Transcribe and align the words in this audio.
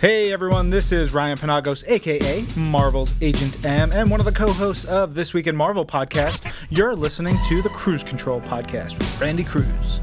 Hey 0.00 0.30
everyone, 0.30 0.68
this 0.68 0.92
is 0.92 1.14
Ryan 1.14 1.38
Penagos, 1.38 1.82
aka 1.88 2.44
Marvel's 2.54 3.14
Agent 3.22 3.64
M, 3.64 3.90
and 3.92 4.10
one 4.10 4.20
of 4.20 4.26
the 4.26 4.32
co 4.32 4.52
hosts 4.52 4.84
of 4.84 5.14
This 5.14 5.32
Week 5.32 5.46
in 5.46 5.56
Marvel 5.56 5.86
podcast. 5.86 6.52
You're 6.68 6.94
listening 6.94 7.38
to 7.48 7.62
the 7.62 7.70
Cruise 7.70 8.04
Control 8.04 8.42
podcast 8.42 8.98
with 8.98 9.18
Randy 9.18 9.42
Cruz. 9.42 10.00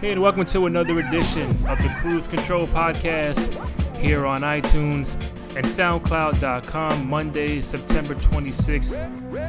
Hey, 0.00 0.10
and 0.10 0.20
welcome 0.20 0.44
to 0.46 0.66
another 0.66 0.98
edition 0.98 1.50
of 1.68 1.80
the 1.84 1.94
Cruise 2.00 2.26
Control 2.26 2.66
podcast 2.66 3.96
here 3.96 4.26
on 4.26 4.40
iTunes 4.40 5.14
and 5.58 5.66
SoundCloud.com, 5.66 7.10
Monday, 7.10 7.60
September 7.60 8.14
26, 8.14 8.96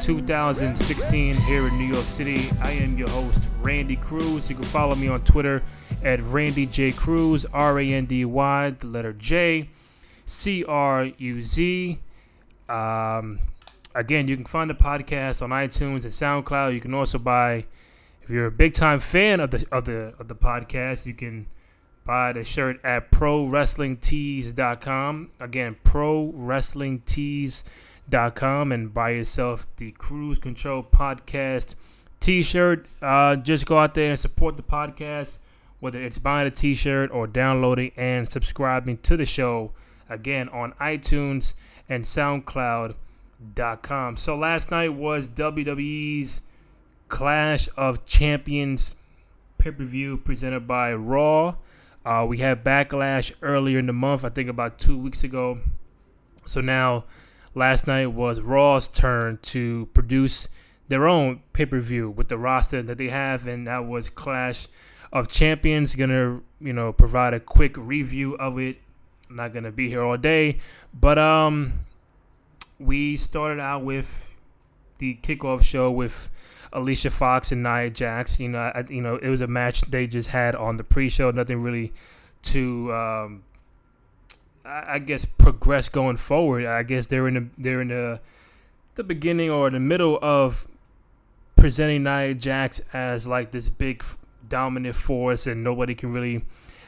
2016, 0.00 1.34
here 1.36 1.68
in 1.68 1.78
New 1.78 1.84
York 1.84 2.06
City. 2.06 2.50
I 2.60 2.72
am 2.72 2.98
your 2.98 3.08
host, 3.10 3.40
Randy 3.62 3.94
Cruz. 3.94 4.50
You 4.50 4.56
can 4.56 4.64
follow 4.64 4.96
me 4.96 5.06
on 5.06 5.22
Twitter 5.22 5.62
at 6.02 6.20
Randy 6.22 6.66
J. 6.66 6.90
Cruz, 6.90 7.46
R 7.52 7.78
A 7.78 7.92
N 7.92 8.06
D 8.06 8.24
Y, 8.24 8.70
the 8.70 8.88
letter 8.88 9.12
J, 9.12 9.68
C 10.26 10.64
R 10.64 11.04
U 11.04 11.42
Z. 11.42 12.00
Um, 12.68 13.38
again, 13.94 14.26
you 14.26 14.34
can 14.34 14.46
find 14.46 14.68
the 14.68 14.74
podcast 14.74 15.42
on 15.42 15.50
iTunes 15.50 16.02
and 16.02 16.12
SoundCloud. 16.44 16.74
You 16.74 16.80
can 16.80 16.92
also 16.92 17.18
buy, 17.18 17.66
if 18.22 18.30
you're 18.30 18.46
a 18.46 18.50
big 18.50 18.74
time 18.74 18.98
fan 18.98 19.38
of 19.38 19.52
the 19.52 19.64
of 19.70 19.84
the 19.84 20.12
of 20.18 20.26
the 20.26 20.34
podcast, 20.34 21.06
you 21.06 21.14
can 21.14 21.46
buy 22.04 22.32
the 22.32 22.44
shirt 22.44 22.78
at 22.84 23.10
ProWrestlingTees.com. 23.10 25.30
Again, 25.40 25.76
ProWrestlingTees.com, 25.84 28.72
and 28.72 28.94
buy 28.94 29.10
yourself 29.10 29.66
the 29.76 29.90
Cruise 29.92 30.38
Control 30.38 30.82
Podcast 30.82 31.74
T-shirt. 32.20 32.86
Uh, 33.00 33.36
just 33.36 33.64
go 33.66 33.78
out 33.78 33.94
there 33.94 34.10
and 34.10 34.18
support 34.18 34.56
the 34.56 34.62
podcast 34.62 35.38
whether 35.80 36.00
it's 36.00 36.18
buying 36.18 36.46
a 36.46 36.50
t 36.50 36.74
shirt 36.74 37.10
or 37.10 37.26
downloading 37.26 37.90
and 37.96 38.28
subscribing 38.28 38.98
to 38.98 39.16
the 39.16 39.24
show, 39.24 39.72
again, 40.08 40.48
on 40.50 40.72
iTunes 40.74 41.54
and 41.88 42.04
SoundCloud.com. 42.04 44.16
So 44.16 44.36
last 44.36 44.70
night 44.70 44.90
was 44.90 45.28
WWE's 45.28 46.42
Clash 47.08 47.68
of 47.76 48.06
Champions 48.06 48.94
pay 49.58 49.72
per 49.72 49.82
view 49.84 50.18
presented 50.18 50.68
by 50.68 50.94
Raw. 50.94 51.56
Uh, 52.04 52.24
we 52.28 52.38
had 52.38 52.64
Backlash 52.64 53.32
earlier 53.42 53.78
in 53.78 53.86
the 53.86 53.92
month, 53.92 54.24
I 54.24 54.30
think 54.30 54.48
about 54.48 54.78
two 54.78 54.96
weeks 54.96 55.22
ago. 55.22 55.58
So 56.46 56.60
now, 56.60 57.04
last 57.54 57.86
night 57.86 58.06
was 58.06 58.40
Raw's 58.40 58.88
turn 58.88 59.38
to 59.42 59.86
produce 59.92 60.48
their 60.88 61.06
own 61.06 61.40
pay 61.52 61.66
per 61.66 61.78
view 61.78 62.10
with 62.10 62.28
the 62.28 62.38
roster 62.38 62.82
that 62.82 62.98
they 62.98 63.08
have, 63.08 63.46
and 63.46 63.66
that 63.66 63.86
was 63.86 64.10
Clash 64.10 64.66
of 65.12 65.28
Champions. 65.28 65.94
Gonna 65.94 66.40
you 66.60 66.72
know 66.72 66.92
provide 66.92 67.34
a 67.34 67.40
quick 67.40 67.76
review 67.76 68.34
of 68.36 68.58
it. 68.58 68.78
I'm 69.28 69.36
not 69.36 69.52
gonna 69.52 69.70
be 69.70 69.88
here 69.88 70.02
all 70.02 70.16
day, 70.16 70.58
but 70.92 71.18
um, 71.18 71.84
we 72.78 73.16
started 73.16 73.60
out 73.60 73.84
with 73.84 74.34
the 74.98 75.16
kickoff 75.22 75.62
show 75.62 75.90
with 75.90 76.30
Alicia 76.72 77.10
Fox 77.10 77.52
and 77.52 77.62
Nia 77.62 77.90
Jax. 77.90 78.38
You 78.38 78.48
know, 78.48 78.58
I, 78.58 78.84
you 78.88 79.00
know, 79.00 79.16
it 79.16 79.28
was 79.28 79.40
a 79.40 79.46
match 79.46 79.82
they 79.82 80.06
just 80.06 80.30
had 80.30 80.54
on 80.54 80.76
the 80.76 80.84
pre-show. 80.84 81.30
Nothing 81.30 81.62
really 81.62 81.92
to, 82.42 82.92
um, 82.92 83.42
I, 84.64 84.94
I, 84.94 84.98
guess, 84.98 85.24
progress 85.24 85.88
going 85.88 86.16
forward. 86.16 86.66
I 86.66 86.82
guess 86.82 87.06
they're 87.06 87.28
in 87.28 87.34
the 87.34 87.46
they're 87.58 87.80
in 87.80 87.88
the 87.88 88.20
the 88.94 89.04
beginning 89.04 89.50
or 89.50 89.70
the 89.70 89.80
middle 89.80 90.18
of 90.20 90.66
presenting 91.56 92.02
Nia 92.02 92.34
Jax 92.34 92.80
as 92.92 93.26
like 93.26 93.50
this 93.50 93.68
big 93.68 94.04
dominant 94.48 94.94
force, 94.94 95.46
and 95.46 95.64
nobody 95.64 95.94
can 95.94 96.12
really 96.12 96.44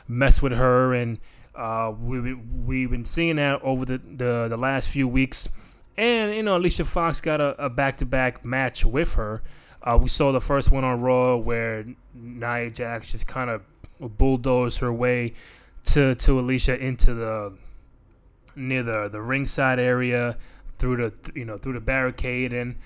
mess 0.09 0.41
with 0.43 0.53
her. 0.53 0.95
And 0.95 1.19
uh, 1.55 1.93
we 2.01 2.35
we've 2.35 2.91
been 2.91 3.05
seeing 3.05 3.37
that 3.37 3.63
over 3.63 3.85
the, 3.85 3.99
the, 3.99 4.47
the 4.49 4.57
last 4.57 4.89
few 4.89 5.09
weeks. 5.09 5.49
And 5.97 6.35
you 6.35 6.43
know, 6.43 6.57
Alicia 6.57 6.85
Fox 6.85 7.21
got 7.21 7.41
a 7.41 7.69
back 7.69 7.99
to 7.99 8.07
back 8.07 8.45
match 8.45 8.85
with 8.85 9.15
her. 9.15 9.43
Uh, 9.83 9.99
we 10.01 10.09
saw 10.09 10.33
the 10.33 10.41
first 10.41 10.71
one 10.71 10.85
on 10.85 11.01
Raw 11.01 11.37
where 11.37 11.85
Nia 12.15 12.71
Jax 12.71 13.07
just 13.07 13.27
kind 13.27 13.51
of 13.51 13.63
bulldozed 14.19 14.79
her 14.79 14.93
way 14.93 15.35
to 15.85 16.15
to 16.15 16.39
Alicia 16.39 16.79
into 16.79 17.15
the 17.15 17.55
near 18.55 18.83
the 18.83 19.09
the 19.09 19.21
ringside 19.21 19.79
area 19.79 20.37
through 20.79 20.97
the 20.97 21.33
you 21.35 21.45
know 21.45 21.59
through 21.59 21.73
the 21.73 21.81
barricade 21.81 22.53
and 22.53 22.77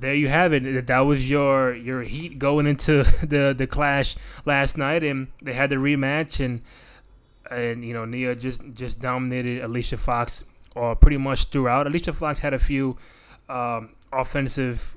there 0.00 0.14
you 0.14 0.28
have 0.28 0.52
it. 0.52 0.86
That 0.86 1.00
was 1.00 1.28
your 1.28 1.74
your 1.74 2.02
heat 2.02 2.38
going 2.38 2.66
into 2.66 3.02
the 3.22 3.54
the 3.56 3.66
clash 3.66 4.16
last 4.44 4.76
night, 4.76 5.02
and 5.02 5.28
they 5.42 5.52
had 5.52 5.70
the 5.70 5.76
rematch, 5.76 6.44
and 6.44 6.62
and 7.50 7.84
you 7.84 7.94
know 7.94 8.04
Nia 8.04 8.34
just 8.34 8.62
just 8.74 9.00
dominated 9.00 9.62
Alicia 9.62 9.96
Fox, 9.96 10.44
or 10.74 10.92
uh, 10.92 10.94
pretty 10.94 11.16
much 11.16 11.46
throughout. 11.46 11.86
Alicia 11.86 12.12
Fox 12.12 12.40
had 12.40 12.54
a 12.54 12.58
few 12.58 12.96
um, 13.48 13.90
offensive 14.12 14.96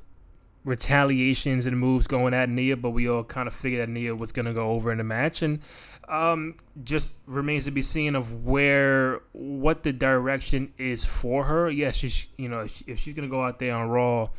retaliations 0.67 1.65
and 1.65 1.79
moves 1.79 2.07
going 2.07 2.33
at 2.33 2.49
Nia, 2.49 2.75
but 2.75 2.89
we 2.89 3.09
all 3.09 3.23
kind 3.23 3.47
of 3.47 3.53
figured 3.53 3.81
that 3.81 3.89
Nia 3.89 4.13
was 4.13 4.33
going 4.33 4.45
to 4.45 4.53
go 4.53 4.71
over 4.71 4.91
in 4.91 4.97
the 4.97 5.03
match, 5.03 5.41
and 5.41 5.61
um, 6.09 6.55
just 6.83 7.13
remains 7.25 7.63
to 7.65 7.71
be 7.71 7.81
seen 7.81 8.15
of 8.15 8.45
where 8.45 9.21
what 9.31 9.83
the 9.83 9.93
direction 9.93 10.73
is 10.77 11.05
for 11.05 11.45
her. 11.45 11.71
Yes, 11.71 11.95
she's 11.95 12.27
you 12.37 12.49
know 12.49 12.67
if 12.85 12.99
she's 12.99 13.13
going 13.15 13.27
to 13.27 13.31
go 13.31 13.41
out 13.41 13.59
there 13.59 13.73
on 13.73 13.87
Raw 13.87 14.29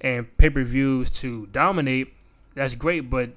and 0.00 0.36
pay 0.36 0.50
per 0.50 0.64
views 0.64 1.10
to 1.20 1.46
dominate, 1.52 2.12
that's 2.54 2.74
great. 2.74 3.08
But 3.08 3.30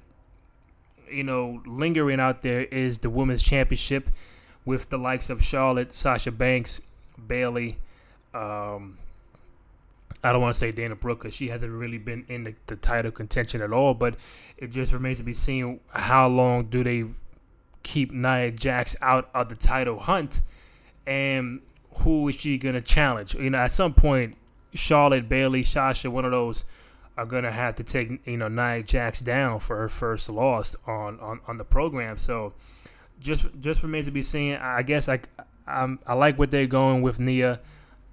you 1.08 1.22
know, 1.22 1.62
lingering 1.64 2.18
out 2.18 2.42
there 2.42 2.64
is 2.64 2.98
the 2.98 3.08
women's 3.08 3.42
championship 3.42 4.10
with 4.64 4.88
the 4.88 4.98
likes 4.98 5.30
of 5.30 5.40
Charlotte, 5.40 5.94
Sasha 5.94 6.32
Banks, 6.32 6.80
Bayley. 7.28 7.78
Um, 8.34 8.98
I 10.24 10.32
don't 10.32 10.40
want 10.40 10.54
to 10.54 10.58
say 10.58 10.72
Dana 10.72 10.96
Brooke 10.96 11.20
because 11.20 11.34
she 11.34 11.48
hasn't 11.48 11.72
really 11.72 11.98
been 11.98 12.24
in 12.28 12.44
the, 12.44 12.54
the, 12.66 12.76
title 12.76 13.10
contention 13.10 13.60
at 13.62 13.72
all. 13.72 13.94
But 13.94 14.16
it 14.56 14.68
just 14.68 14.92
remains 14.92 15.18
to 15.18 15.24
be 15.24 15.34
seen 15.34 15.80
how 15.90 16.28
long 16.28 16.66
do 16.66 16.82
they 16.82 17.04
keep 17.82 18.12
Nia 18.12 18.50
Jax 18.50 18.96
out 19.00 19.30
of 19.34 19.48
the 19.48 19.54
title 19.54 19.98
hunt, 19.98 20.42
and 21.06 21.60
who 21.98 22.28
is 22.28 22.34
she 22.34 22.58
gonna 22.58 22.80
challenge? 22.80 23.34
You 23.34 23.50
know, 23.50 23.58
at 23.58 23.70
some 23.70 23.94
point 23.94 24.36
Charlotte, 24.74 25.28
Bayley, 25.28 25.62
Sasha, 25.62 26.10
one 26.10 26.24
of 26.24 26.30
those 26.30 26.64
are 27.16 27.26
gonna 27.26 27.52
have 27.52 27.76
to 27.76 27.84
take 27.84 28.26
you 28.26 28.36
know 28.36 28.48
Nia 28.48 28.82
Jax 28.82 29.20
down 29.20 29.60
for 29.60 29.76
her 29.76 29.88
first 29.88 30.28
loss 30.28 30.76
on 30.86 31.20
on, 31.20 31.40
on 31.46 31.58
the 31.58 31.64
program. 31.64 32.18
So 32.18 32.54
just 33.20 33.46
just 33.60 33.82
remains 33.82 34.06
to 34.06 34.10
be 34.10 34.22
seen. 34.22 34.56
I 34.56 34.82
guess 34.82 35.08
I 35.08 35.20
I'm, 35.66 35.98
i 36.06 36.14
like 36.14 36.38
what 36.38 36.50
they're 36.50 36.66
going 36.66 37.02
with 37.02 37.18
Nia. 37.18 37.60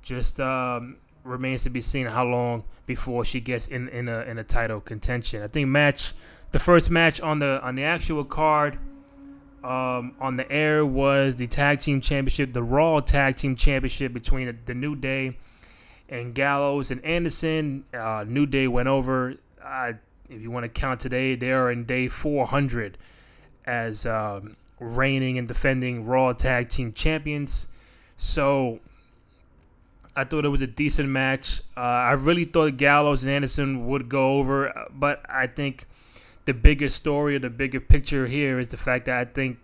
Just 0.01 0.39
um, 0.39 0.97
remains 1.23 1.63
to 1.63 1.69
be 1.69 1.81
seen 1.81 2.05
how 2.07 2.25
long 2.25 2.63
before 2.85 3.23
she 3.23 3.39
gets 3.39 3.67
in 3.67 3.89
in 3.89 4.07
a 4.07 4.21
in 4.21 4.37
a 4.37 4.43
title 4.43 4.81
contention. 4.81 5.41
I 5.41 5.47
think 5.47 5.69
match 5.69 6.13
the 6.51 6.59
first 6.59 6.89
match 6.89 7.21
on 7.21 7.39
the 7.39 7.61
on 7.61 7.75
the 7.75 7.83
actual 7.83 8.23
card. 8.23 8.77
Um, 9.63 10.15
on 10.19 10.35
the 10.35 10.51
air 10.51 10.85
was 10.85 11.37
the 11.37 11.47
tag 11.47 11.79
team 11.79 12.01
championship, 12.01 12.51
the 12.51 12.61
Raw 12.61 12.99
tag 12.99 13.37
team 13.37 13.55
championship 13.55 14.11
between 14.11 14.47
the, 14.47 14.55
the 14.65 14.73
New 14.73 14.93
Day 14.93 15.37
and 16.09 16.35
Gallows 16.35 16.91
and 16.91 17.03
Anderson. 17.05 17.85
Uh, 17.93 18.25
New 18.27 18.45
Day 18.45 18.67
went 18.67 18.89
over. 18.89 19.35
Uh, 19.63 19.93
if 20.29 20.41
you 20.41 20.51
want 20.51 20.65
to 20.65 20.69
count 20.69 20.99
today, 20.99 21.35
they 21.35 21.51
are 21.51 21.71
in 21.71 21.85
day 21.85 22.09
400 22.09 22.97
as 23.65 24.05
um, 24.05 24.57
reigning 24.79 25.37
and 25.37 25.47
defending 25.47 26.05
Raw 26.05 26.33
Tag 26.33 26.67
Team 26.67 26.91
Champions. 26.91 27.67
So 28.17 28.79
I 30.15 30.23
thought 30.23 30.45
it 30.45 30.49
was 30.49 30.61
a 30.61 30.67
decent 30.67 31.09
match. 31.09 31.61
Uh, 31.75 31.79
I 31.79 32.11
really 32.13 32.45
thought 32.45 32.77
Gallows 32.77 33.23
and 33.23 33.31
Anderson 33.31 33.87
would 33.87 34.09
go 34.09 34.33
over, 34.37 34.87
but 34.93 35.23
I 35.27 35.47
think 35.47 35.87
the 36.45 36.53
bigger 36.53 36.89
story 36.89 37.35
or 37.35 37.39
the 37.39 37.49
bigger 37.49 37.79
picture 37.79 38.27
here 38.27 38.59
is 38.59 38.69
the 38.69 38.77
fact 38.77 39.05
that 39.05 39.17
I 39.17 39.25
think 39.25 39.57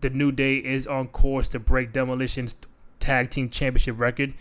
the 0.00 0.10
New 0.10 0.30
Day 0.30 0.56
is 0.56 0.86
on 0.86 1.08
course 1.08 1.48
to 1.50 1.58
break 1.58 1.92
Demolition's 1.92 2.54
tag 3.00 3.30
team 3.30 3.50
championship 3.50 3.98
record 3.98 4.34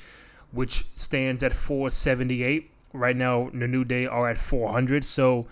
which 0.55 0.85
stands 0.95 1.43
at 1.43 1.53
478. 1.53 2.71
Right 2.93 3.15
now, 3.15 3.49
the 3.53 3.67
New 3.67 3.83
Day 3.83 4.05
are 4.05 4.29
at 4.29 4.37
400. 4.37 5.03
So 5.03 5.47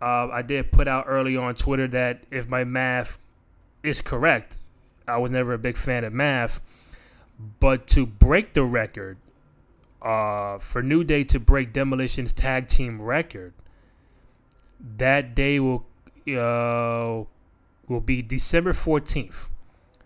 uh, 0.00 0.28
I 0.28 0.42
did 0.42 0.70
put 0.70 0.86
out 0.86 1.04
early 1.08 1.36
on 1.36 1.56
Twitter 1.56 1.88
that 1.88 2.22
if 2.30 2.48
my 2.48 2.62
math 2.62 3.18
is 3.82 4.00
correct, 4.00 4.58
I 5.06 5.18
was 5.18 5.32
never 5.32 5.52
a 5.52 5.58
big 5.58 5.76
fan 5.76 6.04
of 6.04 6.12
math, 6.12 6.60
but 7.60 7.88
to 7.88 8.06
break 8.06 8.54
the 8.54 8.62
record, 8.62 9.18
uh, 10.06 10.58
for 10.60 10.84
New 10.84 11.02
Day 11.02 11.24
to 11.24 11.40
break 11.40 11.72
Demolition's 11.72 12.32
tag 12.32 12.68
team 12.68 13.02
record, 13.02 13.52
that 14.98 15.34
day 15.34 15.58
will 15.58 15.84
uh, 16.28 17.24
will 17.88 18.00
be 18.00 18.22
December 18.22 18.72
14th. 18.72 19.48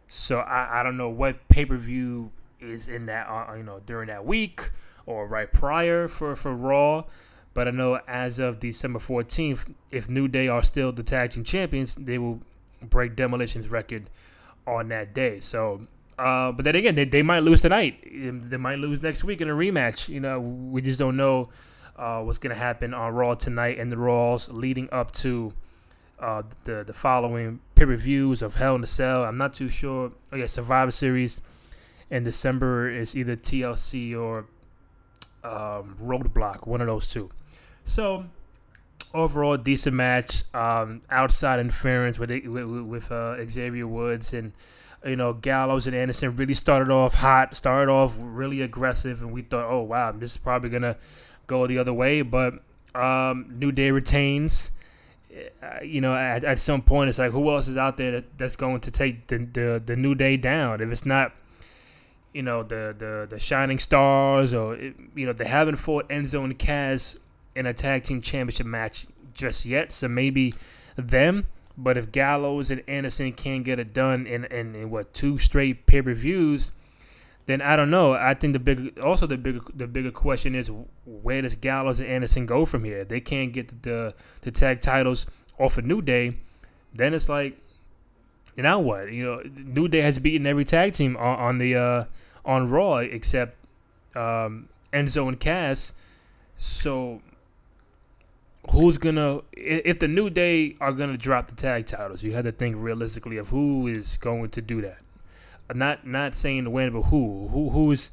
So 0.08 0.38
I, 0.38 0.80
I 0.80 0.82
don't 0.82 0.96
know 0.96 1.10
what 1.10 1.46
pay 1.48 1.66
per 1.66 1.76
view 1.76 2.30
is 2.60 2.88
in 2.88 3.06
that 3.06 3.28
uh, 3.28 3.54
you 3.54 3.62
know 3.62 3.80
during 3.84 4.08
that 4.08 4.24
week 4.24 4.70
or 5.04 5.26
right 5.26 5.52
prior 5.52 6.08
for 6.08 6.34
for 6.34 6.54
Raw. 6.54 7.04
But 7.52 7.68
I 7.68 7.72
know 7.72 8.00
as 8.08 8.38
of 8.38 8.58
December 8.58 9.00
14th, 9.00 9.70
if 9.90 10.08
New 10.08 10.28
Day 10.28 10.48
are 10.48 10.62
still 10.62 10.92
the 10.92 11.02
tag 11.02 11.30
team 11.30 11.44
champions, 11.44 11.94
they 11.96 12.16
will 12.16 12.40
break 12.80 13.16
Demolition's 13.16 13.68
record 13.68 14.08
on 14.66 14.88
that 14.88 15.12
day. 15.12 15.40
So, 15.40 15.82
uh, 16.20 16.52
but 16.52 16.66
then 16.66 16.76
again, 16.76 16.94
they, 16.94 17.06
they 17.06 17.22
might 17.22 17.42
lose 17.42 17.62
tonight. 17.62 18.04
They 18.04 18.58
might 18.58 18.78
lose 18.78 19.00
next 19.02 19.24
week 19.24 19.40
in 19.40 19.48
a 19.48 19.54
rematch. 19.54 20.10
You 20.10 20.20
know, 20.20 20.38
we 20.38 20.82
just 20.82 20.98
don't 20.98 21.16
know 21.16 21.48
uh, 21.96 22.20
what's 22.20 22.36
going 22.36 22.54
to 22.54 22.60
happen 22.60 22.92
on 22.92 23.14
Raw 23.14 23.34
tonight 23.34 23.78
and 23.78 23.90
the 23.90 23.96
Raws 23.96 24.50
leading 24.50 24.86
up 24.92 25.12
to 25.12 25.50
uh, 26.18 26.42
the 26.64 26.84
the 26.84 26.92
following 26.92 27.58
pay 27.74 27.86
per 27.86 27.96
views 27.96 28.42
of 28.42 28.54
Hell 28.54 28.74
in 28.74 28.82
a 28.82 28.86
Cell. 28.86 29.24
I'm 29.24 29.38
not 29.38 29.54
too 29.54 29.70
sure. 29.70 30.12
Oh 30.30 30.36
yeah, 30.36 30.44
Survivor 30.44 30.90
Series 30.90 31.40
in 32.10 32.22
December 32.22 32.90
is 32.90 33.16
either 33.16 33.34
TLC 33.34 34.14
or 34.14 34.44
um, 35.42 35.96
Roadblock, 35.98 36.66
one 36.66 36.82
of 36.82 36.86
those 36.86 37.06
two. 37.06 37.30
So 37.84 38.26
overall, 39.14 39.56
decent 39.56 39.96
match. 39.96 40.44
Um, 40.52 41.00
outside 41.08 41.60
interference 41.60 42.18
with 42.18 42.30
with, 42.44 42.66
with 42.66 43.10
uh, 43.10 43.48
Xavier 43.48 43.86
Woods 43.86 44.34
and 44.34 44.52
you 45.04 45.16
know 45.16 45.32
Gallows 45.32 45.86
and 45.86 45.96
Anderson 45.96 46.36
really 46.36 46.54
started 46.54 46.90
off 46.90 47.14
hot, 47.14 47.56
started 47.56 47.90
off 47.90 48.16
really 48.18 48.62
aggressive, 48.62 49.22
and 49.22 49.32
we 49.32 49.42
thought, 49.42 49.70
oh 49.70 49.82
wow, 49.82 50.12
this 50.12 50.32
is 50.32 50.36
probably 50.36 50.70
gonna 50.70 50.96
go 51.46 51.66
the 51.66 51.78
other 51.78 51.92
way. 51.92 52.22
But 52.22 52.54
um, 52.94 53.46
New 53.58 53.72
Day 53.72 53.90
retains. 53.90 54.70
Uh, 55.62 55.84
you 55.84 56.00
know, 56.00 56.12
at, 56.12 56.42
at 56.42 56.58
some 56.58 56.82
point, 56.82 57.08
it's 57.08 57.18
like 57.18 57.30
who 57.30 57.50
else 57.50 57.68
is 57.68 57.76
out 57.76 57.96
there 57.96 58.10
that, 58.10 58.38
that's 58.38 58.56
going 58.56 58.80
to 58.80 58.90
take 58.90 59.28
the, 59.28 59.38
the 59.38 59.82
the 59.84 59.96
New 59.96 60.14
Day 60.14 60.36
down? 60.36 60.80
If 60.80 60.90
it's 60.90 61.06
not 61.06 61.32
you 62.32 62.42
know 62.42 62.62
the 62.62 62.94
the 62.96 63.26
the 63.28 63.38
shining 63.38 63.78
stars 63.78 64.54
or 64.54 64.76
you 64.76 65.26
know 65.26 65.32
they 65.32 65.46
haven't 65.46 65.76
fought 65.76 66.08
Enzo 66.08 66.44
and 66.44 66.58
Cass 66.58 67.18
in 67.54 67.66
a 67.66 67.74
tag 67.74 68.04
team 68.04 68.20
championship 68.20 68.66
match 68.66 69.06
just 69.34 69.66
yet 69.66 69.92
so 69.92 70.08
maybe 70.08 70.54
them 70.96 71.46
but 71.76 71.96
if 71.96 72.12
Gallows 72.12 72.70
and 72.70 72.82
Anderson 72.88 73.32
can't 73.32 73.64
get 73.64 73.78
it 73.78 73.92
done 73.92 74.26
in, 74.26 74.44
in, 74.46 74.74
in 74.74 74.90
what 74.90 75.12
two 75.12 75.38
straight 75.38 75.86
pay 75.86 76.02
per 76.02 76.14
views 76.14 76.72
then 77.46 77.62
I 77.62 77.76
don't 77.76 77.90
know 77.90 78.12
I 78.12 78.34
think 78.34 78.52
the 78.52 78.58
big 78.58 78.98
also 79.00 79.26
the 79.26 79.36
bigger 79.36 79.60
the 79.74 79.86
bigger 79.86 80.10
question 80.10 80.54
is 80.54 80.70
where 81.04 81.42
does 81.42 81.56
Gallows 81.56 82.00
and 82.00 82.08
Anderson 82.08 82.46
go 82.46 82.64
from 82.64 82.84
here 82.84 82.98
if 82.98 83.08
they 83.08 83.20
can't 83.20 83.52
get 83.52 83.82
the 83.82 84.14
the, 84.42 84.50
tag 84.50 84.80
titles 84.80 85.26
off 85.58 85.76
a 85.76 85.80
of 85.80 85.86
New 85.86 86.02
Day 86.02 86.36
then 86.94 87.14
it's 87.14 87.28
like 87.28 87.56
now 88.62 88.78
what? 88.80 89.12
You 89.12 89.24
know, 89.24 89.42
New 89.56 89.88
Day 89.88 90.00
has 90.00 90.18
beaten 90.18 90.46
every 90.46 90.64
tag 90.64 90.92
team 90.92 91.16
on, 91.16 91.38
on 91.38 91.58
the 91.58 91.76
uh, 91.76 92.04
on 92.44 92.70
Raw 92.70 92.96
except 92.96 93.56
um, 94.16 94.68
Enzo 94.92 95.28
and 95.28 95.38
Cass. 95.38 95.92
So 96.56 97.22
who's 98.70 98.98
gonna 98.98 99.40
if 99.52 99.98
the 99.98 100.08
New 100.08 100.30
Day 100.30 100.76
are 100.80 100.92
gonna 100.92 101.16
drop 101.16 101.46
the 101.46 101.54
tag 101.54 101.86
titles? 101.86 102.22
You 102.22 102.32
have 102.32 102.44
to 102.44 102.52
think 102.52 102.76
realistically 102.78 103.36
of 103.38 103.48
who 103.48 103.86
is 103.86 104.16
going 104.18 104.50
to 104.50 104.60
do 104.60 104.80
that. 104.82 104.98
Not 105.74 106.06
not 106.06 106.34
saying 106.34 106.64
the 106.64 106.70
win, 106.70 106.92
but 106.92 107.02
who 107.02 107.48
who 107.48 107.70
who's 107.70 108.10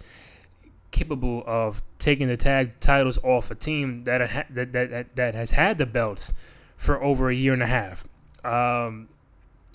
capable 0.92 1.44
of 1.46 1.84
taking 2.00 2.28
the 2.28 2.38
tag 2.38 2.80
titles 2.80 3.20
off 3.24 3.52
a 3.52 3.56
team 3.56 4.04
that 4.06 4.48
that 4.52 4.72
that 4.74 5.16
that 5.16 5.36
has 5.36 5.52
had 5.52 5.78
the 5.78 5.86
belts 5.86 6.34
for 6.78 7.04
over 7.04 7.30
a 7.30 7.36
year 7.36 7.54
and 7.54 7.64
a 7.64 7.68
half. 7.68 8.06
Um, 8.46 9.10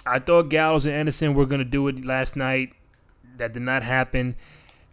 I 0.07 0.19
thought 0.19 0.49
Gallows 0.49 0.87
and 0.87 0.95
Anderson 0.95 1.35
were 1.35 1.47
gonna 1.47 1.65
do 1.65 1.89
it 1.89 2.05
last 2.05 2.37
night. 2.37 2.73
That 3.37 3.53
did 3.53 3.63
not 3.63 3.83
happen. 3.83 4.37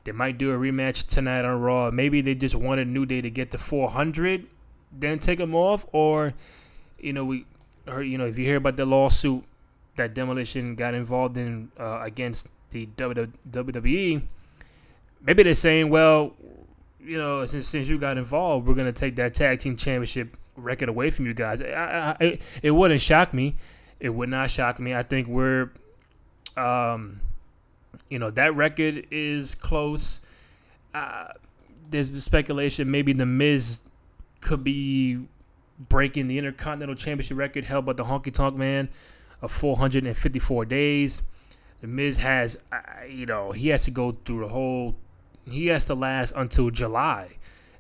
They 0.04 0.12
might 0.12 0.38
do 0.38 0.52
a 0.52 0.58
rematch 0.58 1.08
tonight 1.08 1.46
on 1.46 1.62
Raw. 1.62 1.92
Maybe 1.92 2.22
they 2.22 2.34
just 2.34 2.56
wanted 2.56 2.88
New 2.88 3.06
Day 3.06 3.22
to 3.22 3.30
get 3.30 3.52
to 3.52 3.58
400, 3.58 4.48
then 4.92 5.20
take 5.20 5.40
them 5.40 5.56
off, 5.56 5.86
or 5.92 6.34
you 7.00 7.14
know 7.14 7.26
we, 7.26 7.46
or 7.88 8.04
you 8.04 8.18
know 8.18 8.26
if 8.26 8.38
you 8.38 8.46
hear 8.46 8.58
about 8.58 8.78
the 8.78 8.86
lawsuit 8.86 9.44
that 9.96 10.14
Demolition 10.14 10.76
got 10.76 10.94
involved 10.94 11.38
in 11.38 11.72
uh, 11.80 12.02
against 12.02 12.48
the 12.70 12.88
WWE, 12.98 14.22
maybe 15.22 15.44
they're 15.44 15.54
saying, 15.54 15.90
well, 15.90 16.34
you 17.00 17.18
know, 17.18 17.46
since 17.46 17.68
since 17.68 17.88
you 17.88 17.98
got 17.98 18.18
involved, 18.18 18.68
we're 18.68 18.76
gonna 18.76 18.92
take 18.92 19.16
that 19.18 19.34
tag 19.34 19.60
team 19.60 19.76
championship 19.76 20.36
record 20.56 20.90
away 20.90 21.10
from 21.10 21.26
you 21.26 21.34
guys. 21.34 21.62
I, 21.62 22.16
I, 22.20 22.40
it 22.62 22.72
wouldn't 22.72 23.02
shock 23.02 23.34
me 23.34 23.56
it 24.00 24.10
would 24.10 24.30
not 24.30 24.50
shock 24.50 24.80
me. 24.80 24.96
I 24.96 25.04
think 25.04 25.28
we're, 25.28 25.72
um, 26.56 27.20
you 28.10 28.20
know, 28.20 28.32
that 28.32 28.56
record 28.56 29.08
is 29.12 29.56
close. 29.56 30.22
Uh, 30.94 31.28
there's 31.90 32.12
speculation 32.24 32.90
maybe 32.90 33.14
the 33.14 33.26
Miz 33.26 33.82
could 34.42 34.64
be 34.64 35.20
breaking 35.80 36.28
the 36.28 36.38
Intercontinental 36.38 36.96
Championship 36.96 37.38
record 37.38 37.64
held 37.64 37.86
by 37.86 37.94
the 37.94 38.04
Honky 38.04 38.34
Tonk 38.34 38.56
Man 38.56 38.90
of 39.42 39.52
454 39.52 40.66
days. 40.66 41.22
The 41.82 41.88
Miz 41.88 42.18
has, 42.18 42.58
you 43.08 43.26
know, 43.26 43.52
he 43.52 43.70
has 43.70 43.86
to 43.86 43.92
go 43.92 44.18
through 44.26 44.42
the 44.42 44.50
whole. 44.50 44.96
He 45.50 45.68
has 45.68 45.86
to 45.86 45.94
last 45.94 46.34
until 46.36 46.70
July 46.70 47.38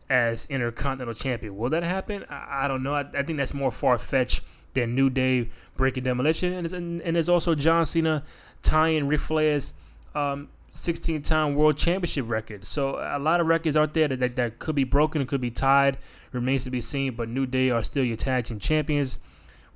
as 0.09 0.47
Intercontinental 0.47 1.13
Champion. 1.13 1.55
Will 1.57 1.69
that 1.69 1.83
happen? 1.83 2.25
I, 2.29 2.65
I 2.65 2.67
don't 2.67 2.81
know. 2.81 2.95
I, 2.95 3.01
I 3.13 3.23
think 3.23 3.37
that's 3.37 3.53
more 3.53 3.71
far 3.71 3.97
fetched 3.97 4.41
than 4.73 4.95
New 4.95 5.09
Day 5.09 5.49
breaking 5.75 6.03
demolition, 6.03 6.53
and, 6.53 6.71
and, 6.71 7.01
and 7.01 7.15
there's 7.15 7.29
also 7.29 7.55
John 7.55 7.85
Cena 7.85 8.23
tying 8.61 9.07
Ric 9.07 9.19
Flair's 9.19 9.73
um, 10.15 10.49
16 10.71 11.21
time 11.21 11.55
world 11.55 11.77
championship 11.77 12.25
record. 12.27 12.65
So 12.65 12.97
a 12.99 13.19
lot 13.19 13.39
of 13.39 13.47
records 13.47 13.75
out 13.77 13.93
there 13.93 14.07
that, 14.07 14.19
that, 14.19 14.35
that 14.35 14.59
could 14.59 14.75
be 14.75 14.83
broken, 14.83 15.25
could 15.25 15.41
be 15.41 15.51
tied, 15.51 15.97
remains 16.31 16.63
to 16.65 16.69
be 16.69 16.81
seen. 16.81 17.15
But 17.15 17.29
New 17.29 17.45
Day 17.45 17.69
are 17.69 17.83
still 17.83 18.03
your 18.03 18.17
tag 18.17 18.45
team 18.45 18.59
champions. 18.59 19.17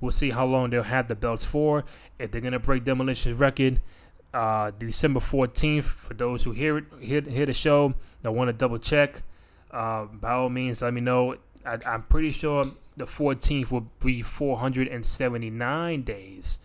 We'll 0.00 0.12
see 0.12 0.30
how 0.30 0.46
long 0.46 0.70
they'll 0.70 0.82
have 0.82 1.08
the 1.08 1.14
belts 1.14 1.44
for. 1.44 1.84
If 2.18 2.30
they're 2.30 2.40
gonna 2.40 2.58
break 2.58 2.84
Demolition's 2.84 3.38
record, 3.38 3.80
uh, 4.34 4.72
December 4.78 5.20
14th. 5.20 5.84
For 5.84 6.14
those 6.14 6.42
who 6.42 6.50
hear 6.50 6.78
it, 6.78 6.84
hear, 7.00 7.20
hear 7.22 7.46
the 7.46 7.54
show, 7.54 7.94
that 8.22 8.32
want 8.32 8.48
to 8.48 8.52
double 8.52 8.78
check, 8.78 9.22
uh, 9.70 10.04
by 10.04 10.32
all 10.32 10.50
means, 10.50 10.82
let 10.82 10.92
me 10.92 11.00
know. 11.00 11.36
I, 11.64 11.78
I'm 11.86 12.02
pretty 12.02 12.30
sure 12.30 12.64
the 12.96 13.04
14th 13.04 13.70
will 13.70 13.88
be 14.00 14.22
479 14.22 16.02
days 16.02 16.58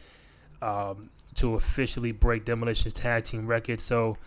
um, 0.62 1.10
to 1.40 1.56
officially 1.56 2.12
break 2.12 2.46
Demolition's 2.46 2.94
tag 2.94 3.24
team 3.24 3.48
record. 3.48 3.82
So, 3.82 4.18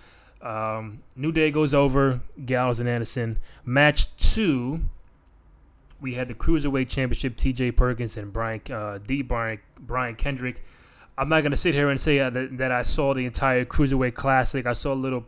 um, 0.40 1.02
New 1.16 1.32
Day 1.32 1.50
goes 1.50 1.72
over 1.72 2.20
Gallows 2.44 2.80
and 2.80 2.88
Anderson. 2.88 3.38
Match 3.64 4.14
two, 4.16 4.80
we 6.00 6.14
had 6.14 6.28
the 6.28 6.34
Cruiserweight 6.34 6.88
Championship, 6.88 7.36
T.J. 7.36 7.72
Perkins 7.72 8.16
and 8.16 8.32
Brian 8.32 8.60
uh, 8.70 8.98
D. 9.06 9.22
Brian, 9.22 9.60
Brian 9.80 10.16
Kendrick. 10.16 10.62
I'm 11.16 11.28
not 11.28 11.42
gonna 11.42 11.56
sit 11.56 11.74
here 11.74 11.90
and 11.90 12.00
say 12.00 12.18
uh, 12.18 12.30
that, 12.30 12.58
that, 12.58 12.72
I 12.72 12.82
saw 12.82 13.14
the 13.14 13.24
entire 13.24 13.64
Cruiserweight 13.64 14.14
Classic. 14.14 14.66
I 14.66 14.72
saw 14.72 14.94
little 14.94 15.24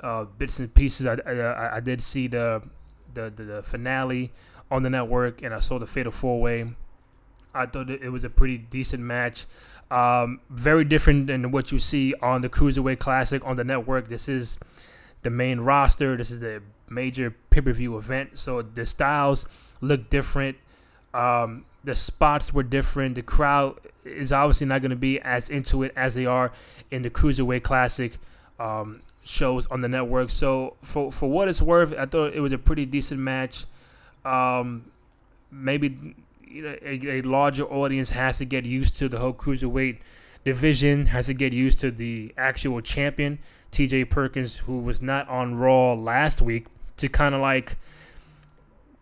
uh, 0.00 0.24
bits 0.24 0.60
and 0.60 0.72
pieces. 0.72 1.06
I, 1.06 1.16
I, 1.26 1.76
I 1.76 1.80
did 1.80 2.00
see 2.00 2.28
the 2.28 2.62
the, 3.14 3.30
the, 3.30 3.42
the 3.42 3.62
finale 3.62 4.32
on 4.70 4.82
the 4.82 4.90
network, 4.90 5.42
and 5.42 5.52
I 5.52 5.60
saw 5.60 5.78
the 5.78 5.86
Fatal 5.86 6.12
Four 6.12 6.40
Way. 6.40 6.70
I 7.54 7.66
thought 7.66 7.90
it 7.90 8.10
was 8.10 8.24
a 8.24 8.30
pretty 8.30 8.58
decent 8.58 9.02
match. 9.02 9.46
Um, 9.90 10.40
very 10.50 10.84
different 10.84 11.28
than 11.28 11.50
what 11.50 11.72
you 11.72 11.78
see 11.78 12.14
on 12.20 12.42
the 12.42 12.48
Cruiserweight 12.48 12.98
Classic 12.98 13.42
on 13.44 13.56
the 13.56 13.64
network. 13.64 14.08
This 14.08 14.28
is 14.28 14.58
the 15.22 15.30
main 15.30 15.60
roster. 15.60 16.16
This 16.16 16.30
is 16.30 16.42
a 16.42 16.60
major 16.88 17.34
pay 17.50 17.62
per 17.62 17.72
view 17.72 17.96
event, 17.96 18.36
so 18.38 18.62
the 18.62 18.84
styles 18.84 19.46
look 19.80 20.10
different. 20.10 20.56
Um, 21.14 21.64
the 21.84 21.94
spots 21.94 22.52
were 22.52 22.62
different. 22.62 23.14
The 23.14 23.22
crowd 23.22 23.78
is 24.04 24.30
obviously 24.30 24.66
not 24.66 24.82
going 24.82 24.90
to 24.90 24.96
be 24.96 25.20
as 25.20 25.48
into 25.48 25.82
it 25.82 25.92
as 25.96 26.14
they 26.14 26.26
are 26.26 26.52
in 26.90 27.02
the 27.02 27.10
Cruiserweight 27.10 27.62
Classic 27.62 28.12
um, 28.60 29.00
shows 29.22 29.66
on 29.68 29.80
the 29.80 29.88
network. 29.88 30.28
So 30.28 30.76
for 30.82 31.10
for 31.10 31.30
what 31.30 31.48
it's 31.48 31.62
worth, 31.62 31.94
I 31.96 32.04
thought 32.04 32.34
it 32.34 32.40
was 32.40 32.52
a 32.52 32.58
pretty 32.58 32.84
decent 32.84 33.20
match 33.20 33.64
um, 34.24 34.90
maybe 35.50 36.14
you 36.50 36.62
know, 36.62 36.76
a, 36.82 37.18
a, 37.18 37.22
larger 37.22 37.64
audience 37.64 38.10
has 38.10 38.38
to 38.38 38.44
get 38.44 38.64
used 38.64 38.98
to 38.98 39.08
the 39.08 39.18
whole 39.18 39.32
cruiserweight 39.32 39.98
division, 40.44 41.06
has 41.06 41.26
to 41.26 41.34
get 41.34 41.52
used 41.52 41.80
to 41.80 41.90
the 41.90 42.32
actual 42.36 42.80
champion, 42.80 43.38
T.J. 43.70 44.06
Perkins, 44.06 44.58
who 44.58 44.78
was 44.78 45.02
not 45.02 45.28
on 45.28 45.56
Raw 45.56 45.94
last 45.94 46.40
week, 46.40 46.66
to 46.96 47.08
kind 47.08 47.34
of 47.34 47.40
like 47.40 47.76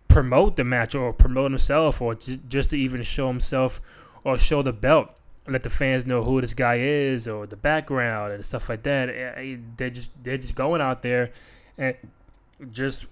promote 0.08 0.56
the 0.56 0.64
match 0.64 0.94
or 0.94 1.12
promote 1.12 1.50
himself, 1.50 2.00
or 2.00 2.14
just 2.14 2.70
to 2.70 2.78
even 2.78 3.02
show 3.02 3.28
himself 3.28 3.80
or 4.24 4.38
show 4.38 4.62
the 4.62 4.72
belt. 4.72 5.10
Let 5.48 5.62
the 5.62 5.70
fans 5.70 6.04
know 6.04 6.24
who 6.24 6.40
this 6.40 6.54
guy 6.54 6.78
is, 6.78 7.28
or 7.28 7.46
the 7.46 7.56
background 7.56 8.32
and 8.32 8.44
stuff 8.44 8.68
like 8.68 8.82
that. 8.82 9.06
They're 9.76 9.90
just 9.90 10.10
they're 10.22 10.38
just 10.38 10.56
going 10.56 10.80
out 10.80 11.02
there 11.02 11.30
and 11.78 11.94
just 12.72 13.06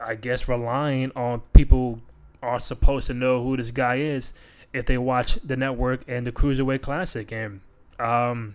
I 0.00 0.14
guess 0.14 0.48
relying 0.48 1.10
on 1.16 1.40
people 1.52 2.00
are 2.42 2.60
supposed 2.60 3.06
to 3.08 3.14
know 3.14 3.42
who 3.42 3.56
this 3.56 3.70
guy 3.70 3.96
is 3.96 4.32
if 4.72 4.86
they 4.86 4.98
watch 4.98 5.34
the 5.44 5.56
network 5.56 6.02
and 6.08 6.26
the 6.26 6.32
Cruiserweight 6.32 6.82
Classic. 6.82 7.30
And 7.32 7.60
um, 7.98 8.54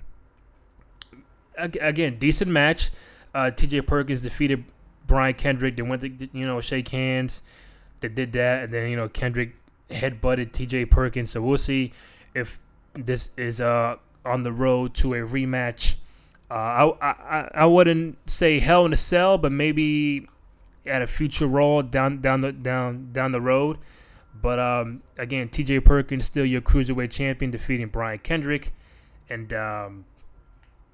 again, 1.57 2.17
decent 2.19 2.51
match. 2.51 2.91
Uh, 3.33 3.49
T.J. 3.49 3.81
Perkins 3.81 4.21
defeated 4.21 4.63
Brian 5.07 5.33
Kendrick. 5.33 5.75
They 5.75 5.81
went 5.81 6.01
to 6.01 6.09
you 6.09 6.45
know 6.45 6.61
shake 6.61 6.89
hands. 6.89 7.41
They 7.99 8.09
did 8.09 8.33
that, 8.33 8.65
and 8.65 8.73
then 8.73 8.89
you 8.89 8.95
know 8.95 9.09
Kendrick 9.09 9.55
headbutted 9.89 10.51
T.J. 10.51 10.85
Perkins. 10.85 11.31
So 11.31 11.41
we'll 11.41 11.57
see 11.57 11.93
if 12.35 12.59
this 12.93 13.31
is 13.37 13.59
uh 13.59 13.95
on 14.25 14.43
the 14.43 14.51
road 14.51 14.93
to 14.95 15.15
a 15.15 15.17
rematch. 15.17 15.95
Uh, 16.51 16.53
I, 17.01 17.07
I 17.09 17.49
I 17.55 17.65
wouldn't 17.65 18.17
say 18.29 18.59
Hell 18.59 18.85
in 18.85 18.93
a 18.93 18.97
Cell, 18.97 19.37
but 19.37 19.51
maybe 19.51 20.27
at 20.85 21.01
a 21.01 21.07
future 21.07 21.47
role 21.47 21.81
down 21.81 22.21
down 22.21 22.41
the 22.41 22.51
down 22.51 23.09
down 23.11 23.31
the 23.31 23.41
road. 23.41 23.77
But 24.41 24.59
um, 24.59 25.01
again, 25.17 25.47
T.J. 25.49 25.81
Perkins 25.81 26.25
still 26.25 26.45
your 26.45 26.61
cruiserweight 26.61 27.11
champion, 27.11 27.51
defeating 27.51 27.87
Brian 27.87 28.19
Kendrick, 28.19 28.73
and 29.29 29.53
um, 29.53 30.05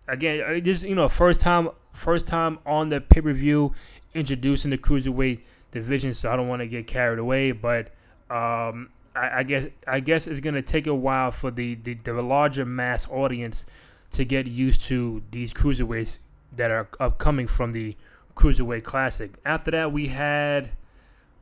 again, 0.07 0.63
just 0.63 0.83
you 0.83 0.95
know, 0.95 1.07
first 1.07 1.41
time 1.41 1.69
first 1.93 2.27
time 2.27 2.59
on 2.65 2.89
the 2.89 3.01
pay 3.01 3.21
per 3.21 3.33
view 3.33 3.73
introducing 4.13 4.71
the 4.71 4.77
cruiserweight 4.77 5.41
division. 5.71 6.13
So 6.13 6.31
I 6.31 6.35
don't 6.35 6.47
want 6.47 6.61
to 6.61 6.67
get 6.67 6.85
carried 6.87 7.19
away, 7.19 7.51
but 7.51 7.87
um, 8.29 8.89
I, 9.15 9.39
I, 9.39 9.43
guess 9.43 9.67
I 9.87 9.99
guess 9.99 10.27
it's 10.27 10.39
gonna 10.39 10.61
take 10.61 10.87
a 10.87 10.93
while 10.93 11.31
for 11.31 11.49
the, 11.49 11.75
the 11.75 11.95
the 11.95 12.21
larger 12.21 12.65
mass 12.65 13.07
audience 13.09 13.65
to 14.11 14.25
get 14.25 14.47
used 14.47 14.81
to 14.83 15.21
these 15.31 15.53
cruiserweights 15.53 16.19
that 16.55 16.71
are 16.71 16.87
upcoming 16.99 17.47
from 17.47 17.71
the 17.71 17.95
cruiserweight 18.39 18.83
classic. 18.83 19.31
After 19.45 19.71
that, 19.71 19.91
we 19.91 20.07
had 20.07 20.71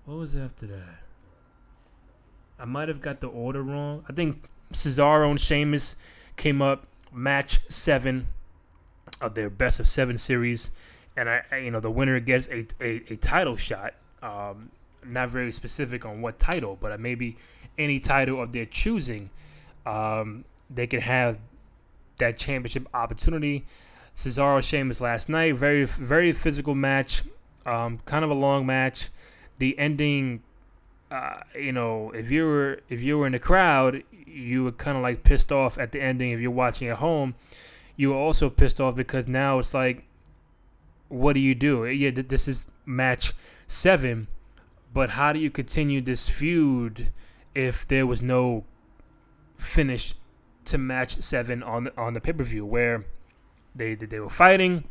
what 0.06 0.18
was 0.18 0.36
after 0.36 0.66
that? 0.68 1.00
I 2.60 2.66
might 2.66 2.88
have 2.88 3.02
got 3.02 3.22
the 3.22 3.28
order 3.28 3.62
wrong. 3.62 4.04
I 4.10 4.14
think 4.14 4.50
Cesaro 4.74 5.30
and 5.30 5.40
Sheamus 5.40 5.96
came 6.38 6.62
up 6.62 6.88
match 7.14 7.60
seven 7.70 8.28
of 9.22 9.36
their 9.36 9.50
best 9.50 9.80
of 9.80 9.88
seven 9.88 10.18
series, 10.18 10.72
and 11.16 11.30
I, 11.30 11.44
you 11.64 11.72
know 11.72 11.80
the 11.80 11.92
winner 11.92 12.20
gets 12.20 12.48
a 12.48 12.66
a, 12.82 13.04
a 13.10 13.16
title 13.18 13.58
shot. 13.58 13.94
Um, 14.24 14.72
not 15.06 15.30
very 15.30 15.52
specific 15.52 16.06
on 16.06 16.22
what 16.22 16.40
title, 16.40 16.78
but 16.82 17.00
maybe 17.00 17.38
any 17.78 18.00
title 18.00 18.42
of 18.42 18.52
their 18.52 18.66
choosing. 18.66 19.30
Um, 19.86 20.44
they 20.70 20.88
can 20.88 21.00
have 21.02 21.38
that 22.18 22.38
championship 22.38 22.88
opportunity. 22.94 23.66
Cesaro 24.18 24.64
Sheamus 24.64 25.00
last 25.00 25.30
night, 25.30 25.56
very 25.56 25.86
very 25.86 26.34
physical 26.34 26.74
match, 26.74 27.22
um, 27.68 28.00
kind 28.06 28.26
of 28.26 28.32
a 28.32 28.34
long 28.34 28.66
match. 28.66 29.10
The 29.60 29.78
ending, 29.78 30.42
uh, 31.12 31.42
you 31.56 31.72
know, 31.72 32.12
if 32.16 32.32
you 32.32 32.46
were 32.46 32.80
if 32.90 33.00
you 33.00 33.20
were 33.20 33.28
in 33.28 33.34
the 33.34 33.40
crowd, 33.40 34.04
you 34.26 34.64
were 34.64 34.72
kind 34.72 34.98
of 34.98 35.04
like 35.04 35.24
pissed 35.24 35.52
off 35.52 35.78
at 35.78 35.92
the 35.92 36.02
ending. 36.02 36.32
If 36.32 36.40
you're 36.40 36.50
watching 36.50 36.88
at 36.88 36.98
home, 36.98 37.36
you 37.96 38.10
were 38.10 38.16
also 38.16 38.50
pissed 38.50 38.82
off 38.82 38.96
because 38.96 39.28
now 39.28 39.60
it's 39.60 39.76
like, 39.76 40.04
what 41.10 41.34
do 41.34 41.40
you 41.40 41.54
do? 41.54 41.86
Yeah, 41.86 42.10
this 42.10 42.48
is 42.48 42.66
match 42.88 43.34
seven, 43.68 44.30
but 44.96 45.12
how 45.12 45.32
do 45.32 45.38
you 45.38 45.52
continue 45.52 46.02
this 46.02 46.28
feud 46.28 47.12
if 47.54 47.88
there 47.88 48.08
was 48.08 48.24
no 48.24 48.64
finish 49.60 50.16
to 50.66 50.80
match 50.80 51.22
seven 51.22 51.62
on 51.62 51.92
on 51.96 52.14
the 52.16 52.20
pay 52.20 52.34
per 52.34 52.44
view 52.44 52.66
where 52.66 53.06
they 53.78 53.96
they 53.96 54.20
were 54.20 54.30
fighting, 54.30 54.84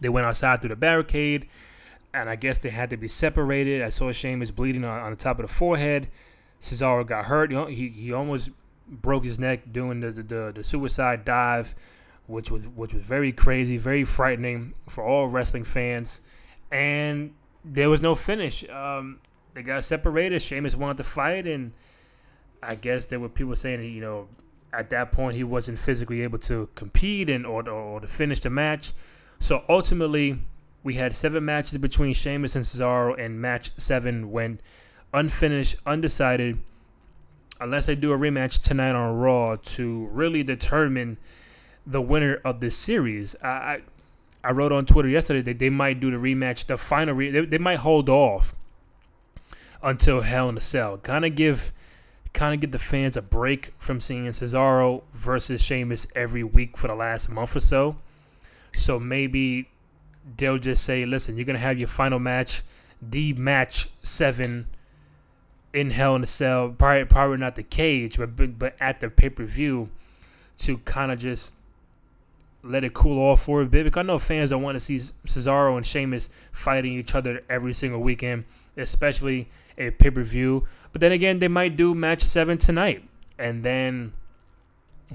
they 0.00 0.08
went 0.08 0.26
outside 0.26 0.60
through 0.60 0.70
the 0.70 0.76
barricade, 0.76 1.48
and 2.14 2.28
I 2.28 2.36
guess 2.36 2.58
they 2.58 2.70
had 2.70 2.90
to 2.90 2.96
be 2.96 3.08
separated. 3.08 3.82
I 3.82 3.88
saw 3.88 4.12
Sheamus 4.12 4.50
bleeding 4.50 4.84
on, 4.84 5.00
on 5.00 5.10
the 5.10 5.16
top 5.16 5.38
of 5.38 5.46
the 5.46 5.52
forehead. 5.52 6.08
Cesaro 6.60 7.06
got 7.06 7.24
hurt. 7.24 7.50
You 7.50 7.56
know, 7.56 7.66
he 7.66 7.88
he 7.88 8.12
almost 8.12 8.50
broke 8.86 9.24
his 9.24 9.38
neck 9.38 9.72
doing 9.72 10.00
the, 10.00 10.10
the 10.10 10.52
the 10.54 10.64
suicide 10.64 11.24
dive, 11.24 11.74
which 12.26 12.50
was 12.50 12.68
which 12.68 12.94
was 12.94 13.02
very 13.02 13.32
crazy, 13.32 13.78
very 13.78 14.04
frightening 14.04 14.74
for 14.88 15.04
all 15.04 15.28
wrestling 15.28 15.64
fans. 15.64 16.20
And 16.70 17.34
there 17.64 17.90
was 17.90 18.00
no 18.00 18.14
finish. 18.14 18.68
Um, 18.68 19.20
they 19.54 19.62
got 19.62 19.84
separated. 19.84 20.40
Sheamus 20.40 20.74
wanted 20.74 20.98
to 20.98 21.04
fight, 21.04 21.46
and 21.46 21.72
I 22.62 22.74
guess 22.74 23.06
there 23.06 23.20
were 23.20 23.28
people 23.28 23.56
saying, 23.56 23.82
you 23.84 24.00
know, 24.00 24.28
at 24.72 24.90
that 24.90 25.12
point 25.12 25.36
he 25.36 25.44
wasn't 25.44 25.78
physically 25.78 26.22
able 26.22 26.38
to 26.38 26.68
compete 26.74 27.28
and 27.28 27.46
or, 27.46 27.68
or, 27.68 28.00
to 28.00 28.06
finish 28.06 28.40
the 28.40 28.50
match. 28.50 28.92
So 29.38 29.64
ultimately, 29.68 30.38
we 30.82 30.94
had 30.94 31.14
seven 31.14 31.44
matches 31.44 31.78
between 31.78 32.14
Sheamus 32.14 32.56
and 32.56 32.64
Cesaro, 32.64 33.18
and 33.18 33.40
match 33.40 33.72
seven 33.76 34.30
went 34.30 34.60
unfinished, 35.12 35.76
undecided, 35.86 36.58
unless 37.60 37.86
they 37.86 37.94
do 37.94 38.12
a 38.12 38.18
rematch 38.18 38.60
tonight 38.62 38.94
on 38.94 39.16
Raw 39.16 39.56
to 39.56 40.06
really 40.06 40.42
determine 40.42 41.18
the 41.86 42.00
winner 42.00 42.40
of 42.44 42.60
this 42.60 42.76
series. 42.76 43.36
I, 43.42 43.48
I, 43.48 43.80
I 44.44 44.52
wrote 44.52 44.72
on 44.72 44.86
Twitter 44.86 45.08
yesterday 45.08 45.42
that 45.42 45.58
they 45.58 45.70
might 45.70 46.00
do 46.00 46.10
the 46.10 46.16
rematch, 46.16 46.66
the 46.66 46.76
final. 46.76 47.14
Re- 47.14 47.30
they, 47.30 47.44
they 47.44 47.58
might 47.58 47.78
hold 47.78 48.08
off 48.08 48.54
until 49.82 50.20
Hell 50.20 50.48
in 50.48 50.56
a 50.56 50.60
Cell, 50.60 50.98
kind 50.98 51.24
of 51.24 51.34
give 51.34 51.72
kind 52.32 52.54
of 52.54 52.60
give 52.60 52.72
the 52.72 52.78
fans 52.78 53.16
a 53.16 53.22
break 53.22 53.72
from 53.78 54.00
seeing 54.00 54.26
Cesaro 54.26 55.02
versus 55.12 55.62
Sheamus 55.62 56.06
every 56.14 56.42
week 56.42 56.76
for 56.76 56.88
the 56.88 56.94
last 56.94 57.28
month 57.28 57.56
or 57.56 57.60
so. 57.60 57.96
So 58.74 58.98
maybe 58.98 59.68
they'll 60.36 60.58
just 60.58 60.84
say, 60.84 61.04
listen, 61.04 61.36
you're 61.36 61.44
going 61.44 61.54
to 61.54 61.60
have 61.60 61.78
your 61.78 61.88
final 61.88 62.18
match, 62.18 62.62
the 63.00 63.32
match 63.34 63.88
seven 64.00 64.66
in 65.74 65.90
Hell 65.90 66.16
in 66.16 66.22
a 66.22 66.26
Cell, 66.26 66.70
probably, 66.70 67.04
probably 67.04 67.38
not 67.38 67.56
the 67.56 67.62
cage, 67.62 68.18
but, 68.18 68.58
but 68.58 68.76
at 68.80 69.00
the 69.00 69.10
pay 69.10 69.30
per 69.30 69.44
view 69.44 69.90
to 70.58 70.78
kind 70.78 71.10
of 71.10 71.18
just 71.18 71.52
let 72.62 72.84
it 72.84 72.94
cool 72.94 73.18
off 73.18 73.42
for 73.42 73.62
a 73.62 73.66
bit 73.66 73.84
because 73.84 74.00
I 74.00 74.02
know 74.02 74.18
fans 74.18 74.50
don't 74.50 74.62
want 74.62 74.76
to 74.76 74.80
see 74.80 74.96
Cesaro 75.26 75.76
and 75.76 75.84
Sheamus 75.84 76.30
fighting 76.52 76.92
each 76.92 77.14
other 77.14 77.42
every 77.48 77.74
single 77.74 78.00
weekend, 78.00 78.44
especially 78.76 79.48
a 79.78 79.90
pay 79.90 80.10
per 80.10 80.22
view. 80.22 80.66
But 80.92 81.00
then 81.00 81.12
again, 81.12 81.38
they 81.38 81.48
might 81.48 81.76
do 81.76 81.94
match 81.94 82.22
seven 82.22 82.58
tonight, 82.58 83.02
and 83.38 83.64
then 83.64 84.12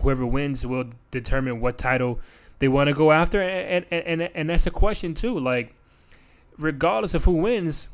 whoever 0.01 0.25
wins 0.25 0.65
will 0.65 0.85
determine 1.11 1.61
what 1.61 1.77
title 1.77 2.19
they 2.59 2.67
want 2.67 2.87
to 2.87 2.93
go 2.93 3.11
after. 3.11 3.41
And, 3.41 3.85
and 3.91 4.03
and 4.21 4.21
and 4.33 4.49
that's 4.49 4.67
a 4.67 4.71
question 4.71 5.13
too. 5.13 5.39
Like, 5.39 5.73
regardless 6.57 7.13
of 7.13 7.23
who 7.23 7.33
wins, 7.33 7.89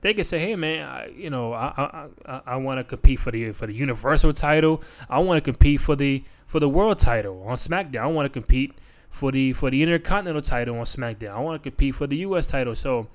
they 0.00 0.14
can 0.14 0.24
say, 0.24 0.38
"Hey, 0.38 0.56
man, 0.56 0.86
I, 0.86 1.08
you 1.08 1.30
know, 1.30 1.52
I 1.52 2.08
I, 2.26 2.40
I 2.46 2.56
want 2.56 2.78
to 2.78 2.84
compete 2.84 3.20
for 3.20 3.30
the 3.30 3.52
for 3.52 3.66
the 3.66 3.74
Universal 3.74 4.32
title. 4.34 4.82
I 5.08 5.18
want 5.18 5.38
to 5.38 5.52
compete 5.52 5.80
for 5.80 5.96
the 5.96 6.24
for 6.46 6.60
the 6.60 6.68
World 6.68 6.98
title 6.98 7.42
on 7.46 7.56
SmackDown. 7.56 8.02
I 8.02 8.06
want 8.06 8.26
to 8.26 8.30
compete 8.30 8.74
for 9.10 9.30
the 9.30 9.52
for 9.52 9.70
the 9.70 9.82
Intercontinental 9.82 10.42
title 10.42 10.78
on 10.78 10.84
SmackDown. 10.84 11.30
I 11.30 11.40
want 11.40 11.62
to 11.62 11.70
compete 11.70 11.94
for 11.94 12.06
the 12.06 12.16
U.S. 12.18 12.46
title. 12.46 12.74
So, 12.74 13.08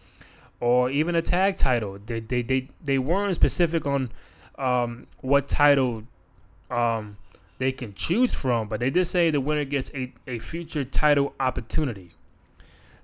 or 0.59 0.89
even 0.89 1.15
a 1.15 1.21
tag 1.21 1.57
title. 1.57 1.99
They 2.05 2.19
they 2.19 2.41
they, 2.41 2.69
they 2.83 2.97
weren't 2.97 3.35
specific 3.35 3.85
on 3.85 4.11
um, 4.57 5.07
what 5.21 5.47
title 5.47 6.03
um, 6.69 7.17
they 7.57 7.71
can 7.71 7.93
choose 7.93 8.33
from, 8.33 8.67
but 8.67 8.79
they 8.79 8.89
did 8.89 9.05
say 9.05 9.31
the 9.31 9.41
winner 9.41 9.65
gets 9.65 9.91
a, 9.93 10.13
a 10.27 10.39
future 10.39 10.83
title 10.83 11.33
opportunity. 11.39 12.11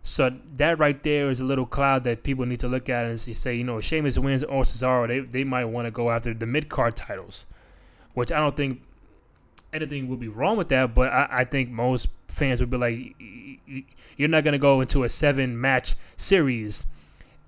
So 0.03 0.31
that 0.55 0.79
right 0.79 1.01
there 1.03 1.29
is 1.29 1.39
a 1.39 1.43
little 1.43 1.65
cloud 1.65 2.03
that 2.05 2.23
people 2.23 2.45
need 2.45 2.59
to 2.61 2.67
look 2.67 2.89
at 2.89 3.05
and 3.05 3.19
say, 3.19 3.55
you 3.55 3.63
know, 3.63 3.79
Sheamus 3.79 4.17
wins 4.17 4.43
or 4.43 4.63
Cesaro, 4.63 5.07
they, 5.07 5.19
they 5.19 5.43
might 5.43 5.65
want 5.65 5.85
to 5.85 5.91
go 5.91 6.09
after 6.09 6.33
the 6.33 6.47
mid 6.47 6.69
card 6.69 6.95
titles, 6.95 7.45
which 8.13 8.31
I 8.31 8.39
don't 8.39 8.57
think 8.57 8.81
anything 9.73 10.07
would 10.09 10.19
be 10.19 10.27
wrong 10.27 10.57
with 10.57 10.69
that. 10.69 10.95
But 10.95 11.09
I, 11.09 11.27
I 11.31 11.43
think 11.45 11.69
most 11.69 12.07
fans 12.27 12.61
would 12.61 12.71
be 12.71 12.77
like, 12.77 13.15
you're 14.17 14.29
not 14.29 14.43
going 14.43 14.53
to 14.53 14.59
go 14.59 14.81
into 14.81 15.03
a 15.03 15.09
seven 15.09 15.59
match 15.59 15.95
series, 16.17 16.85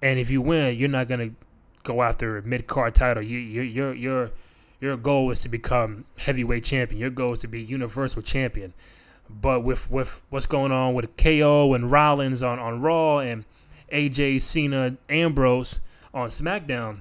and 0.02 0.20
if 0.20 0.30
you 0.30 0.42
win, 0.42 0.78
you're 0.78 0.90
not 0.90 1.08
going 1.08 1.30
to 1.32 1.36
go 1.84 2.04
after 2.04 2.38
a 2.38 2.44
mid 2.44 2.68
card 2.68 2.94
title. 2.94 3.24
You, 3.24 3.40
you, 3.40 3.62
your 3.62 3.94
your 3.94 4.32
your 4.80 4.98
goal 4.98 5.32
is 5.32 5.40
to 5.42 5.50
become 5.50 6.06
heavyweight 6.18 6.64
champion. 6.64 7.00
Your 7.00 7.10
goal 7.10 7.34
is 7.34 7.40
to 7.40 7.48
be 7.48 7.62
universal 7.62 8.22
champion. 8.22 8.74
But 9.30 9.64
with 9.64 9.90
with 9.90 10.22
what's 10.30 10.46
going 10.46 10.72
on 10.72 10.94
with 10.94 11.16
KO 11.18 11.74
and 11.74 11.92
Rollins 11.92 12.44
on, 12.44 12.60
on 12.60 12.82
Raw 12.82 13.20
and 13.20 13.46
AJ 13.92 14.42
Cena 14.42 14.98
Ambrose 15.10 15.80
on 16.14 16.30
SmackDown, 16.30 17.00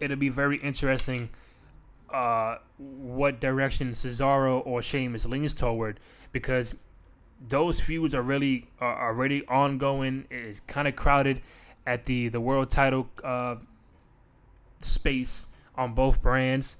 it'll 0.00 0.16
be 0.16 0.28
very 0.28 0.56
interesting 0.58 1.30
uh, 2.10 2.58
what 2.78 3.40
direction 3.40 3.92
Cesaro 3.92 4.64
or 4.66 4.80
Sheamus 4.80 5.26
leans 5.26 5.52
toward 5.52 5.98
because 6.32 6.74
those 7.48 7.80
feuds 7.80 8.14
are 8.14 8.22
really 8.22 8.68
are 8.80 9.08
already 9.08 9.44
ongoing. 9.46 10.26
It's 10.30 10.60
kind 10.60 10.88
of 10.88 10.96
crowded 10.96 11.42
at 11.86 12.04
the 12.04 12.28
the 12.28 12.40
world 12.40 12.70
title 12.70 13.08
uh, 13.22 13.56
space 14.80 15.46
on 15.76 15.94
both 15.94 16.22
brands. 16.22 16.76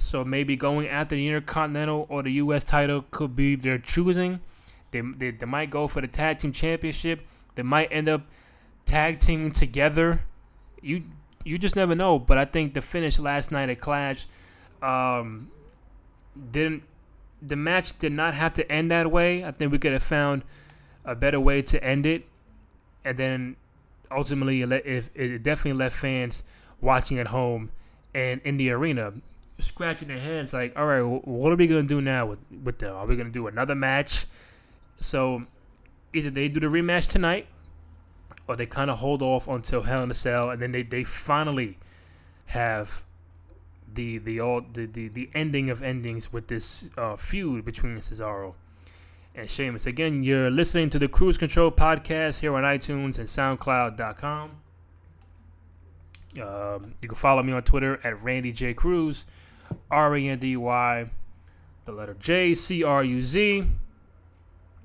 So 0.00 0.24
maybe 0.24 0.56
going 0.56 0.88
after 0.88 1.14
the 1.14 1.28
Intercontinental 1.28 2.06
or 2.08 2.22
the 2.22 2.32
U.S. 2.32 2.64
title 2.64 3.04
could 3.10 3.36
be 3.36 3.54
their 3.54 3.78
choosing. 3.78 4.40
They, 4.90 5.02
they, 5.02 5.30
they 5.30 5.46
might 5.46 5.70
go 5.70 5.86
for 5.86 6.00
the 6.00 6.08
tag 6.08 6.38
team 6.38 6.52
championship. 6.52 7.20
They 7.54 7.62
might 7.62 7.92
end 7.92 8.08
up 8.08 8.22
tag 8.86 9.18
teaming 9.18 9.52
together. 9.52 10.22
You 10.82 11.02
you 11.44 11.58
just 11.58 11.76
never 11.76 11.94
know. 11.94 12.18
But 12.18 12.38
I 12.38 12.44
think 12.46 12.74
the 12.74 12.80
finish 12.80 13.18
last 13.18 13.52
night 13.52 13.68
at 13.68 13.78
Clash 13.78 14.26
um, 14.82 15.50
didn't 16.50 16.82
the 17.42 17.56
match 17.56 17.98
did 17.98 18.12
not 18.12 18.34
have 18.34 18.54
to 18.54 18.72
end 18.72 18.90
that 18.90 19.10
way. 19.10 19.44
I 19.44 19.50
think 19.52 19.70
we 19.70 19.78
could 19.78 19.92
have 19.92 20.02
found 20.02 20.44
a 21.04 21.14
better 21.14 21.38
way 21.38 21.62
to 21.62 21.82
end 21.84 22.06
it, 22.06 22.26
and 23.04 23.18
then 23.18 23.56
ultimately 24.10 24.62
it, 24.62 24.72
it, 24.72 25.04
it 25.14 25.42
definitely 25.42 25.78
left 25.78 25.96
fans 25.96 26.42
watching 26.80 27.18
at 27.18 27.28
home 27.28 27.70
and 28.14 28.40
in 28.44 28.56
the 28.56 28.70
arena 28.70 29.12
scratching 29.60 30.08
their 30.08 30.18
heads 30.18 30.52
like, 30.52 30.76
all 30.76 30.86
right, 30.86 31.02
what 31.02 31.52
are 31.52 31.56
we 31.56 31.66
gonna 31.66 31.82
do 31.82 32.00
now 32.00 32.26
with 32.26 32.38
with 32.64 32.78
them? 32.78 32.94
Are 32.94 33.06
we 33.06 33.16
gonna 33.16 33.30
do 33.30 33.46
another 33.46 33.74
match? 33.74 34.26
So 34.98 35.46
either 36.12 36.30
they 36.30 36.48
do 36.48 36.60
the 36.60 36.66
rematch 36.66 37.08
tonight, 37.08 37.46
or 38.46 38.56
they 38.56 38.66
kind 38.66 38.90
of 38.90 38.98
hold 38.98 39.22
off 39.22 39.48
until 39.48 39.82
Hell 39.82 40.02
in 40.02 40.10
a 40.10 40.14
Cell, 40.14 40.50
and 40.50 40.60
then 40.60 40.72
they, 40.72 40.82
they 40.82 41.04
finally 41.04 41.78
have 42.46 43.04
the 43.94 44.18
the 44.18 44.40
all 44.40 44.62
the, 44.72 44.86
the, 44.86 45.08
the 45.08 45.30
ending 45.34 45.70
of 45.70 45.82
endings 45.82 46.32
with 46.32 46.48
this 46.48 46.90
uh, 46.96 47.16
feud 47.16 47.64
between 47.64 47.96
Cesaro 47.98 48.54
and 49.34 49.48
Sheamus. 49.48 49.86
Again, 49.86 50.22
you're 50.22 50.50
listening 50.50 50.90
to 50.90 50.98
the 50.98 51.08
Cruise 51.08 51.38
Control 51.38 51.70
podcast 51.70 52.40
here 52.40 52.54
on 52.54 52.64
iTunes 52.64 53.18
and 53.18 53.28
SoundCloud.com. 53.28 54.50
Um, 56.40 56.94
you 57.00 57.08
can 57.08 57.16
follow 57.16 57.42
me 57.42 57.52
on 57.52 57.62
Twitter 57.62 58.00
at 58.04 58.22
Randy 58.22 58.52
J 58.52 58.74
Cruz, 58.74 59.26
R 59.90 60.16
E 60.16 60.28
N 60.28 60.38
D 60.38 60.56
Y, 60.56 61.10
the 61.84 61.92
letter 61.92 62.14
J 62.18 62.54
C 62.54 62.84
R 62.84 63.04
U 63.04 63.22
Z. 63.22 63.66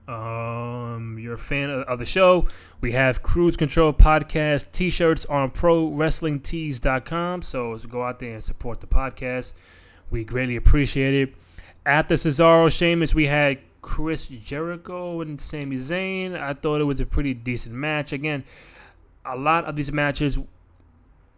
Um, 0.07 1.17
you're 1.19 1.33
a 1.33 1.37
fan 1.37 1.71
of, 1.71 1.97
the 1.97 2.05
show. 2.05 2.47
We 2.79 2.91
have 2.91 3.23
Cruise 3.23 3.57
Control 3.57 3.91
Podcast 3.91 4.71
t 4.71 4.91
shirts 4.91 5.25
on 5.25 5.49
ProWrestlingTees.com. 5.49 7.41
So 7.41 7.77
go 7.89 8.03
out 8.03 8.19
there 8.19 8.33
and 8.33 8.43
support 8.43 8.81
the 8.81 8.87
podcast. 8.87 9.53
We 10.11 10.23
greatly 10.23 10.57
appreciate 10.57 11.13
it. 11.15 11.35
At 11.87 12.07
the 12.07 12.15
Cesaro 12.15 12.71
Sheamus, 12.71 13.15
we 13.15 13.25
had 13.25 13.59
Chris 13.81 14.25
Jericho 14.25 15.21
and 15.21 15.39
Sami 15.39 15.77
Zayn. 15.77 16.39
I 16.39 16.53
thought 16.53 16.81
it 16.81 16.85
was 16.85 16.99
a 16.99 17.05
pretty 17.05 17.33
decent 17.33 17.73
match. 17.73 18.13
Again, 18.13 18.43
a 19.25 19.35
lot 19.35 19.65
of 19.65 19.75
these 19.75 19.91
matches 19.91 20.37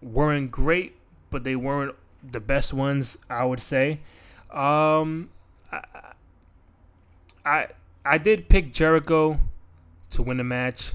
weren't 0.02 0.52
great, 0.52 0.96
but 1.30 1.44
they 1.44 1.56
weren't 1.56 1.96
the 2.32 2.40
best 2.40 2.74
ones, 2.74 3.18
I 3.30 3.46
would 3.46 3.60
say. 3.60 4.00
Um, 4.52 5.30
I, 5.72 5.82
I 7.46 7.68
I 8.06 8.18
did 8.18 8.50
pick 8.50 8.74
Jericho 8.74 9.40
to 10.12 10.22
win 10.22 10.38
the 10.38 10.44
match. 10.44 10.94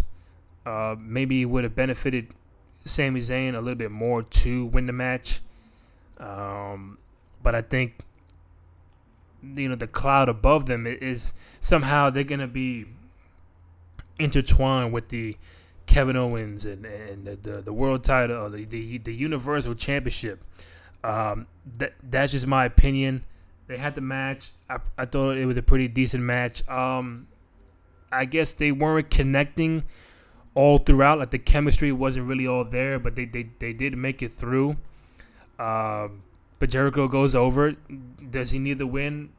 Uh, 0.64 0.96
maybe 0.98 1.44
would 1.44 1.64
have 1.64 1.74
benefited 1.74 2.28
Sami 2.84 3.20
Zayn 3.20 3.54
a 3.54 3.60
little 3.60 3.74
bit 3.74 3.90
more 3.90 4.22
to 4.22 4.66
win 4.66 4.86
the 4.86 4.92
match. 4.92 5.40
Um, 6.18 6.98
but 7.42 7.54
I 7.54 7.62
think 7.62 7.98
you 9.42 9.68
know 9.68 9.74
the 9.74 9.88
cloud 9.88 10.28
above 10.28 10.66
them 10.66 10.86
is 10.86 11.34
somehow 11.60 12.10
they're 12.10 12.24
gonna 12.24 12.46
be 12.46 12.86
intertwined 14.18 14.92
with 14.92 15.08
the 15.08 15.36
Kevin 15.86 16.16
Owens 16.16 16.64
and, 16.64 16.86
and 16.86 17.26
the, 17.26 17.36
the, 17.36 17.60
the 17.60 17.72
world 17.72 18.04
title 18.04 18.36
or 18.36 18.48
the, 18.48 18.64
the, 18.64 18.98
the 18.98 19.14
Universal 19.14 19.74
Championship. 19.74 20.42
Um, 21.04 21.46
that 21.78 21.94
that's 22.02 22.32
just 22.32 22.46
my 22.46 22.64
opinion. 22.64 23.24
They 23.66 23.76
had 23.76 23.94
the 23.94 24.00
match. 24.00 24.52
I, 24.68 24.78
I 24.98 25.04
thought 25.04 25.36
it 25.36 25.46
was 25.46 25.56
a 25.56 25.62
pretty 25.62 25.88
decent 25.88 26.22
match. 26.22 26.66
Um, 26.68 27.28
I 28.10 28.24
guess 28.24 28.54
they 28.54 28.72
weren't 28.72 29.10
connecting 29.10 29.84
all 30.54 30.78
throughout. 30.78 31.18
Like 31.18 31.30
the 31.30 31.38
chemistry 31.38 31.92
wasn't 31.92 32.28
really 32.28 32.46
all 32.46 32.64
there, 32.64 32.98
but 32.98 33.16
they 33.16 33.24
they, 33.24 33.48
they 33.58 33.72
did 33.72 33.96
make 33.96 34.22
it 34.22 34.30
through. 34.30 34.76
Um, 35.58 36.22
but 36.58 36.70
Jericho 36.70 37.08
goes 37.08 37.34
over. 37.34 37.72
Does 38.30 38.50
he 38.50 38.58
need 38.58 38.78
the 38.78 38.86
win? 38.86 39.30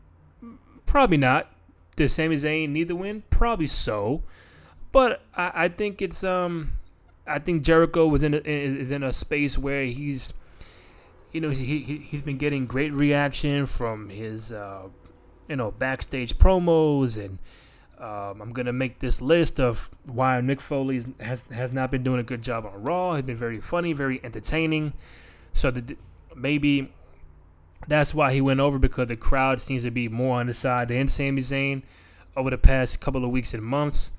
Probably 0.86 1.18
not. 1.18 1.50
Does 1.96 2.14
Sami 2.14 2.36
Zayn 2.36 2.70
need 2.70 2.88
the 2.88 2.96
win? 2.96 3.24
Probably 3.30 3.68
so. 3.68 4.24
But 4.92 5.22
I, 5.36 5.52
I 5.56 5.68
think 5.70 6.02
it's 6.02 6.24
um, 6.24 6.74
I 7.26 7.40
think 7.40 7.64
Jericho 7.64 8.08
was 8.08 8.24
in 8.24 8.34
a, 8.34 8.38
is 8.38 8.92
in 8.92 9.04
a 9.04 9.14
space 9.14 9.58
where 9.58 9.86
he's, 9.86 10.34
you 11.34 11.42
know, 11.42 11.50
he, 11.50 11.80
he 11.80 11.98
he's 11.98 12.22
been 12.22 12.38
getting 12.38 12.66
great 12.68 12.94
reaction 12.94 13.66
from 13.66 14.10
his, 14.10 14.52
uh, 14.52 14.84
you 15.50 15.56
know, 15.56 15.72
backstage 15.72 16.38
promos, 16.38 17.18
and 17.18 17.40
um, 17.98 18.42
I'm 18.42 18.54
gonna 18.54 18.72
make 18.72 19.00
this 19.00 19.20
list 19.20 19.60
of 19.60 19.90
why 20.06 20.40
Mick 20.42 20.62
Foley 20.62 21.04
has 21.20 21.44
has 21.52 21.74
not 21.74 21.90
been 21.90 22.04
doing 22.04 22.20
a 22.20 22.24
good 22.24 22.44
job 22.44 22.66
on 22.66 22.84
Raw. 22.84 23.16
He's 23.16 23.26
been 23.26 23.36
very 23.36 23.60
funny, 23.60 23.94
very 23.94 24.24
entertaining. 24.24 24.94
So 25.54 25.72
the, 25.72 25.98
maybe 26.36 26.94
that's 27.88 28.14
why 28.14 28.32
he 28.32 28.40
went 28.40 28.60
over 28.60 28.78
because 28.78 29.08
the 29.08 29.16
crowd 29.16 29.60
seems 29.60 29.84
to 29.84 29.92
be 29.92 30.08
more 30.08 30.40
on 30.40 30.48
the 30.48 30.54
side 30.54 30.88
than 30.90 31.08
Sami 31.08 31.42
Zayn 31.42 31.82
over 32.38 32.50
the 32.50 32.58
past 32.58 33.00
couple 33.00 33.26
of 33.26 33.32
weeks 33.32 33.54
and 33.54 33.64
months. 33.64 34.12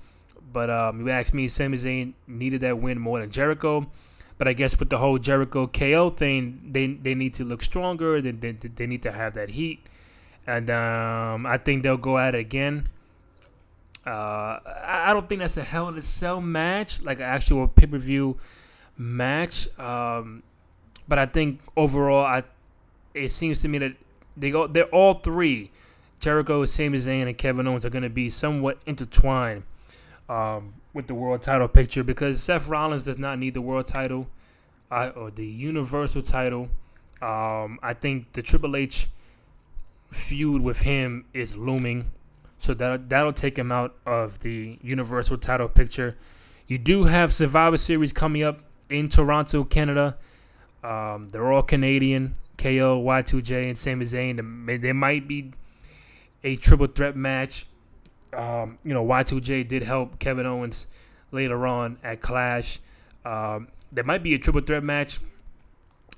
But 0.53 0.69
um, 0.69 1.01
you 1.01 1.11
ask 1.11 1.33
me, 1.33 1.49
Sami 1.49 1.77
Zayn 1.77 2.15
needed 2.27 2.61
that 2.61 2.79
win 2.79 2.99
more 2.99 3.21
than 3.21 3.31
Jericho. 3.31 3.91
But 4.37 4.49
I 4.49 4.53
guess 4.53 4.79
with 4.79 4.91
the 4.91 4.99
whole 4.99 5.19
Jericho 5.19 5.67
KO 5.67 6.11
thing, 6.11 6.71
they 6.73 6.89
they 6.89 7.15
need 7.15 7.35
to 7.35 7.45
look 7.45 7.63
stronger. 7.63 8.21
They, 8.21 8.33
they, 8.33 8.53
they 8.53 8.87
need 8.87 9.03
to 9.03 9.13
have 9.13 9.35
that 9.35 9.51
heat. 9.51 9.81
And 10.47 10.71
um, 10.71 11.47
I 11.47 11.57
think 11.59 11.83
they'll 11.83 11.97
go 11.97 12.19
at 12.19 12.35
it 12.35 12.39
again. 12.39 12.89
Uh, 14.07 14.59
I 14.85 15.13
don't 15.15 15.27
think 15.29 15.41
that's 15.41 15.57
a 15.57 15.65
Hell 15.65 15.89
in 15.89 15.97
a 15.97 16.03
Cell 16.03 16.41
match, 16.41 17.01
like 17.01 17.19
an 17.19 17.25
actual 17.25 17.69
pay 17.69 17.87
per 17.87 17.97
view 17.97 18.39
match. 18.99 19.69
Um, 19.79 20.43
but 21.09 21.19
I 21.19 21.27
think 21.27 21.61
overall, 21.77 22.25
I 22.25 22.43
it 23.15 23.31
seems 23.31 23.63
to 23.63 23.69
me 23.69 23.79
that 23.79 23.97
they 24.37 24.51
go 24.51 24.67
they're 24.67 24.87
all 24.87 25.15
three, 25.15 25.71
Jericho, 26.21 26.65
Sami 26.67 26.99
Zayn, 26.99 27.27
and 27.27 27.39
Kevin 27.39 27.67
Owens 27.67 27.87
are 27.87 27.91
going 27.91 28.03
to 28.03 28.11
be 28.11 28.29
somewhat 28.29 28.79
intertwined 28.85 29.63
um, 30.29 30.75
with 30.95 31.09
the 31.09 31.15
world 31.15 31.43
title 31.43 31.69
picture 31.69 32.03
because 32.03 32.43
Seth 32.43 32.69
Rollins 32.69 33.05
does 33.05 33.19
not 33.19 33.39
need 33.39 33.53
the 33.53 33.61
world 33.61 33.87
title 33.87 34.29
uh, 34.91 35.11
or 35.15 35.31
the 35.31 35.47
Universal 35.47 36.23
title. 36.23 36.69
Um, 37.21 37.79
I 37.83 37.95
think 37.95 38.33
the 38.33 38.43
Triple 38.43 38.77
H 38.77 39.09
feud 40.11 40.63
with 40.63 40.83
him 40.83 41.25
is 41.35 41.57
looming, 41.57 42.11
so 42.61 42.73
that 42.75 43.09
that'll 43.09 43.33
take 43.33 43.59
him 43.59 43.73
out 43.73 43.97
of 44.07 44.39
the 44.41 44.79
Universal 44.83 45.39
title 45.39 45.69
picture. 45.69 46.17
You 46.69 46.79
do 46.79 47.05
have 47.05 47.35
Survivor 47.35 47.77
Series 47.77 48.13
coming 48.13 48.43
up 48.43 48.61
in 48.89 49.09
Toronto, 49.09 49.65
Canada. 49.65 50.17
Um, 50.83 51.29
they're 51.31 51.53
all 51.53 51.63
Canadian. 51.63 52.37
KO, 52.57 53.03
Y2J, 53.03 53.69
and 53.69 53.77
Sami 53.77 54.05
Zayn. 54.05 54.81
They 54.81 54.93
might 54.93 55.27
be 55.27 55.53
a 56.43 56.57
triple 56.57 56.87
threat 56.87 57.17
match 57.17 57.67
um, 58.37 58.79
you 58.85 58.95
know, 58.95 59.05
Y2J 59.05 59.67
did 59.69 59.83
help 59.83 60.19
Kevin 60.19 60.47
Owens 60.47 60.87
later 61.33 61.67
on 61.67 61.99
at 62.03 62.21
Clash. 62.21 62.81
Um, 63.25 63.69
there 63.93 64.05
might 64.05 64.23
be 64.23 64.35
a 64.35 64.39
triple 64.39 64.61
threat 64.61 64.83
match 64.83 65.19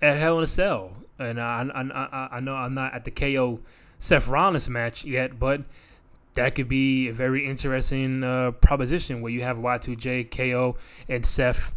at 0.03 0.19
Hell 0.19 0.39
in 0.39 0.45
a 0.45 0.47
Cell, 0.47 0.93
and 1.19 1.41
I, 1.41 1.69
I, 1.75 1.83
I, 1.83 2.29
I 2.37 2.41
know 2.41 2.55
I'm 2.55 2.75
not 2.75 2.95
at 2.95 3.05
the 3.05 3.11
KO 3.11 3.61
Seth 3.99 4.29
Rollins 4.29 4.69
match 4.69 5.05
yet, 5.05 5.39
but 5.39 5.63
that 6.35 6.55
could 6.55 6.69
be 6.69 7.09
a 7.09 7.13
very 7.13 7.47
interesting 7.47 8.23
uh, 8.23 8.53
proposition 8.53 9.23
where 9.23 9.33
you 9.33 9.43
have 9.43 9.57
Y2J, 9.57 10.31
KO, 10.31 10.77
and 11.09 11.25
Seth 11.25 11.73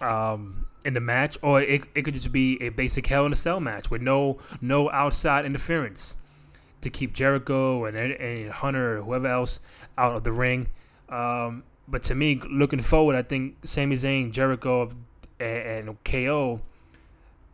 um, 0.00 0.66
in 0.84 0.94
the 0.94 1.00
match, 1.00 1.36
or 1.42 1.60
it, 1.60 1.82
it 1.94 2.02
could 2.02 2.14
just 2.14 2.32
be 2.32 2.60
a 2.62 2.68
basic 2.68 3.06
Hell 3.06 3.26
in 3.26 3.32
a 3.32 3.36
Cell 3.36 3.60
match 3.60 3.90
with 3.90 4.02
no 4.02 4.38
no 4.60 4.90
outside 4.90 5.44
interference 5.44 6.16
to 6.82 6.90
keep 6.90 7.12
Jericho 7.12 7.84
and, 7.86 7.96
and 7.96 8.50
Hunter 8.50 8.98
or 8.98 9.02
whoever 9.02 9.28
else 9.28 9.60
out 9.96 10.14
of 10.16 10.24
the 10.24 10.32
ring. 10.32 10.68
Um, 11.08 11.64
but 11.88 12.02
to 12.04 12.14
me, 12.14 12.40
looking 12.50 12.80
forward, 12.80 13.16
I 13.16 13.22
think 13.22 13.56
Sami 13.64 13.96
Zayn, 13.96 14.30
Jericho, 14.30 14.90
and, 15.40 15.88
and 15.88 16.04
KO 16.04 16.60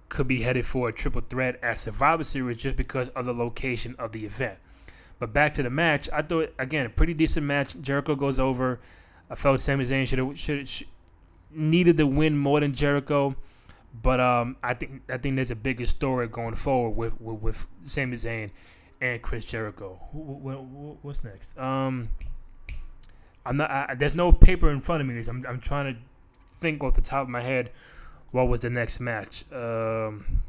could 0.09 0.29
be 0.29 0.43
headed 0.43 0.65
for 0.65 0.89
a 0.89 0.93
triple 0.93 1.23
threat 1.29 1.59
at 1.63 1.79
Survivor 1.79 2.25
Series 2.25 2.57
just 2.57 2.77
because 2.77 3.09
of 3.11 3.27
the 3.27 3.35
location 3.35 3.95
of 3.99 4.13
the 4.13 4.25
event. 4.25 4.59
But 5.19 5.33
back 5.33 5.55
to 5.55 5.63
the 5.63 5.71
match, 5.71 6.09
I 6.13 6.23
thought 6.23 6.53
again 6.59 6.87
a 6.87 6.89
pretty 6.89 7.15
decent 7.15 7.45
match. 7.45 7.77
Jericho 7.81 8.15
goes 8.15 8.39
over. 8.39 8.81
I 9.31 9.35
felt 9.35 9.61
Sami 9.61 9.85
Zayn 9.85 10.07
should 10.07 10.19
have 10.19 10.39
should 10.39 10.87
needed 11.51 11.97
the 11.97 12.07
win 12.07 12.39
more 12.39 12.61
than 12.61 12.73
Jericho, 12.73 13.35
but 14.03 14.21
um, 14.21 14.57
I 14.63 14.75
think 14.75 15.03
I 15.09 15.19
think 15.19 15.37
there's 15.37 15.51
a 15.51 15.57
bigger 15.57 15.87
story 15.87 16.29
going 16.29 16.55
forward 16.55 16.91
with 16.91 17.21
with, 17.21 17.43
with 17.43 17.67
Sami 17.83 18.17
Zayn 18.17 18.51
and 19.01 19.23
Chris 19.23 19.45
Jericho. 19.45 19.95
what's 20.13 21.25
next? 21.25 21.59
Um, 21.59 22.09
I'm 23.47 23.57
not. 23.57 23.71
I, 23.71 23.95
there's 23.95 24.15
no 24.15 24.33
paper 24.33 24.71
in 24.71 24.81
front 24.81 25.01
of 25.01 25.07
me. 25.07 25.23
I'm 25.29 25.45
I'm 25.49 25.61
trying 25.61 25.95
to 25.95 26.01
think 26.59 26.83
off 26.83 26.95
the 26.95 27.03
top 27.03 27.23
of 27.23 27.29
my 27.29 27.41
head. 27.41 27.71
What 28.31 28.49
was 28.49 28.61
the 28.61 28.71
next 28.71 29.01
match? 29.01 29.45
Um, 29.53 30.43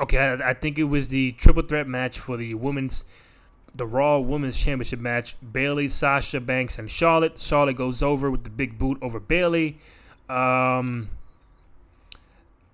okay, 0.00 0.18
I, 0.18 0.50
I 0.50 0.54
think 0.54 0.78
it 0.78 0.84
was 0.84 1.08
the 1.08 1.32
triple 1.32 1.62
threat 1.62 1.86
match 1.86 2.18
for 2.18 2.36
the 2.36 2.54
women's, 2.54 3.04
the 3.74 3.86
Raw 3.86 4.18
Women's 4.18 4.58
Championship 4.58 4.98
match. 4.98 5.36
Bayley, 5.40 5.88
Sasha 5.88 6.40
Banks, 6.40 6.78
and 6.78 6.90
Charlotte. 6.90 7.38
Charlotte 7.38 7.76
goes 7.76 8.02
over 8.02 8.30
with 8.30 8.44
the 8.44 8.50
big 8.50 8.78
boot 8.78 8.98
over 9.00 9.20
Bayley. 9.20 9.78
Um, 10.28 11.10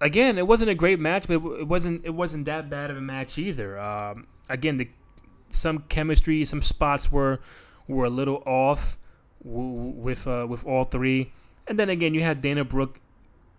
again, 0.01 0.38
it 0.38 0.47
wasn't 0.47 0.71
a 0.71 0.75
great 0.75 0.99
match, 0.99 1.27
but 1.27 1.35
it 1.35 1.69
wasn't 1.69 2.05
it 2.05 2.14
wasn't 2.14 2.47
that 2.47 2.71
bad 2.71 2.90
of 2.90 2.97
a 2.97 3.03
match 3.03 3.38
either. 3.38 3.79
Um, 3.79 4.27
again, 4.48 4.76
the 4.76 4.88
some 5.48 5.80
chemistry, 5.88 6.44
some 6.44 6.62
spots 6.62 7.11
were 7.11 7.40
were 7.87 8.04
a 8.04 8.11
little 8.11 8.42
off 8.46 8.98
with 9.42 10.26
uh, 10.26 10.46
with 10.48 10.64
all 10.64 10.85
three, 10.85 11.33
and 11.66 11.78
then 11.78 11.90
again, 11.90 12.14
you 12.14 12.22
had 12.22 12.40
Dana 12.40 12.64
Brooke 12.64 13.00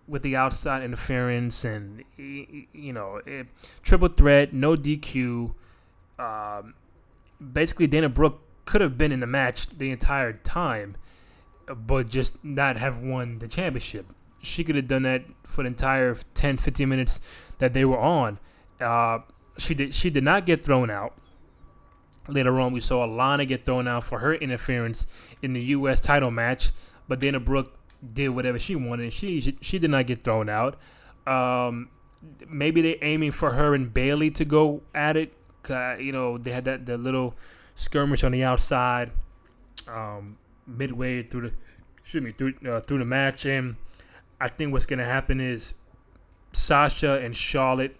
with 0.08 0.22
the 0.22 0.36
outside 0.36 0.82
interference 0.82 1.64
and 1.64 2.04
you 2.16 2.92
know 2.92 3.20
it, 3.26 3.46
triple 3.82 4.08
threat, 4.08 4.52
no 4.52 4.76
DQ. 4.76 5.52
Um, 6.18 6.74
basically 7.52 7.86
Dana 7.86 8.08
Brooke 8.08 8.40
could 8.64 8.80
have 8.80 8.96
been 8.96 9.12
in 9.12 9.20
the 9.20 9.26
match 9.26 9.68
the 9.78 9.90
entire 9.90 10.32
time, 10.32 10.96
but 11.68 12.08
just 12.08 12.42
not 12.44 12.76
have 12.76 12.98
won 12.98 13.38
the 13.38 13.48
championship. 13.48 14.06
She 14.42 14.64
could 14.64 14.76
have 14.76 14.86
done 14.86 15.02
that 15.02 15.24
for 15.44 15.62
the 15.62 15.68
entire 15.68 16.14
10, 16.34 16.56
15 16.58 16.88
minutes 16.88 17.20
that 17.58 17.74
they 17.74 17.84
were 17.84 17.98
on. 17.98 18.38
Uh, 18.80 19.20
she 19.58 19.74
did. 19.74 19.94
She 19.94 20.10
did 20.10 20.24
not 20.24 20.46
get 20.46 20.64
thrown 20.64 20.90
out. 20.90 21.14
Later 22.28 22.60
on, 22.60 22.72
we 22.72 22.80
saw 22.80 23.06
Alana 23.06 23.46
get 23.46 23.64
thrown 23.64 23.86
out 23.86 24.04
for 24.04 24.18
her 24.18 24.34
interference 24.34 25.06
in 25.42 25.52
the 25.52 25.60
U.S. 25.60 26.00
title 26.00 26.30
match, 26.30 26.72
but 27.06 27.20
Dana 27.20 27.38
Brooke 27.38 27.72
did 28.12 28.30
whatever 28.30 28.58
she 28.58 28.74
wanted. 28.74 29.12
She 29.12 29.40
she, 29.40 29.56
she 29.60 29.78
did 29.78 29.90
not 29.90 30.06
get 30.06 30.22
thrown 30.22 30.48
out. 30.48 30.76
Um, 31.26 31.88
maybe 32.48 32.82
they're 32.82 32.96
aiming 33.02 33.32
for 33.32 33.52
her 33.52 33.74
and 33.74 33.92
Bayley 33.92 34.30
to 34.32 34.44
go 34.44 34.82
at 34.94 35.16
it. 35.16 35.32
Uh, 35.68 35.96
you 35.96 36.12
know, 36.12 36.38
they 36.38 36.52
had 36.52 36.64
that 36.64 36.86
the 36.86 36.96
little 36.96 37.34
skirmish 37.74 38.24
on 38.24 38.32
the 38.32 38.44
outside, 38.44 39.10
um, 39.88 40.36
midway 40.66 41.22
through 41.22 41.42
the 41.42 41.52
excuse 41.98 42.22
me 42.22 42.32
through 42.32 42.54
uh, 42.68 42.80
through 42.80 42.98
the 42.98 43.04
match, 43.04 43.46
and 43.46 43.76
I 44.40 44.48
think 44.48 44.72
what's 44.72 44.86
gonna 44.86 45.04
happen 45.04 45.40
is 45.40 45.74
Sasha 46.52 47.20
and 47.20 47.36
Charlotte 47.36 47.96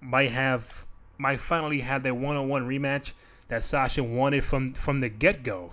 might 0.00 0.30
have 0.30 0.86
might 1.18 1.40
finally 1.40 1.80
have 1.80 2.02
their 2.02 2.14
one 2.14 2.36
on 2.36 2.48
one 2.48 2.66
rematch 2.66 3.12
that 3.48 3.64
Sasha 3.64 4.02
wanted 4.02 4.44
from 4.44 4.72
from 4.72 5.00
the 5.00 5.08
get 5.08 5.42
go. 5.42 5.72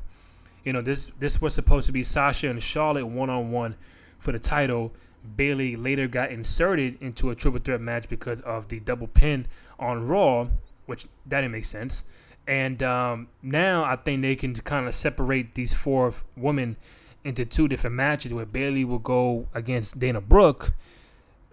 You 0.64 0.74
know, 0.74 0.82
this 0.82 1.12
this 1.20 1.42
was 1.42 1.54
supposed 1.54 1.86
to 1.86 1.92
be 1.92 2.04
Sasha 2.04 2.50
and 2.50 2.62
Charlotte 2.62 3.06
one 3.06 3.30
on 3.30 3.52
one 3.52 3.76
for 4.20 4.32
the 4.32 4.40
title. 4.40 4.92
Bayley 5.36 5.76
later 5.76 6.08
got 6.08 6.32
inserted 6.32 7.02
into 7.02 7.32
a 7.32 7.36
triple 7.36 7.60
threat 7.60 7.82
match 7.82 8.08
because 8.10 8.42
of 8.42 8.68
the 8.68 8.80
double 8.80 9.08
pin 9.08 9.48
on 9.80 10.08
Raw, 10.08 10.48
which 10.86 11.06
that 11.26 11.42
didn't 11.42 11.52
make 11.52 11.66
sense. 11.66 12.06
And 12.48 12.84
um, 12.84 13.28
now 13.42 13.84
I 13.84 13.96
think 13.96 14.22
they 14.22 14.36
can 14.36 14.54
kind 14.54 14.88
of 14.88 14.94
separate 14.94 15.56
these 15.56 15.74
four 15.74 16.14
women 16.38 16.78
into 17.24 17.44
two 17.44 17.68
different 17.68 17.96
matches 17.96 18.34
where 18.34 18.46
Bayley 18.46 18.86
will 18.86 19.00
go 19.00 19.48
against 19.54 19.98
Dana 19.98 20.22
Brooke. 20.22 20.74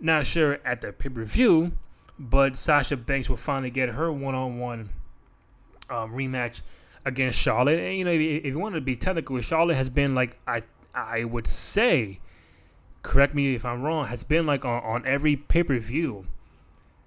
Not 0.01 0.27
sure 0.27 0.59
at 0.65 0.83
the 0.83 0.93
pay 0.93 1.09
per 1.09 1.25
view, 1.25 1.73
but 2.19 2.57
Sasha 2.57 2.97
Banks 2.97 3.29
will 3.29 3.37
finally 3.37 3.71
get 3.71 3.89
her 3.91 4.13
one 4.13 4.35
on 4.35 4.59
one 4.59 4.91
rematch 5.91 6.63
against 7.05 7.39
Charlotte. 7.39 7.81
And 7.81 7.97
you 7.97 8.05
know, 8.05 8.11
if, 8.11 8.21
if 8.21 8.47
you 8.47 8.59
want 8.59 8.75
to 8.75 8.81
be 8.81 8.97
technical, 8.97 9.41
Charlotte 9.41 9.77
has 9.77 9.91
been 9.91 10.15
like 10.15 10.39
I 10.47 10.63
I 10.95 11.25
would 11.25 11.47
say, 11.47 12.21
correct 13.03 13.35
me 13.35 13.55
if 13.55 13.65
I'm 13.65 13.83
wrong, 13.83 14.07
has 14.07 14.25
been 14.25 14.47
like 14.47 14.65
on, 14.65 14.83
on 14.83 15.03
every 15.07 15.37
pay 15.37 15.63
per 15.63 15.79
view 15.79 16.27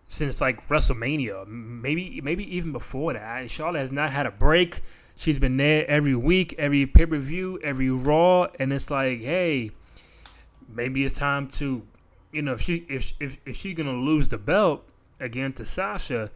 since 0.07 0.41
like 0.41 0.67
WrestleMania, 0.67 1.47
maybe 1.47 2.21
maybe 2.21 2.55
even 2.55 2.71
before 2.71 3.13
that. 3.13 3.49
Charlotte 3.49 3.79
has 3.79 3.91
not 3.91 4.11
had 4.11 4.25
a 4.25 4.31
break. 4.31 4.81
She's 5.17 5.39
been 5.39 5.55
there 5.55 5.89
every 5.89 6.15
week, 6.15 6.55
every 6.57 6.85
pay 6.85 7.05
per 7.05 7.17
view, 7.17 7.59
every 7.63 7.89
Raw, 7.89 8.47
and 8.59 8.73
it's 8.73 8.91
like, 8.91 9.21
hey, 9.21 9.71
maybe 10.67 11.05
it's 11.05 11.17
time 11.17 11.47
to, 11.47 11.81
you 12.33 12.41
know, 12.41 12.53
if 12.53 12.61
she 12.61 12.85
if 12.89 13.13
if 13.19 13.37
if 13.45 13.55
she's 13.55 13.75
gonna 13.75 13.93
lose 13.93 14.27
the 14.27 14.37
belt 14.37 14.85
again 15.19 15.53
to 15.53 15.65
Sasha, 15.65 16.31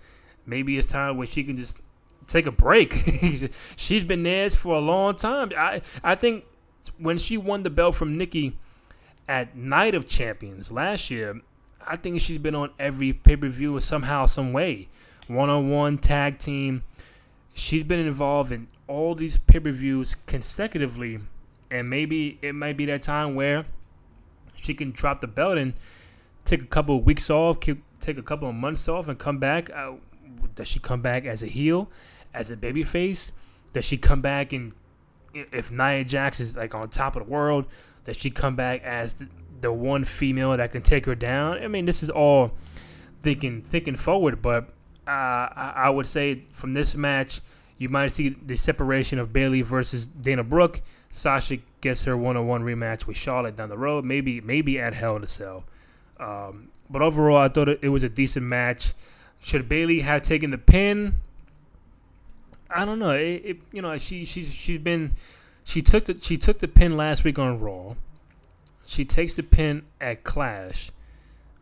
maybe 0.45 0.77
it's 0.77 0.87
time 0.87 1.17
where 1.17 1.27
she 1.27 1.43
can 1.43 1.55
just 1.55 1.79
take 2.27 2.45
a 2.45 2.51
break. 2.51 2.93
she's 3.75 4.03
been 4.03 4.23
there 4.23 4.49
for 4.49 4.75
a 4.75 4.79
long 4.79 5.15
time. 5.15 5.51
I 5.57 5.81
I 6.03 6.15
think 6.15 6.45
when 6.97 7.17
she 7.17 7.37
won 7.37 7.63
the 7.63 7.69
belt 7.69 7.95
from 7.95 8.17
Nikki 8.17 8.57
at 9.27 9.55
Night 9.55 9.95
of 9.95 10.07
Champions 10.07 10.71
last 10.71 11.11
year, 11.11 11.41
I 11.85 11.95
think 11.95 12.21
she's 12.21 12.37
been 12.37 12.55
on 12.55 12.71
every 12.79 13.13
pay 13.13 13.35
per 13.35 13.49
view 13.49 13.79
somehow, 13.79 14.25
some 14.25 14.53
way. 14.53 14.89
One 15.27 15.49
on 15.49 15.69
one, 15.69 15.97
tag 15.97 16.39
team. 16.39 16.83
She's 17.53 17.83
been 17.83 17.99
involved 17.99 18.51
in 18.51 18.67
all 18.87 19.15
these 19.15 19.37
pay 19.37 19.59
per 19.59 19.71
views 19.71 20.15
consecutively. 20.25 21.19
And 21.71 21.89
maybe 21.89 22.39
it 22.41 22.55
might 22.55 22.77
be 22.77 22.85
that 22.85 23.03
time 23.03 23.35
where 23.35 23.65
she 24.55 24.73
can 24.73 24.91
drop 24.91 25.21
the 25.21 25.27
belt 25.27 25.57
and 25.57 25.73
take 26.45 26.61
a 26.61 26.65
couple 26.65 26.97
of 26.97 27.05
weeks 27.05 27.29
off, 27.29 27.59
take 27.99 28.17
a 28.17 28.23
couple 28.23 28.49
of 28.49 28.55
months 28.55 28.87
off, 28.87 29.07
and 29.07 29.17
come 29.17 29.37
back. 29.37 29.69
Uh, 29.69 29.93
does 30.55 30.67
she 30.67 30.79
come 30.79 31.01
back 31.01 31.25
as 31.25 31.43
a 31.43 31.47
heel, 31.47 31.89
as 32.33 32.51
a 32.51 32.57
babyface? 32.57 33.31
Does 33.73 33.85
she 33.85 33.97
come 33.97 34.21
back 34.21 34.53
and 34.53 34.73
if 35.33 35.71
Nia 35.71 36.03
Jax 36.03 36.39
is 36.39 36.55
like 36.55 36.73
on 36.73 36.89
top 36.89 37.15
of 37.15 37.25
the 37.25 37.31
world, 37.31 37.65
does 38.03 38.17
she 38.17 38.31
come 38.31 38.55
back 38.55 38.81
as 38.83 39.13
the, 39.13 39.27
the 39.61 39.71
one 39.71 40.03
female 40.03 40.55
that 40.57 40.71
can 40.71 40.81
take 40.81 41.05
her 41.05 41.15
down. 41.15 41.57
I 41.57 41.67
mean, 41.67 41.85
this 41.85 42.03
is 42.03 42.09
all 42.09 42.51
thinking 43.21 43.61
thinking 43.61 43.95
forward, 43.95 44.41
but 44.41 44.69
uh, 45.07 45.11
I, 45.11 45.73
I, 45.75 45.89
would 45.89 46.05
say 46.05 46.43
from 46.53 46.73
this 46.73 46.95
match, 46.95 47.41
you 47.77 47.89
might 47.89 48.09
see 48.09 48.29
the 48.29 48.55
separation 48.55 49.19
of 49.19 49.33
Bayley 49.33 49.61
versus 49.61 50.07
Dana 50.07 50.43
Brooke. 50.43 50.81
Sasha 51.09 51.57
gets 51.81 52.03
her 52.03 52.15
one-on-one 52.15 52.61
rematch 52.61 53.07
with 53.07 53.17
Charlotte 53.17 53.55
down 53.55 53.69
the 53.69 53.77
road, 53.77 54.05
maybe 54.05 54.41
maybe 54.41 54.79
at 54.79 54.93
Hell 54.93 55.15
in 55.15 55.23
a 55.23 55.27
Cell. 55.27 55.65
Um, 56.19 56.69
but 56.89 57.01
overall, 57.01 57.37
I 57.37 57.49
thought 57.49 57.69
it, 57.69 57.89
was 57.89 58.03
a 58.03 58.09
decent 58.09 58.45
match. 58.45 58.93
Should 59.39 59.69
Bayley 59.69 60.01
have 60.01 60.21
taken 60.21 60.51
the 60.51 60.57
pin? 60.57 61.15
I 62.69 62.85
don't 62.85 62.99
know. 62.99 63.11
It, 63.11 63.41
it, 63.45 63.57
you 63.71 63.81
know 63.81 63.97
she 63.97 64.25
she's 64.25 64.53
she's 64.53 64.79
been 64.79 65.15
she 65.63 65.81
took 65.81 66.05
the 66.05 66.19
she 66.19 66.37
took 66.37 66.59
the 66.59 66.67
pin 66.67 66.97
last 66.97 67.23
week 67.23 67.39
on 67.39 67.59
Raw. 67.59 67.95
She 68.85 69.05
takes 69.05 69.35
the 69.35 69.43
pin 69.43 69.83
at 70.01 70.23
Clash. 70.23 70.91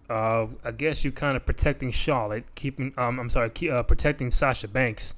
Uh, 0.09 0.47
I 0.63 0.71
guess 0.71 1.03
you're 1.03 1.11
kind 1.11 1.35
of 1.35 1.45
protecting 1.45 1.91
Charlotte, 1.91 2.45
keeping 2.55 2.93
um, 2.97 3.19
I'm 3.19 3.29
sorry, 3.29 3.49
keep, 3.49 3.71
uh, 3.71 3.83
protecting 3.83 4.31
Sasha 4.31 4.67
Banks, 4.67 5.13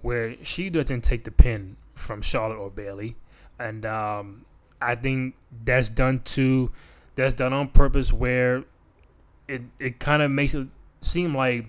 where 0.00 0.36
she 0.42 0.70
doesn't 0.70 1.02
take 1.02 1.24
the 1.24 1.32
pin 1.32 1.76
from 1.94 2.22
Charlotte 2.22 2.58
or 2.58 2.70
Bayley, 2.70 3.16
and 3.58 3.84
um, 3.84 4.44
I 4.80 4.94
think 4.94 5.34
that's 5.64 5.90
done 5.90 6.20
to 6.20 6.70
that's 7.14 7.34
done 7.34 7.52
on 7.52 7.68
purpose, 7.68 8.12
where 8.12 8.64
it 9.48 9.62
it 9.78 9.98
kind 9.98 10.22
of 10.22 10.30
makes 10.30 10.54
it 10.54 10.66
seem 11.00 11.36
like 11.36 11.66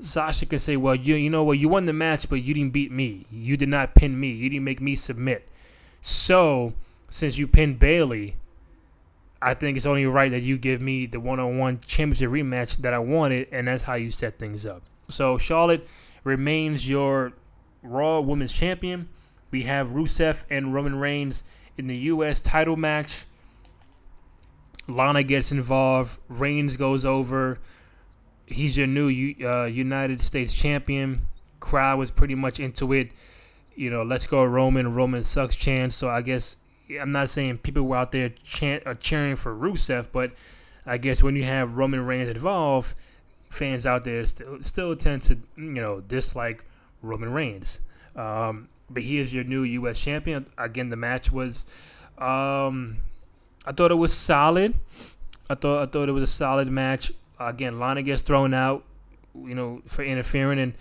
Sasha 0.00 0.46
can 0.46 0.58
say, 0.58 0.76
"Well, 0.76 0.94
you 0.94 1.16
you 1.16 1.30
know 1.30 1.42
what, 1.42 1.48
well, 1.48 1.54
you 1.54 1.68
won 1.68 1.86
the 1.86 1.92
match, 1.92 2.28
but 2.28 2.36
you 2.36 2.54
didn't 2.54 2.72
beat 2.72 2.92
me. 2.92 3.26
You 3.30 3.56
did 3.56 3.68
not 3.68 3.94
pin 3.94 4.18
me. 4.18 4.30
You 4.30 4.48
didn't 4.48 4.64
make 4.64 4.80
me 4.80 4.94
submit. 4.94 5.48
So 6.00 6.74
since 7.08 7.38
you 7.38 7.46
pinned 7.46 7.78
Bayley, 7.78 8.36
I 9.40 9.54
think 9.54 9.76
it's 9.76 9.86
only 9.86 10.06
right 10.06 10.30
that 10.30 10.42
you 10.42 10.58
give 10.58 10.80
me 10.80 11.06
the 11.06 11.20
one-on-one 11.20 11.80
championship 11.86 12.30
rematch 12.30 12.76
that 12.78 12.92
I 12.92 12.98
wanted, 12.98 13.48
and 13.52 13.68
that's 13.68 13.82
how 13.82 13.94
you 13.94 14.10
set 14.10 14.38
things 14.38 14.66
up. 14.66 14.82
So 15.08 15.38
Charlotte 15.38 15.86
remains 16.24 16.88
your 16.88 17.32
Raw 17.82 18.20
Women's 18.20 18.52
Champion. 18.52 19.08
We 19.50 19.62
have 19.62 19.88
Rusev 19.88 20.44
and 20.50 20.74
Roman 20.74 20.96
Reigns 20.96 21.44
in 21.76 21.86
the 21.86 21.96
U.S. 21.96 22.40
title 22.40 22.76
match. 22.76 23.24
Lana 24.88 25.22
gets 25.22 25.52
involved. 25.52 26.18
Reigns 26.28 26.76
goes 26.76 27.04
over. 27.04 27.58
He's 28.46 28.76
your 28.76 28.86
new 28.86 29.34
uh, 29.44 29.66
United 29.66 30.22
States 30.22 30.52
champion. 30.52 31.26
Crowd 31.60 31.98
was 31.98 32.10
pretty 32.10 32.34
much 32.34 32.58
into 32.58 32.92
it. 32.92 33.12
You 33.74 33.90
know, 33.90 34.02
let's 34.02 34.26
go 34.26 34.42
Roman. 34.44 34.94
Roman 34.94 35.22
sucks 35.22 35.54
chance. 35.54 35.94
So 35.94 36.08
I 36.08 36.22
guess 36.22 36.56
I'm 37.00 37.12
not 37.12 37.28
saying 37.28 37.58
people 37.58 37.82
were 37.82 37.96
out 37.96 38.12
there 38.12 38.30
chant, 38.42 38.86
uh, 38.86 38.94
cheering 38.94 39.36
for 39.36 39.54
Rusev, 39.54 40.08
but 40.10 40.32
I 40.86 40.96
guess 40.96 41.22
when 41.22 41.36
you 41.36 41.44
have 41.44 41.76
Roman 41.76 42.04
Reigns 42.04 42.28
involved, 42.28 42.94
fans 43.50 43.86
out 43.86 44.04
there 44.04 44.24
still 44.24 44.58
still 44.62 44.96
tend 44.96 45.22
to 45.22 45.38
you 45.56 45.64
know 45.64 46.00
dislike 46.00 46.64
Roman 47.02 47.32
Reigns. 47.32 47.80
Um, 48.16 48.68
but 48.90 49.02
he 49.02 49.18
is 49.18 49.34
your 49.34 49.44
new 49.44 49.62
U.S. 49.62 50.00
champion. 50.00 50.46
Again, 50.56 50.88
the 50.88 50.96
match 50.96 51.30
was, 51.30 51.66
um, 52.16 52.96
I 53.64 53.72
thought 53.72 53.90
it 53.90 53.96
was 53.96 54.14
solid. 54.14 54.74
I 55.50 55.54
thought 55.54 55.82
I 55.82 55.86
thought 55.86 56.08
it 56.08 56.12
was 56.12 56.24
a 56.24 56.28
solid 56.28 56.68
match. 56.68 57.12
Again, 57.38 57.78
Lana 57.78 58.02
gets 58.02 58.22
thrown 58.22 58.52
out, 58.54 58.84
you 59.34 59.54
know, 59.54 59.82
for 59.86 60.02
interfering 60.02 60.58
and 60.58 60.74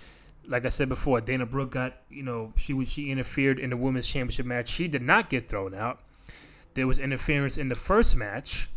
like 0.48 0.66
I 0.66 0.70
said 0.70 0.90
before, 0.90 1.22
Dana 1.22 1.46
Brooke 1.46 1.72
got 1.72 1.98
you 2.10 2.24
know 2.24 2.54
she 2.56 2.74
was 2.74 2.90
she 2.90 3.12
interfered 3.12 3.60
in 3.60 3.70
the 3.70 3.78
women's 3.78 4.08
championship 4.08 4.46
match. 4.46 4.70
She 4.70 4.88
did 4.88 5.02
not 5.02 5.30
get 5.30 5.50
thrown 5.50 5.74
out. 5.74 6.00
There 6.74 6.88
was 6.88 7.00
interference 7.00 7.58
in 7.58 7.70
the 7.70 7.76
first 7.76 8.16
match 8.16 8.70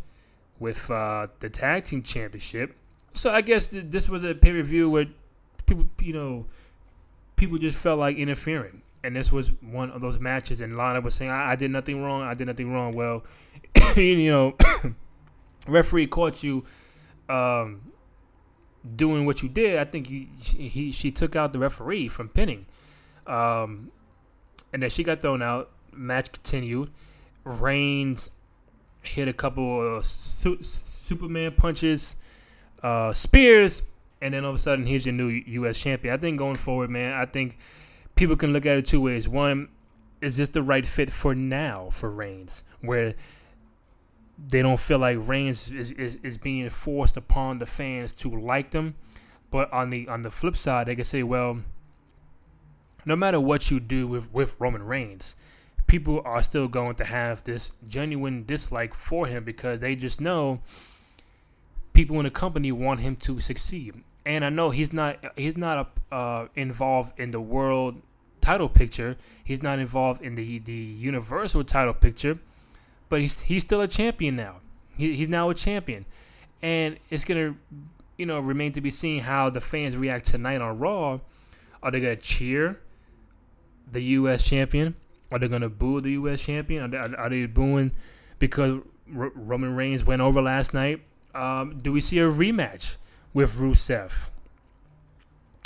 with 0.59 0.89
uh, 0.91 1.27
the 1.39 1.49
tag 1.49 1.85
team 1.85 2.03
championship. 2.03 2.75
So 3.13 3.31
I 3.31 3.41
guess 3.41 3.69
th- 3.69 3.85
this 3.89 4.09
was 4.09 4.23
a 4.23 4.35
pay 4.35 4.51
per 4.51 4.61
view 4.61 4.89
where 4.89 5.05
people 5.65 5.87
you 6.01 6.13
know 6.13 6.45
people 7.35 7.57
just 7.57 7.79
felt 7.79 7.99
like 7.99 8.17
interfering, 8.17 8.81
and 9.03 9.15
this 9.15 9.31
was 9.31 9.51
one 9.61 9.91
of 9.91 10.01
those 10.01 10.19
matches. 10.19 10.61
And 10.61 10.77
Lana 10.77 11.01
was 11.01 11.15
saying, 11.15 11.31
"I, 11.31 11.51
I 11.51 11.55
did 11.55 11.71
nothing 11.71 12.01
wrong. 12.03 12.21
I 12.21 12.33
did 12.33 12.47
nothing 12.47 12.71
wrong." 12.71 12.93
Well, 12.93 13.23
you 13.95 14.31
know, 14.31 14.55
referee 15.67 16.07
caught 16.07 16.43
you. 16.43 16.63
Um, 17.29 17.91
doing 18.95 19.25
what 19.25 19.43
you 19.43 19.49
did, 19.49 19.79
I 19.79 19.85
think 19.85 20.07
he, 20.07 20.29
he 20.39 20.91
she 20.91 21.11
took 21.11 21.35
out 21.35 21.53
the 21.53 21.59
referee 21.59 22.07
from 22.07 22.29
pinning, 22.29 22.65
um, 23.27 23.91
and 24.73 24.83
then 24.83 24.89
she 24.89 25.03
got 25.03 25.21
thrown 25.21 25.41
out. 25.41 25.69
Match 25.93 26.31
continued. 26.31 26.89
Reigns 27.43 28.29
hit 29.01 29.27
a 29.27 29.33
couple 29.33 29.97
of 29.97 30.05
su- 30.05 30.61
Superman 30.61 31.53
punches, 31.53 32.15
uh, 32.83 33.13
spears, 33.13 33.81
and 34.21 34.33
then 34.33 34.43
all 34.43 34.51
of 34.51 34.55
a 34.55 34.59
sudden 34.59 34.85
here's 34.85 35.05
your 35.05 35.13
new 35.13 35.27
U.S. 35.27 35.79
champion. 35.79 36.13
I 36.13 36.17
think 36.17 36.37
going 36.37 36.55
forward, 36.55 36.89
man, 36.89 37.13
I 37.13 37.25
think 37.25 37.57
people 38.21 38.35
can 38.35 38.53
look 38.53 38.67
at 38.67 38.77
it 38.77 38.85
two 38.85 39.01
ways. 39.01 39.27
One, 39.27 39.67
is 40.21 40.37
this 40.37 40.49
the 40.49 40.61
right 40.61 40.85
fit 40.85 41.09
for 41.09 41.33
now 41.33 41.89
for 41.89 42.07
Reigns, 42.11 42.63
where 42.81 43.15
they 44.37 44.61
don't 44.61 44.79
feel 44.79 44.99
like 44.99 45.17
Reigns 45.19 45.71
is, 45.71 45.91
is, 45.93 46.19
is 46.21 46.37
being 46.37 46.69
forced 46.69 47.17
upon 47.17 47.57
the 47.57 47.65
fans 47.65 48.11
to 48.13 48.29
like 48.29 48.69
them. 48.69 48.93
But 49.49 49.73
on 49.73 49.89
the 49.89 50.07
on 50.07 50.21
the 50.21 50.29
flip 50.29 50.55
side, 50.55 50.85
they 50.85 50.93
can 50.93 51.03
say, 51.03 51.23
well, 51.23 51.61
no 53.03 53.15
matter 53.15 53.39
what 53.39 53.71
you 53.71 53.79
do 53.79 54.07
with, 54.07 54.31
with 54.31 54.53
Roman 54.59 54.83
Reigns, 54.83 55.35
people 55.87 56.21
are 56.23 56.43
still 56.43 56.67
going 56.67 56.93
to 56.97 57.03
have 57.03 57.43
this 57.43 57.73
genuine 57.87 58.45
dislike 58.45 58.93
for 58.93 59.25
him 59.25 59.43
because 59.43 59.79
they 59.79 59.95
just 59.95 60.21
know 60.21 60.61
people 61.93 62.17
in 62.19 62.25
the 62.25 62.29
company 62.29 62.71
want 62.71 62.99
him 62.99 63.15
to 63.15 63.39
succeed. 63.39 63.95
And 64.27 64.45
I 64.45 64.49
know 64.49 64.69
he's 64.69 64.93
not 64.93 65.17
he's 65.35 65.57
not 65.57 65.91
uh, 66.11 66.45
involved 66.55 67.19
in 67.19 67.31
the 67.31 67.41
world 67.41 67.99
title 68.41 68.69
picture. 68.69 69.17
He's 69.43 69.61
not 69.61 69.79
involved 69.79 70.21
in 70.21 70.35
the 70.35 70.59
the 70.59 70.73
universal 70.73 71.63
title 71.63 71.93
picture 71.93 72.39
but 73.11 73.19
he's 73.19 73.41
he's 73.41 73.61
still 73.61 73.81
a 73.81 73.87
champion 73.89 74.37
now. 74.37 74.55
He, 74.97 75.13
he's 75.13 75.27
now 75.27 75.49
a 75.49 75.53
champion, 75.53 76.05
and 76.61 76.97
it's 77.11 77.25
gonna 77.25 77.55
you 78.17 78.25
know 78.25 78.39
remain 78.39 78.71
to 78.71 78.81
be 78.81 78.89
seen 78.89 79.21
how 79.21 79.49
the 79.51 79.59
fans 79.59 79.95
react 79.97 80.25
tonight 80.25 80.61
on 80.61 80.79
Raw. 80.79 81.19
Are 81.83 81.91
they 81.91 81.99
gonna 81.99 82.15
cheer 82.15 82.79
the 83.91 84.01
U.S. 84.01 84.41
champion? 84.43 84.95
Are 85.29 85.37
they 85.37 85.49
gonna 85.49 85.67
boo 85.67 85.99
the 85.99 86.11
U.S. 86.11 86.41
champion? 86.41 86.83
Are 86.83 86.87
they, 86.87 87.15
are 87.15 87.29
they 87.29 87.45
booing 87.47 87.91
because 88.39 88.79
R- 89.13 89.31
Roman 89.35 89.75
Reigns 89.75 90.05
went 90.05 90.21
over 90.21 90.41
last 90.41 90.73
night? 90.73 91.01
Um, 91.35 91.79
do 91.79 91.91
we 91.91 91.99
see 91.99 92.19
a 92.19 92.31
rematch 92.31 92.95
with 93.33 93.57
Rusev? 93.57 94.29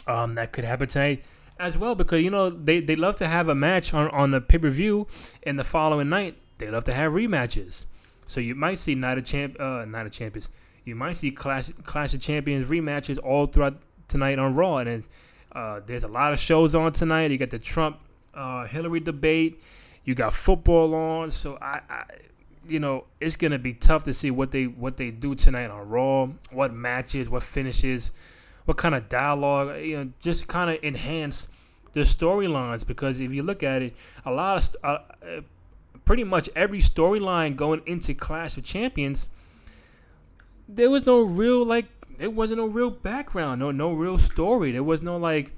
Um, 0.07 0.33
that 0.33 0.51
could 0.51 0.63
happen 0.63 0.88
tonight 0.88 1.23
as 1.59 1.77
well 1.77 1.95
because 1.95 2.21
you 2.21 2.29
know 2.29 2.49
they, 2.49 2.79
they 2.79 2.95
love 2.95 3.15
to 3.17 3.27
have 3.27 3.49
a 3.49 3.55
match 3.55 3.93
on, 3.93 4.09
on 4.09 4.31
the 4.31 4.41
pay 4.41 4.57
per 4.57 4.69
view 4.69 5.07
and 5.43 5.57
the 5.57 5.63
following 5.63 6.09
night 6.09 6.37
they 6.57 6.69
love 6.69 6.83
to 6.85 6.93
have 6.93 7.11
rematches. 7.11 7.85
So 8.27 8.39
you 8.39 8.55
might 8.55 8.79
see 8.79 8.95
Night 8.95 9.17
of 9.17 9.25
Champ, 9.25 9.59
uh, 9.59 9.85
Night 9.85 10.05
of 10.05 10.11
Champions. 10.11 10.49
You 10.83 10.95
might 10.95 11.13
see 11.13 11.31
Clash 11.31 11.69
Clash 11.83 12.13
of 12.13 12.21
Champions 12.21 12.69
rematches 12.69 13.19
all 13.23 13.47
throughout 13.47 13.77
tonight 14.07 14.39
on 14.39 14.55
Raw, 14.55 14.77
and 14.77 15.07
uh, 15.51 15.81
there's 15.85 16.03
a 16.03 16.07
lot 16.07 16.33
of 16.33 16.39
shows 16.39 16.75
on 16.75 16.91
tonight. 16.91 17.31
You 17.31 17.37
got 17.37 17.49
the 17.49 17.59
Trump 17.59 17.99
uh, 18.33 18.65
Hillary 18.65 18.99
debate. 18.99 19.61
You 20.03 20.13
got 20.13 20.33
football 20.33 20.93
on, 20.93 21.31
so 21.31 21.57
I, 21.61 21.81
I, 21.89 22.03
you 22.67 22.79
know, 22.79 23.05
it's 23.19 23.35
gonna 23.35 23.57
be 23.57 23.73
tough 23.73 24.03
to 24.03 24.13
see 24.13 24.29
what 24.31 24.51
they 24.51 24.65
what 24.65 24.97
they 24.97 25.11
do 25.11 25.33
tonight 25.33 25.69
on 25.71 25.89
Raw. 25.89 26.29
What 26.51 26.73
matches, 26.73 27.29
what 27.29 27.43
finishes, 27.43 28.11
what 28.65 28.78
kind 28.78 28.95
of 28.95 29.10
dialogue. 29.10 29.82
You 29.82 29.97
know, 29.97 30.12
just 30.19 30.47
kind 30.47 30.69
of 30.69 30.84
enhance 30.84 31.47
the 31.93 32.01
storylines 32.01 32.86
because 32.86 33.19
if 33.19 33.34
you 33.34 33.43
look 33.43 33.63
at 33.63 33.82
it, 33.82 33.95
a 34.25 34.32
lot 34.32 34.58
of 34.58 34.75
uh, 34.84 34.97
pretty 36.04 36.23
much 36.23 36.49
every 36.56 36.80
storyline 36.80 37.56
going 37.56 37.82
into 37.86 38.13
Clash 38.13 38.58
of 38.58 38.63
Champions, 38.63 39.30
there 40.67 40.89
was 40.89 41.06
no 41.06 41.21
real 41.21 41.65
like 41.65 41.86
there 42.17 42.30
wasn't 42.30 42.60
no 42.60 42.67
real 42.67 42.91
background, 42.91 43.60
no 43.60 43.71
no 43.71 43.93
real 43.93 44.17
story. 44.17 44.71
There 44.71 44.84
was 44.84 45.01
no 45.01 45.17
like 45.17 45.51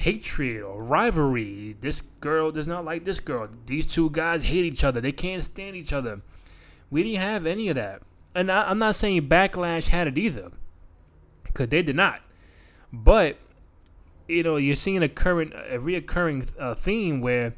hatred 0.00 0.62
or 0.62 0.82
rivalry. 0.82 1.76
This 1.80 2.00
girl 2.20 2.50
does 2.50 2.66
not 2.66 2.84
like 2.84 3.04
this 3.04 3.20
girl. 3.20 3.48
These 3.66 3.86
two 3.86 4.10
guys 4.10 4.44
hate 4.44 4.64
each 4.64 4.82
other. 4.82 5.00
They 5.00 5.12
can't 5.12 5.44
stand 5.44 5.76
each 5.76 5.92
other. 5.92 6.22
We 6.90 7.02
didn't 7.02 7.20
have 7.20 7.46
any 7.46 7.68
of 7.68 7.76
that. 7.76 8.02
And 8.34 8.50
I, 8.50 8.70
am 8.70 8.78
not 8.78 8.94
saying 8.94 9.28
Backlash 9.28 9.88
had 9.88 10.08
it 10.08 10.16
either, 10.16 10.52
because 11.44 11.68
they 11.68 11.82
did 11.82 11.96
not. 11.96 12.20
But 12.92 13.38
you 14.30 14.42
know, 14.42 14.56
you're 14.56 14.76
seeing 14.76 15.02
a 15.02 15.08
current, 15.08 15.52
a 15.52 15.78
reoccurring 15.78 16.48
uh, 16.58 16.74
theme 16.74 17.20
where 17.20 17.54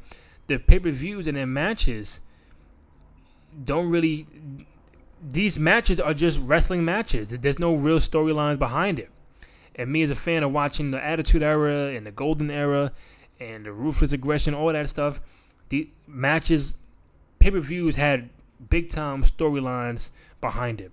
the 0.46 0.58
pay 0.58 0.78
per 0.78 0.90
views 0.90 1.26
and 1.26 1.36
their 1.36 1.46
matches 1.46 2.20
don't 3.64 3.88
really. 3.88 4.26
These 5.24 5.58
matches 5.58 6.00
are 6.00 6.14
just 6.14 6.40
wrestling 6.40 6.84
matches. 6.84 7.28
There's 7.28 7.58
no 7.58 7.74
real 7.74 7.98
storylines 7.98 8.58
behind 8.58 8.98
it. 8.98 9.10
And 9.76 9.90
me 9.90 10.02
as 10.02 10.10
a 10.10 10.16
fan 10.16 10.42
of 10.42 10.50
watching 10.52 10.90
the 10.90 11.02
Attitude 11.02 11.42
Era 11.42 11.90
and 11.94 12.04
the 12.04 12.10
Golden 12.10 12.50
Era 12.50 12.92
and 13.38 13.64
the 13.64 13.72
Ruthless 13.72 14.12
Aggression, 14.12 14.52
all 14.52 14.72
that 14.72 14.88
stuff, 14.88 15.20
the 15.68 15.88
matches, 16.08 16.74
pay 17.38 17.50
per 17.50 17.60
views 17.60 17.94
had 17.96 18.30
big 18.68 18.88
time 18.88 19.22
storylines 19.22 20.10
behind 20.40 20.80
it. 20.80 20.92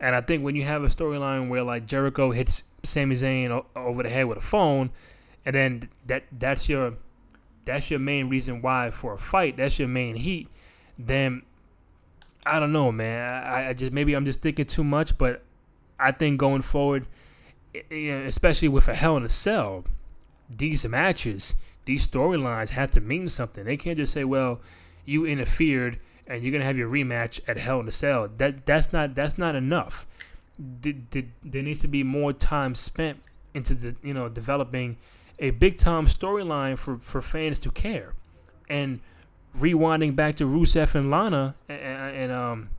And 0.00 0.16
I 0.16 0.20
think 0.20 0.42
when 0.42 0.56
you 0.56 0.64
have 0.64 0.82
a 0.82 0.88
storyline 0.88 1.48
where 1.48 1.62
like 1.62 1.86
Jericho 1.86 2.30
hits 2.30 2.64
Sami 2.82 3.16
Zayn 3.16 3.64
over 3.76 4.02
the 4.02 4.08
head 4.08 4.26
with 4.26 4.38
a 4.38 4.42
phone, 4.42 4.90
and 5.44 5.54
then 5.54 5.88
that 6.06 6.24
that's 6.38 6.68
your 6.68 6.94
that's 7.64 7.90
your 7.90 8.00
main 8.00 8.28
reason 8.28 8.62
why 8.62 8.90
for 8.90 9.14
a 9.14 9.18
fight, 9.18 9.56
that's 9.56 9.78
your 9.78 9.88
main 9.88 10.16
heat, 10.16 10.48
then 10.98 11.42
I 12.46 12.58
don't 12.58 12.72
know, 12.72 12.90
man. 12.90 13.44
I, 13.44 13.68
I 13.68 13.72
just 13.74 13.92
maybe 13.92 14.14
I'm 14.14 14.24
just 14.24 14.40
thinking 14.40 14.64
too 14.64 14.84
much, 14.84 15.16
but 15.18 15.42
I 15.98 16.12
think 16.12 16.38
going 16.38 16.62
forward, 16.62 17.06
especially 17.90 18.68
with 18.68 18.88
a 18.88 18.94
Hell 18.94 19.16
in 19.16 19.24
a 19.24 19.28
Cell, 19.28 19.84
these 20.48 20.86
matches, 20.86 21.54
these 21.84 22.06
storylines 22.06 22.70
have 22.70 22.90
to 22.92 23.00
mean 23.00 23.28
something. 23.28 23.64
They 23.64 23.76
can't 23.76 23.98
just 23.98 24.12
say, 24.12 24.24
"Well, 24.24 24.60
you 25.04 25.26
interfered 25.26 25.98
and 26.26 26.42
you're 26.42 26.52
gonna 26.52 26.64
have 26.64 26.78
your 26.78 26.88
rematch 26.88 27.40
at 27.46 27.56
Hell 27.58 27.80
in 27.80 27.88
a 27.88 27.92
Cell." 27.92 28.28
That 28.38 28.64
that's 28.66 28.92
not 28.92 29.14
that's 29.14 29.36
not 29.38 29.54
enough. 29.54 30.06
There 30.60 31.62
needs 31.62 31.80
to 31.80 31.88
be 31.88 32.02
more 32.02 32.32
time 32.32 32.74
spent 32.74 33.18
into 33.54 33.74
the 33.74 33.96
you 34.02 34.14
know 34.14 34.28
developing 34.28 34.96
a 35.38 35.50
big 35.50 35.78
time 35.78 36.06
storyline 36.06 36.78
for, 36.78 36.98
for 36.98 37.22
fans 37.22 37.58
to 37.60 37.70
care. 37.70 38.14
And 38.68 39.00
rewinding 39.56 40.14
back 40.14 40.36
to 40.36 40.44
Rusev 40.44 40.94
and 40.94 41.10
Lana 41.10 41.54
and, 41.68 42.16
and 42.16 42.32
um 42.32 42.70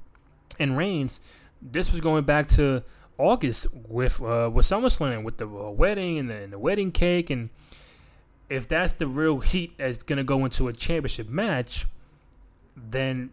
and 0.59 0.77
Reigns, 0.77 1.21
this 1.61 1.91
was 1.91 1.99
going 1.99 2.23
back 2.23 2.47
to 2.49 2.83
August 3.17 3.67
with 3.73 4.21
uh, 4.21 4.49
with 4.53 4.65
SummerSlam 4.65 5.23
with 5.23 5.37
the 5.37 5.47
uh, 5.47 5.69
wedding 5.71 6.19
and 6.19 6.29
the, 6.29 6.35
and 6.35 6.53
the 6.53 6.59
wedding 6.59 6.91
cake 6.91 7.29
and 7.29 7.49
if 8.49 8.67
that's 8.67 8.93
the 8.93 9.07
real 9.07 9.39
heat 9.39 9.77
that's 9.77 10.03
gonna 10.03 10.23
go 10.23 10.45
into 10.45 10.67
a 10.67 10.73
championship 10.73 11.29
match, 11.29 11.87
then 12.75 13.31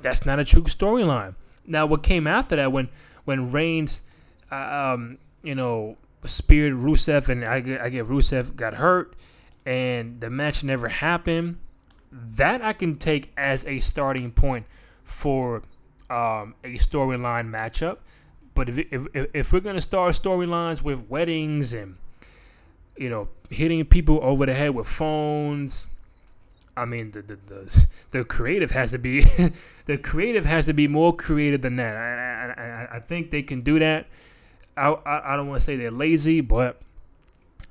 that's 0.00 0.24
not 0.24 0.38
a 0.38 0.44
true 0.44 0.62
storyline. 0.62 1.34
Now, 1.66 1.86
what 1.86 2.02
came 2.02 2.26
after 2.26 2.56
that 2.56 2.72
when 2.72 2.88
when 3.24 3.50
Reigns, 3.50 4.02
uh, 4.50 4.94
um, 4.94 5.18
you 5.42 5.54
know, 5.54 5.96
speared 6.26 6.74
Rusev, 6.74 7.28
and 7.28 7.44
I 7.44 7.60
get, 7.60 7.80
I 7.80 7.88
get 7.88 8.08
Rusev 8.08 8.56
got 8.56 8.74
hurt, 8.74 9.14
and 9.64 10.20
the 10.20 10.30
match 10.30 10.62
never 10.62 10.88
happened. 10.88 11.58
That 12.12 12.62
I 12.62 12.72
can 12.72 12.96
take 12.96 13.32
as 13.36 13.64
a 13.66 13.80
starting 13.80 14.30
point 14.30 14.66
for 15.02 15.62
um, 16.10 16.54
a 16.62 16.78
storyline 16.78 17.50
matchup. 17.50 17.98
But 18.54 18.68
if, 18.68 18.78
if, 18.92 19.26
if 19.34 19.52
we're 19.52 19.60
gonna 19.60 19.80
start 19.80 20.14
storylines 20.14 20.82
with 20.82 21.08
weddings 21.08 21.72
and 21.72 21.96
you 22.96 23.10
know 23.10 23.28
hitting 23.50 23.84
people 23.84 24.20
over 24.22 24.46
the 24.46 24.54
head 24.54 24.74
with 24.74 24.86
phones, 24.86 25.88
I 26.76 26.84
mean 26.84 27.10
the 27.12 27.22
the 27.22 27.38
the, 27.46 27.86
the 28.10 28.24
creative 28.24 28.70
has 28.72 28.90
to 28.90 28.98
be 28.98 29.20
the 29.86 29.98
creative 29.98 30.44
has 30.44 30.66
to 30.66 30.72
be 30.74 30.88
more 30.88 31.14
creative 31.14 31.62
than 31.62 31.76
that. 31.76 31.96
I, 31.96 32.62
I, 32.62 32.96
I 32.96 33.00
think 33.00 33.30
they 33.30 33.42
can 33.42 33.62
do 33.62 33.78
that. 33.78 34.06
I, 34.76 34.88
I, 34.90 35.34
I 35.34 35.36
don't 35.36 35.48
want 35.48 35.60
to 35.60 35.64
say 35.64 35.76
they're 35.76 35.90
lazy, 35.90 36.40
but 36.40 36.80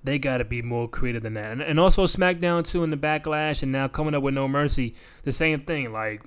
they 0.04 0.20
got 0.20 0.38
to 0.38 0.46
be 0.46 0.62
more 0.62 0.88
creative 0.88 1.24
than 1.24 1.34
that. 1.34 1.52
And, 1.52 1.62
and 1.62 1.80
also 1.80 2.06
SmackDown 2.06 2.66
too 2.66 2.84
in 2.84 2.90
the 2.90 2.98
backlash, 2.98 3.64
and 3.64 3.72
now 3.72 3.88
coming 3.88 4.14
up 4.14 4.24
with 4.24 4.34
No 4.34 4.48
Mercy, 4.48 4.96
the 5.24 5.32
same 5.32 5.62
thing. 5.62 5.92
Like, 5.92 6.24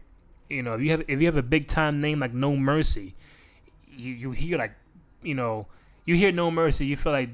you 0.48 0.62
know, 0.62 0.74
if 0.74 0.80
you 0.80 0.90
have 0.90 1.02
if 1.08 1.20
you 1.20 1.26
have 1.26 1.36
a 1.36 1.42
big 1.42 1.66
time 1.66 2.00
name 2.00 2.20
like 2.20 2.32
No 2.32 2.56
Mercy, 2.56 3.14
you 3.90 4.12
you 4.12 4.30
hear 4.32 4.58
like, 4.58 4.72
you 5.22 5.34
know, 5.34 5.66
you 6.04 6.14
hear 6.14 6.32
No 6.32 6.50
Mercy, 6.50 6.86
you 6.86 6.96
feel 6.96 7.12
like 7.12 7.30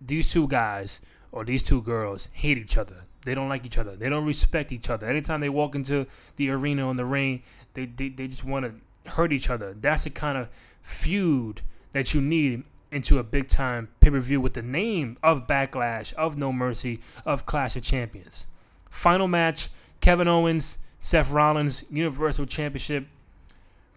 these 0.00 0.30
two 0.30 0.46
guys 0.48 1.00
or 1.32 1.44
these 1.44 1.62
two 1.62 1.82
girls 1.82 2.28
hate 2.32 2.58
each 2.58 2.76
other. 2.76 3.04
They 3.24 3.34
don't 3.34 3.48
like 3.48 3.64
each 3.64 3.78
other. 3.78 3.96
They 3.96 4.08
don't 4.08 4.24
respect 4.24 4.72
each 4.72 4.90
other. 4.90 5.06
Anytime 5.08 5.40
they 5.40 5.48
walk 5.48 5.74
into 5.74 6.06
the 6.36 6.50
arena 6.50 6.90
in 6.90 6.96
the 6.96 7.04
ring, 7.04 7.42
they 7.74 7.86
they, 7.86 8.08
they 8.08 8.28
just 8.28 8.44
want 8.44 8.66
to 8.66 9.10
hurt 9.10 9.32
each 9.32 9.50
other. 9.50 9.74
That's 9.74 10.04
the 10.04 10.10
kind 10.10 10.38
of 10.38 10.48
feud 10.82 11.62
that 11.92 12.14
you 12.14 12.20
need 12.20 12.64
into 12.92 13.18
a 13.18 13.22
big 13.22 13.48
time 13.48 13.88
pay 14.00 14.10
per 14.10 14.20
view 14.20 14.40
with 14.40 14.54
the 14.54 14.62
name 14.62 15.16
of 15.22 15.46
Backlash, 15.46 16.12
of 16.14 16.36
No 16.36 16.52
Mercy, 16.52 17.00
of 17.26 17.46
Clash 17.46 17.76
of 17.76 17.82
Champions. 17.82 18.46
Final 18.88 19.26
match 19.26 19.68
Kevin 20.00 20.28
Owens, 20.28 20.78
Seth 21.00 21.30
Rollins, 21.30 21.84
Universal 21.90 22.46
Championship. 22.46 23.06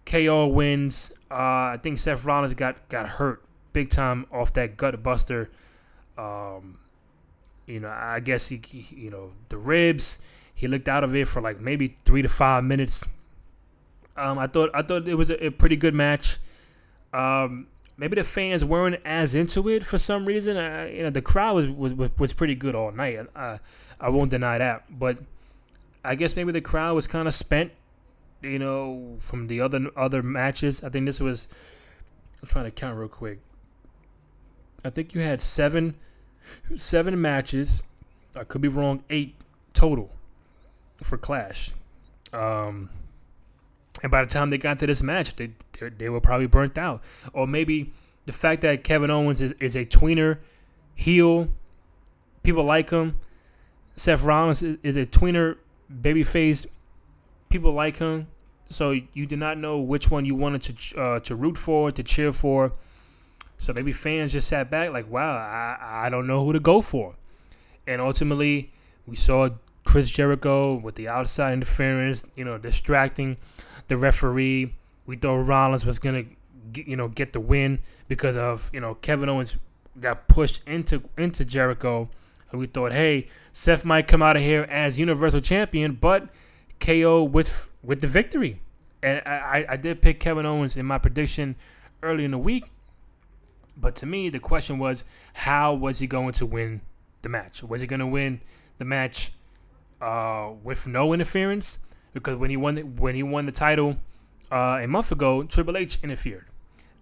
KO 0.04 0.46
wins. 0.46 1.12
Uh, 1.30 1.34
I 1.74 1.78
think 1.82 1.98
Seth 1.98 2.24
Rollins 2.24 2.54
got, 2.54 2.88
got 2.88 3.06
hurt 3.08 3.42
big 3.74 3.90
time 3.90 4.26
off 4.32 4.54
that 4.54 4.76
gut 4.76 5.02
buster. 5.02 5.50
Um, 6.16 6.78
you 7.68 7.80
know, 7.80 7.88
I 7.88 8.20
guess 8.20 8.48
he, 8.48 8.60
you 8.90 9.10
know, 9.10 9.30
the 9.50 9.58
ribs. 9.58 10.18
He 10.54 10.66
looked 10.66 10.88
out 10.88 11.04
of 11.04 11.14
it 11.14 11.28
for 11.28 11.40
like 11.40 11.60
maybe 11.60 11.96
three 12.04 12.22
to 12.22 12.28
five 12.28 12.64
minutes. 12.64 13.04
Um, 14.16 14.38
I 14.38 14.48
thought 14.48 14.70
I 14.74 14.82
thought 14.82 15.06
it 15.06 15.14
was 15.14 15.30
a, 15.30 15.46
a 15.46 15.50
pretty 15.50 15.76
good 15.76 15.94
match. 15.94 16.38
Um, 17.12 17.68
maybe 17.96 18.16
the 18.16 18.24
fans 18.24 18.64
weren't 18.64 19.00
as 19.04 19.34
into 19.34 19.68
it 19.68 19.84
for 19.84 19.98
some 19.98 20.24
reason. 20.24 20.56
You 20.56 21.04
know, 21.04 21.10
the 21.10 21.22
crowd 21.22 21.54
was, 21.54 21.92
was 21.92 22.10
was 22.18 22.32
pretty 22.32 22.54
good 22.54 22.74
all 22.74 22.90
night. 22.90 23.20
Uh, 23.36 23.58
I 24.00 24.08
won't 24.08 24.30
deny 24.30 24.58
that, 24.58 24.84
but 24.98 25.18
I 26.02 26.14
guess 26.14 26.34
maybe 26.34 26.52
the 26.52 26.60
crowd 26.60 26.94
was 26.94 27.06
kind 27.06 27.28
of 27.28 27.34
spent. 27.34 27.72
You 28.40 28.58
know, 28.58 29.16
from 29.18 29.48
the 29.48 29.60
other 29.60 29.90
other 29.96 30.22
matches. 30.22 30.82
I 30.82 30.88
think 30.88 31.06
this 31.06 31.20
was. 31.20 31.48
I'm 32.40 32.48
trying 32.48 32.64
to 32.64 32.70
count 32.70 32.96
real 32.96 33.08
quick. 33.08 33.40
I 34.84 34.90
think 34.90 35.12
you 35.12 35.20
had 35.20 35.42
seven 35.42 35.96
seven 36.76 37.20
matches. 37.20 37.82
I 38.36 38.44
could 38.44 38.60
be 38.60 38.68
wrong. 38.68 39.02
Eight 39.10 39.34
total 39.74 40.10
for 41.02 41.18
Clash. 41.18 41.72
Um, 42.32 42.90
and 44.02 44.10
by 44.10 44.24
the 44.24 44.30
time 44.30 44.50
they 44.50 44.58
got 44.58 44.78
to 44.80 44.86
this 44.86 45.02
match, 45.02 45.36
they 45.36 45.50
they 45.96 46.08
were 46.08 46.20
probably 46.20 46.46
burnt 46.46 46.78
out. 46.78 47.02
Or 47.32 47.46
maybe 47.46 47.92
the 48.26 48.32
fact 48.32 48.62
that 48.62 48.84
Kevin 48.84 49.10
Owens 49.10 49.40
is, 49.40 49.52
is 49.60 49.76
a 49.76 49.84
tweener 49.84 50.38
heel, 50.94 51.48
people 52.42 52.64
like 52.64 52.90
him. 52.90 53.18
Seth 53.96 54.22
Rollins 54.22 54.62
is, 54.62 54.76
is 54.82 54.96
a 54.96 55.06
tweener 55.06 55.56
babyface, 56.02 56.66
people 57.48 57.72
like 57.72 57.98
him. 57.98 58.26
So 58.68 58.90
you 58.90 59.26
did 59.26 59.38
not 59.38 59.56
know 59.56 59.78
which 59.78 60.10
one 60.10 60.24
you 60.24 60.34
wanted 60.34 60.62
to 60.62 61.00
uh, 61.00 61.20
to 61.20 61.34
root 61.34 61.56
for, 61.56 61.90
to 61.90 62.02
cheer 62.02 62.32
for. 62.32 62.72
So 63.58 63.72
maybe 63.72 63.92
fans 63.92 64.32
just 64.32 64.48
sat 64.48 64.70
back 64.70 64.92
like, 64.92 65.10
wow, 65.10 65.36
I, 65.36 66.06
I 66.06 66.08
don't 66.08 66.26
know 66.26 66.44
who 66.44 66.52
to 66.52 66.60
go 66.60 66.80
for. 66.80 67.14
And 67.86 68.00
ultimately, 68.00 68.72
we 69.06 69.16
saw 69.16 69.50
Chris 69.84 70.10
Jericho 70.10 70.74
with 70.74 70.94
the 70.94 71.08
outside 71.08 71.54
interference, 71.54 72.24
you 72.36 72.44
know, 72.44 72.58
distracting 72.58 73.36
the 73.88 73.96
referee. 73.96 74.74
We 75.06 75.16
thought 75.16 75.38
Rollins 75.38 75.84
was 75.86 75.98
gonna, 75.98 76.24
get, 76.72 76.86
you 76.86 76.96
know, 76.96 77.08
get 77.08 77.32
the 77.32 77.40
win 77.40 77.80
because 78.06 78.36
of 78.36 78.70
you 78.72 78.80
know 78.80 78.94
Kevin 78.96 79.28
Owens 79.28 79.56
got 80.00 80.28
pushed 80.28 80.62
into 80.66 81.02
into 81.16 81.44
Jericho, 81.44 82.08
and 82.50 82.60
we 82.60 82.66
thought, 82.66 82.92
hey, 82.92 83.28
Seth 83.52 83.84
might 83.84 84.06
come 84.06 84.22
out 84.22 84.36
of 84.36 84.42
here 84.42 84.62
as 84.70 84.98
Universal 84.98 85.40
Champion, 85.40 85.94
but 85.94 86.28
KO 86.80 87.24
with 87.24 87.70
with 87.82 88.00
the 88.00 88.06
victory. 88.06 88.60
And 89.02 89.22
I, 89.26 89.64
I 89.68 89.76
did 89.76 90.02
pick 90.02 90.18
Kevin 90.18 90.44
Owens 90.44 90.76
in 90.76 90.84
my 90.84 90.98
prediction 90.98 91.54
early 92.02 92.24
in 92.24 92.32
the 92.32 92.38
week, 92.38 92.64
but 93.80 93.94
to 93.96 94.06
me, 94.06 94.28
the 94.28 94.40
question 94.40 94.78
was, 94.78 95.04
how 95.34 95.74
was 95.74 95.98
he 95.98 96.06
going 96.06 96.32
to 96.34 96.46
win 96.46 96.80
the 97.22 97.28
match? 97.28 97.62
Was 97.62 97.80
he 97.80 97.86
going 97.86 98.00
to 98.00 98.06
win 98.06 98.40
the 98.78 98.84
match 98.84 99.32
uh, 100.00 100.50
with 100.62 100.86
no 100.86 101.12
interference? 101.12 101.78
Because 102.12 102.36
when 102.36 102.50
he 102.50 102.56
won 102.56 102.74
the, 102.74 102.82
when 102.82 103.14
he 103.14 103.22
won 103.22 103.46
the 103.46 103.52
title 103.52 103.96
uh, 104.50 104.80
a 104.82 104.86
month 104.88 105.12
ago, 105.12 105.44
Triple 105.44 105.76
H 105.76 105.98
interfered. 106.02 106.46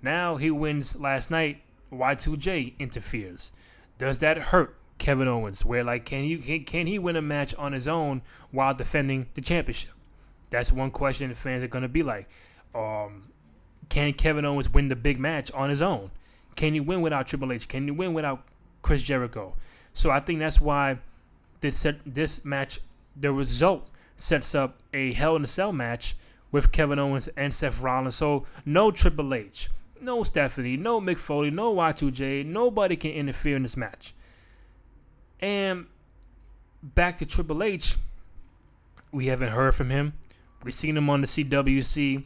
Now 0.02 0.36
he 0.36 0.50
wins 0.50 0.96
last 0.96 1.30
night. 1.30 1.62
Y2J 1.92 2.78
interferes. 2.78 3.52
Does 3.98 4.18
that 4.18 4.36
hurt 4.36 4.76
Kevin 4.98 5.28
Owens? 5.28 5.64
Where 5.64 5.84
like 5.84 6.04
can 6.04 6.24
you 6.24 6.38
can, 6.38 6.64
can 6.64 6.86
he 6.86 6.98
win 6.98 7.16
a 7.16 7.22
match 7.22 7.54
on 7.54 7.72
his 7.72 7.88
own 7.88 8.22
while 8.50 8.74
defending 8.74 9.26
the 9.34 9.40
championship? 9.40 9.92
That's 10.50 10.72
one 10.72 10.90
question 10.90 11.28
the 11.28 11.34
fans 11.34 11.62
are 11.62 11.68
gonna 11.68 11.88
be 11.88 12.02
like. 12.02 12.28
Um, 12.74 13.30
can 13.88 14.12
Kevin 14.12 14.44
Owens 14.44 14.68
win 14.68 14.88
the 14.88 14.96
big 14.96 15.18
match 15.18 15.50
on 15.52 15.70
his 15.70 15.80
own? 15.80 16.10
Can 16.57 16.75
you 16.75 16.83
win 16.83 17.03
without 17.03 17.27
Triple 17.27 17.53
H? 17.53 17.69
Can 17.69 17.87
you 17.87 17.95
win 17.95 18.14
without 18.14 18.42
Chris 18.83 19.03
Jericho? 19.03 19.55
So 19.92 20.11
I 20.11 20.21
think 20.21 20.40
that's 20.40 20.61
why 20.61 20.99
this 21.61 21.87
this 22.05 22.45
match, 22.45 22.81
the 23.14 23.33
result 23.33 23.88
sets 24.16 24.55
up 24.55 24.81
a 24.92 25.12
Hell 25.12 25.37
in 25.37 25.45
a 25.45 25.47
Cell 25.47 25.73
match 25.73 26.16
with 26.51 26.73
Kevin 26.73 26.99
Owens 26.99 27.29
and 27.37 27.53
Seth 27.53 27.81
Rollins. 27.81 28.14
So 28.14 28.47
no 28.64 28.90
Triple 28.90 29.35
H, 29.35 29.69
no 30.01 30.23
Stephanie, 30.23 30.77
no 30.77 31.01
Mick 31.01 31.19
Foley, 31.19 31.51
no 31.51 31.75
Y2J. 31.75 32.47
Nobody 32.47 32.97
can 32.97 33.11
interfere 33.12 33.57
in 33.57 33.62
this 33.62 33.77
match. 33.77 34.14
And 35.40 35.87
back 36.83 37.19
to 37.19 37.27
Triple 37.27 37.62
H, 37.62 37.97
we 39.12 39.27
haven't 39.27 39.51
heard 39.51 39.75
from 39.75 39.90
him. 39.90 40.14
We've 40.62 40.75
seen 40.75 40.97
him 40.97 41.11
on 41.11 41.21
the 41.21 41.27
CWC. 41.27 42.25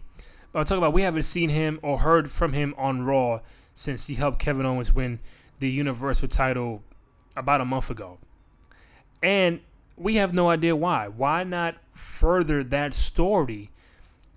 But 0.52 0.58
I'm 0.58 0.64
talking 0.64 0.78
about 0.78 0.92
we 0.92 1.02
haven't 1.02 1.22
seen 1.22 1.50
him 1.50 1.78
or 1.82 1.98
heard 1.98 2.30
from 2.30 2.52
him 2.52 2.74
on 2.76 3.04
Raw 3.04 3.40
since 3.80 4.08
he 4.08 4.14
helped 4.14 4.38
Kevin 4.38 4.66
Owens 4.66 4.94
win 4.94 5.18
the 5.58 5.70
Universal 5.70 6.28
title 6.28 6.82
about 7.34 7.62
a 7.62 7.64
month 7.64 7.88
ago. 7.88 8.18
And 9.22 9.60
we 9.96 10.16
have 10.16 10.34
no 10.34 10.50
idea 10.50 10.76
why. 10.76 11.08
Why 11.08 11.44
not 11.44 11.76
further 11.92 12.62
that 12.64 12.92
story 12.92 13.70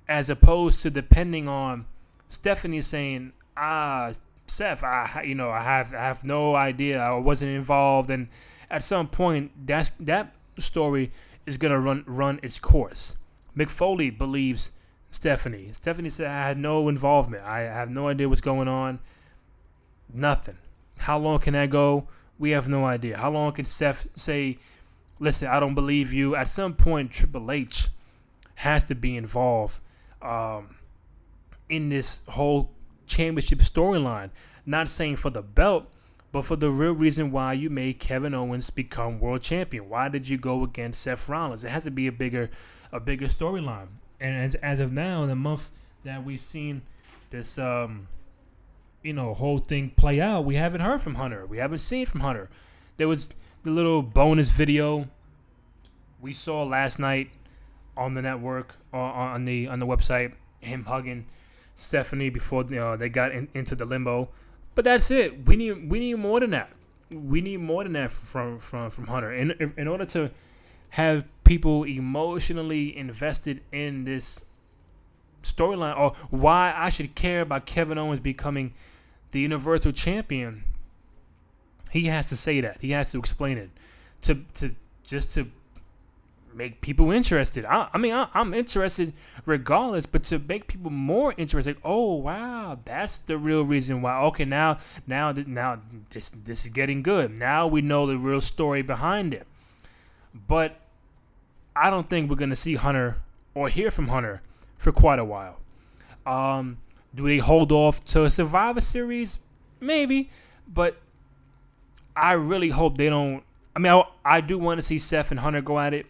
as 0.08 0.30
opposed 0.30 0.82
to 0.84 0.90
depending 0.90 1.50
on 1.50 1.86
Stephanie 2.30 2.80
saying, 2.80 3.34
"Ah, 3.58 4.14
Seth, 4.48 4.82
I 4.82 5.24
you 5.28 5.36
know, 5.36 5.50
I 5.50 5.62
have 5.62 5.94
I 5.94 6.00
have 6.00 6.24
no 6.24 6.56
idea. 6.56 7.02
I 7.02 7.14
wasn't 7.16 7.52
involved." 7.52 8.10
And 8.10 8.30
at 8.72 8.82
some 8.82 9.10
point, 9.10 9.52
that's 9.68 9.92
that 10.00 10.34
story 10.58 11.12
is 11.46 11.58
going 11.58 11.74
to 11.74 11.80
run 11.80 12.06
run 12.08 12.40
its 12.42 12.60
course. 12.60 13.18
Mick 13.58 13.70
Foley 13.70 14.10
believes 14.10 14.72
Stephanie. 15.12 15.68
Stephanie 15.74 16.10
said, 16.10 16.28
"I 16.28 16.48
had 16.48 16.58
no 16.58 16.88
involvement. 16.88 17.44
I 17.44 17.60
have 17.60 17.90
no 17.90 18.08
idea 18.08 18.30
what's 18.30 18.40
going 18.40 18.70
on. 18.70 19.00
Nothing. 20.14 20.58
How 20.98 21.18
long 21.18 21.40
can 21.40 21.54
that 21.54 21.70
go? 21.70 22.08
We 22.40 22.52
have 22.52 22.70
no 22.70 22.86
idea. 22.86 23.18
How 23.18 23.32
long 23.32 23.52
can 23.54 23.66
Seth 23.66 24.08
say, 24.16 24.58
listen, 25.20 25.48
I 25.48 25.60
don't 25.60 25.76
believe 25.76 26.14
you? 26.14 26.36
At 26.36 26.48
some 26.48 26.74
point, 26.74 27.12
Triple 27.12 27.52
H 27.52 27.90
has 28.56 28.84
to 28.86 28.96
be 28.96 29.18
involved 29.18 29.80
um, 30.22 30.76
in 31.70 31.90
this 31.90 32.22
whole 32.30 32.72
championship 33.06 33.60
storyline. 33.60 34.30
Not 34.66 34.88
saying 34.88 35.18
for 35.18 35.30
the 35.30 35.42
belt, 35.42 35.90
but 36.32 36.46
for 36.46 36.56
the 36.56 36.70
real 36.70 36.94
reason 36.94 37.32
why 37.32 37.54
you 37.54 37.70
made 37.70 38.00
Kevin 38.00 38.34
Owens 38.34 38.70
become 38.70 39.20
world 39.20 39.42
champion. 39.42 39.90
Why 39.90 40.10
did 40.10 40.28
you 40.28 40.38
go 40.38 40.64
against 40.64 41.02
Seth 41.02 41.28
Rollins? 41.30 41.64
It 41.64 41.70
has 41.70 41.84
to 41.84 41.92
be 41.92 42.08
a 42.08 42.12
bigger, 42.12 42.50
a 42.92 43.00
bigger 43.00 43.28
storyline. 43.28 43.88
And 44.20 44.36
as, 44.36 44.56
as 44.56 44.80
of 44.80 44.92
now, 44.92 45.24
in 45.24 45.30
the 45.30 45.36
month 45.36 45.70
that 46.04 46.24
we've 46.24 46.40
seen 46.40 46.82
this 47.30 47.60
um, 47.60 48.08
you 49.04 49.14
know 49.14 49.34
whole 49.34 49.60
thing 49.60 49.92
play 49.96 50.20
out, 50.20 50.46
we 50.46 50.56
haven't 50.56 50.82
heard 50.82 51.02
from 51.02 51.16
Hunter. 51.16 51.46
We 51.46 51.58
haven't 51.58 51.80
seen 51.80 52.06
from 52.06 52.22
Hunter. 52.22 52.50
There 52.98 53.08
was 53.08 53.34
the 53.64 53.72
little 53.72 54.02
bonus 54.02 54.50
video 54.50 55.08
we 56.22 56.34
saw 56.34 56.64
last 56.64 57.00
night 57.00 57.30
on 57.96 58.14
the 58.14 58.22
network 58.22 58.76
uh, 58.94 58.98
on 58.98 59.46
the 59.46 59.68
on 59.68 59.80
the 59.80 59.86
website. 59.86 60.34
Him 60.62 60.86
hugging 60.86 61.26
Stephanie 61.76 62.30
before 62.30 62.64
they 62.64 63.10
got 63.10 63.34
in, 63.34 63.50
into 63.54 63.76
the 63.76 63.86
limbo. 63.86 64.30
But 64.76 64.86
that's 64.86 65.12
it. 65.12 65.46
We 65.46 65.56
need 65.58 65.90
we 65.90 66.00
need 66.00 66.16
more 66.16 66.40
than 66.40 66.52
that. 66.52 66.72
We 67.12 67.42
need 67.42 67.58
more 67.58 67.84
than 67.84 67.94
that 67.94 68.12
from 68.12 68.60
from 68.60 68.90
from 68.90 69.08
Hunter. 69.08 69.34
In 69.34 69.74
in 69.78 69.88
order 69.88 70.06
to 70.06 70.32
have 70.92 71.26
people 71.44 71.84
emotionally 71.84 72.96
invested 72.96 73.62
in 73.72 74.06
this 74.06 74.42
storyline 75.44 75.98
or 75.98 76.14
why 76.30 76.74
I 76.76 76.90
should 76.90 77.16
care 77.16 77.42
about 77.42 77.66
Kevin 77.66 77.98
Owens 77.98 78.20
becoming 78.20 78.74
the 79.34 79.42
Universal 79.42 79.92
Champion, 79.92 80.64
he 81.92 82.06
has 82.06 82.28
to 82.28 82.38
say 82.38 82.62
that. 82.62 82.78
He 82.80 82.92
has 82.92 83.12
to 83.12 83.20
explain 83.20 83.58
it 83.58 83.70
to 84.22 84.36
to 84.56 84.74
just 85.04 85.34
to 85.34 85.48
make 86.56 86.82
people 86.82 87.12
interested. 87.12 87.66
I, 87.66 87.90
I 87.94 87.98
mean, 87.98 88.14
I, 88.14 88.28
am 88.36 88.54
interested 88.54 89.14
regardless, 89.46 90.06
but 90.06 90.24
to 90.26 90.40
make 90.40 90.68
people 90.68 90.92
more 90.92 91.34
interested. 91.36 91.78
Oh 91.84 92.14
wow, 92.16 92.80
that's 92.86 93.18
the 93.20 93.38
real 93.38 93.64
reason 93.64 94.02
why. 94.02 94.22
Okay, 94.22 94.46
now 94.46 94.78
now 95.08 95.32
now 95.32 95.82
this 96.12 96.32
this 96.46 96.64
is 96.64 96.70
getting 96.70 97.04
good. 97.04 97.32
Now 97.38 97.68
we 97.68 97.82
know 97.82 98.06
the 98.06 98.18
real 98.18 98.42
story 98.42 98.82
behind 98.82 99.34
it. 99.34 99.48
But 100.48 100.80
I 101.76 101.90
don't 101.90 102.10
think 102.10 102.30
we're 102.30 102.38
gonna 102.38 102.56
see 102.56 102.76
Hunter 102.76 103.18
or 103.56 103.68
hear 103.68 103.92
from 103.92 104.08
Hunter 104.08 104.42
for 104.78 104.92
quite 104.92 105.20
a 105.20 105.26
while. 105.26 105.60
Um, 106.26 106.78
do 107.16 107.28
they 107.28 107.38
hold 107.38 107.72
off 107.72 108.04
to 108.06 108.24
a 108.26 108.30
Survivor 108.30 108.82
Series? 108.82 109.40
Maybe, 109.80 110.30
but 110.68 110.98
I 112.16 112.34
really 112.34 112.70
hope 112.70 112.98
they 112.98 113.10
don't. 113.10 113.44
I 113.76 113.80
mean, 113.80 113.92
I, 113.92 114.04
I 114.26 114.42
do 114.42 114.58
want 114.58 114.78
to 114.80 114.82
see 114.82 115.00
Seth 115.00 115.32
and 115.32 115.40
Hunter 115.40 115.62
go 115.62 115.80
at 115.80 115.94
it. 115.94 116.06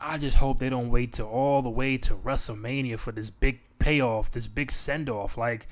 I 0.00 0.18
just 0.18 0.38
hope 0.38 0.58
they 0.58 0.70
don't 0.70 0.90
wait 0.90 1.12
to 1.14 1.24
all 1.24 1.62
the 1.62 1.70
way 1.70 1.98
to 1.98 2.14
WrestleMania 2.14 2.98
for 2.98 3.12
this 3.12 3.28
big 3.28 3.60
payoff, 3.78 4.30
this 4.30 4.46
big 4.46 4.72
send 4.72 5.10
off. 5.10 5.36
Like, 5.36 5.68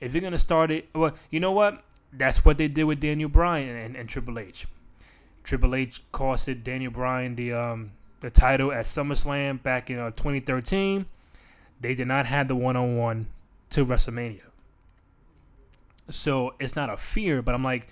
if 0.00 0.14
you're 0.14 0.22
gonna 0.22 0.38
start 0.38 0.70
it, 0.70 0.88
well, 0.94 1.14
you 1.30 1.40
know 1.40 1.52
what? 1.52 1.82
That's 2.12 2.44
what 2.44 2.56
they 2.56 2.68
did 2.68 2.84
with 2.84 3.00
Daniel 3.00 3.28
Bryan 3.28 3.76
and, 3.76 3.96
and 3.96 4.08
Triple 4.08 4.38
H. 4.38 4.66
Triple 5.42 5.74
H 5.74 6.02
costed 6.12 6.62
Daniel 6.62 6.92
Bryan 6.92 7.34
the 7.34 7.52
um, 7.52 7.90
the 8.20 8.30
title 8.30 8.72
at 8.72 8.86
SummerSlam 8.86 9.62
back 9.62 9.90
in 9.90 9.98
uh, 9.98 10.10
2013. 10.10 11.04
They 11.80 11.94
did 11.94 12.06
not 12.06 12.26
have 12.26 12.48
the 12.48 12.56
one 12.56 12.76
on 12.76 12.96
one 12.96 13.26
to 13.70 13.84
WrestleMania. 13.84 14.42
So 16.10 16.54
it's 16.58 16.74
not 16.76 16.90
a 16.90 16.96
fear, 16.96 17.42
but 17.42 17.54
I'm 17.54 17.64
like, 17.64 17.88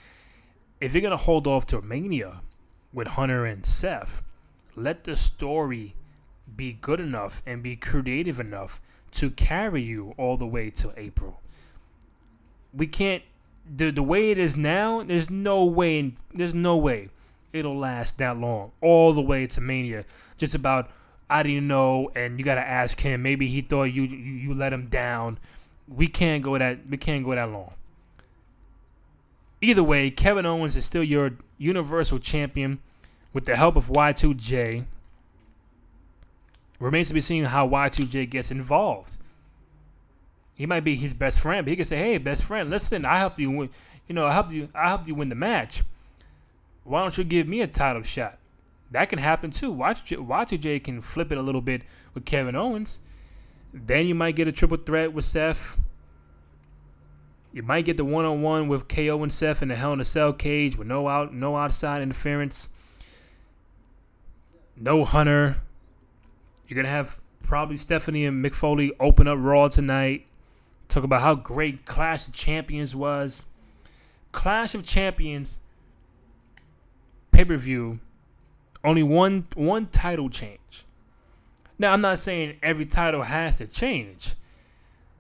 if 0.81 0.95
you're 0.95 1.03
gonna 1.03 1.17
hold 1.17 1.47
off 1.47 1.67
to 1.69 1.83
Mania 1.83 2.41
with 2.93 3.09
Hunter 3.09 3.45
and 3.47 3.65
Seth, 3.65 4.23
let 4.75 5.05
the 5.05 5.17
story 5.17 5.95
be 6.57 6.73
good 6.75 7.01
enough 7.01 7.43
and 7.47 7.63
be 7.63 7.77
creative 7.77 8.41
enough 8.41 8.81
to 9.13 9.31
carry 9.31 9.83
you 9.83 10.15
all 10.19 10.37
the 10.37 10.47
way 10.47 10.71
to 10.71 10.93
April. 10.97 11.41
we 12.73 12.87
can't. 12.87 13.23
The 13.69 13.91
the 13.91 14.03
way 14.03 14.31
it 14.31 14.39
is 14.39 14.57
now, 14.57 15.03
there's 15.03 15.29
no 15.31 15.65
way. 15.65 16.15
There's 16.33 16.55
no 16.55 16.77
way 16.77 17.11
it'll 17.53 17.79
last 17.79 18.19
that 18.19 18.39
long. 18.39 18.73
All 18.81 19.13
the 19.13 19.21
way 19.23 19.47
to 19.49 19.61
Mania. 19.61 20.05
Just 20.39 20.55
about. 20.55 20.91
I 21.29 21.43
didn't 21.43 21.67
know, 21.67 22.13
and 22.15 22.39
you 22.39 22.45
gotta 22.45 22.61
ask 22.61 23.01
him. 23.01 23.23
Maybe 23.23 23.49
he 23.49 23.61
thought 23.61 23.85
you 23.85 24.03
you, 24.03 24.17
you 24.17 24.55
let 24.55 24.73
him 24.73 24.87
down. 24.87 25.39
We 25.89 26.09
can't 26.09 26.43
go 26.43 26.59
that. 26.59 26.89
We 26.89 26.97
can't 26.97 27.25
go 27.25 27.35
that 27.35 27.51
long. 27.51 27.73
Either 29.61 29.83
way, 29.83 30.11
Kevin 30.11 30.47
Owens 30.47 30.77
is 30.77 30.85
still 30.85 31.03
your 31.03 31.33
Universal 31.59 32.19
Champion 32.19 32.79
with 33.33 33.47
the 33.47 33.57
help 33.57 33.77
of 33.77 33.89
Y2J. 33.89 34.85
Remains 36.79 37.09
to 37.09 37.15
be 37.15 37.21
seen 37.21 37.45
how 37.45 37.67
Y2J 37.69 38.29
gets 38.29 38.51
involved. 38.51 39.17
He 40.55 40.67
might 40.67 40.85
be 40.85 40.97
his 40.97 41.15
best 41.15 41.41
friend, 41.41 41.65
but 41.65 41.71
he 41.71 41.77
can 41.77 41.85
say, 41.85 41.97
"Hey, 41.97 42.19
best 42.19 42.43
friend, 42.43 42.69
listen, 42.69 43.05
I 43.05 43.19
helped 43.19 43.39
you 43.39 43.51
win. 43.51 43.71
You 44.09 44.15
know, 44.15 44.27
I 44.27 44.33
helped 44.33 44.53
you. 44.53 44.69
I 44.75 44.89
helped 44.89 45.07
you 45.09 45.15
win 45.15 45.29
the 45.29 45.35
match. 45.35 45.83
Why 46.85 47.03
don't 47.03 47.17
you 47.17 47.25
give 47.25 47.49
me 47.49 47.61
a 47.61 47.67
title 47.67 48.03
shot?" 48.03 48.39
That 48.91 49.09
can 49.09 49.19
happen 49.19 49.51
too. 49.51 49.75
Y2J 49.75 50.83
can 50.85 51.01
flip 51.01 51.33
it 51.33 51.39
a 51.39 51.43
little 51.43 51.61
bit 51.61 51.83
with 52.15 52.25
Kevin 52.25 52.57
Owens. 52.57 53.01
Then 53.85 54.07
you 54.07 54.15
might 54.15 54.37
get 54.37 54.49
a 54.49 54.53
triple 54.53 54.79
threat 54.79 55.13
with 55.13 55.25
Seth. 55.25 55.77
You 57.53 57.63
might 57.63 57.85
get 57.85 57.97
the 57.97 58.05
one 58.05 58.25
on 58.25 58.43
one 58.43 58.69
with 58.69 58.89
KO 58.89 59.23
and 59.23 59.33
Seth 59.33 59.63
in 59.63 59.69
the 59.69 59.77
Hell 59.77 59.93
in 59.93 60.01
a 60.01 60.05
Cell 60.05 60.33
cage 60.33 60.77
with 60.77 60.89
no 60.89 61.09
out, 61.09 61.35
no 61.35 61.57
outside 61.57 62.03
interference. 62.03 62.71
No 64.77 65.05
Hunter. 65.05 65.57
You're 66.67 66.77
gonna 66.77 66.89
have 66.89 67.21
probably 67.43 67.77
Stephanie 67.77 68.25
and 68.25 68.45
Mick 68.45 68.55
Foley 68.55 68.93
open 68.99 69.29
up 69.29 69.39
Raw 69.41 69.69
tonight. 69.69 70.27
Talk 70.89 71.05
about 71.05 71.21
how 71.21 71.35
great 71.35 71.85
Clash 71.85 72.27
of 72.27 72.33
Champions 72.33 72.95
was. 72.95 73.45
Clash 74.33 74.75
of 74.75 74.85
Champions 74.85 75.61
pay 77.31 77.45
per 77.45 77.57
view. 77.57 78.01
Only 78.83 79.03
one 79.03 79.47
one 79.55 79.87
title 79.89 80.31
change. 80.31 80.86
Now 81.79 81.93
I'm 81.93 82.01
not 82.01 82.19
saying 82.19 82.59
every 82.63 82.87
title 82.87 83.23
has 83.23 83.57
to 83.57 83.67
change, 83.67 84.35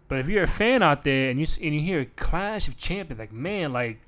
but 0.09 0.18
if 0.18 0.28
you're 0.28 0.44
a 0.44 0.48
fan 0.48 0.82
out 0.82 1.04
there 1.04 1.30
and 1.30 1.40
you 1.40 1.46
and 1.62 1.74
you 1.74 1.80
hear 1.80 2.07
Clash 2.16 2.68
of 2.68 2.76
Champions, 2.76 3.18
like 3.18 3.32
man, 3.32 3.72
like, 3.72 4.00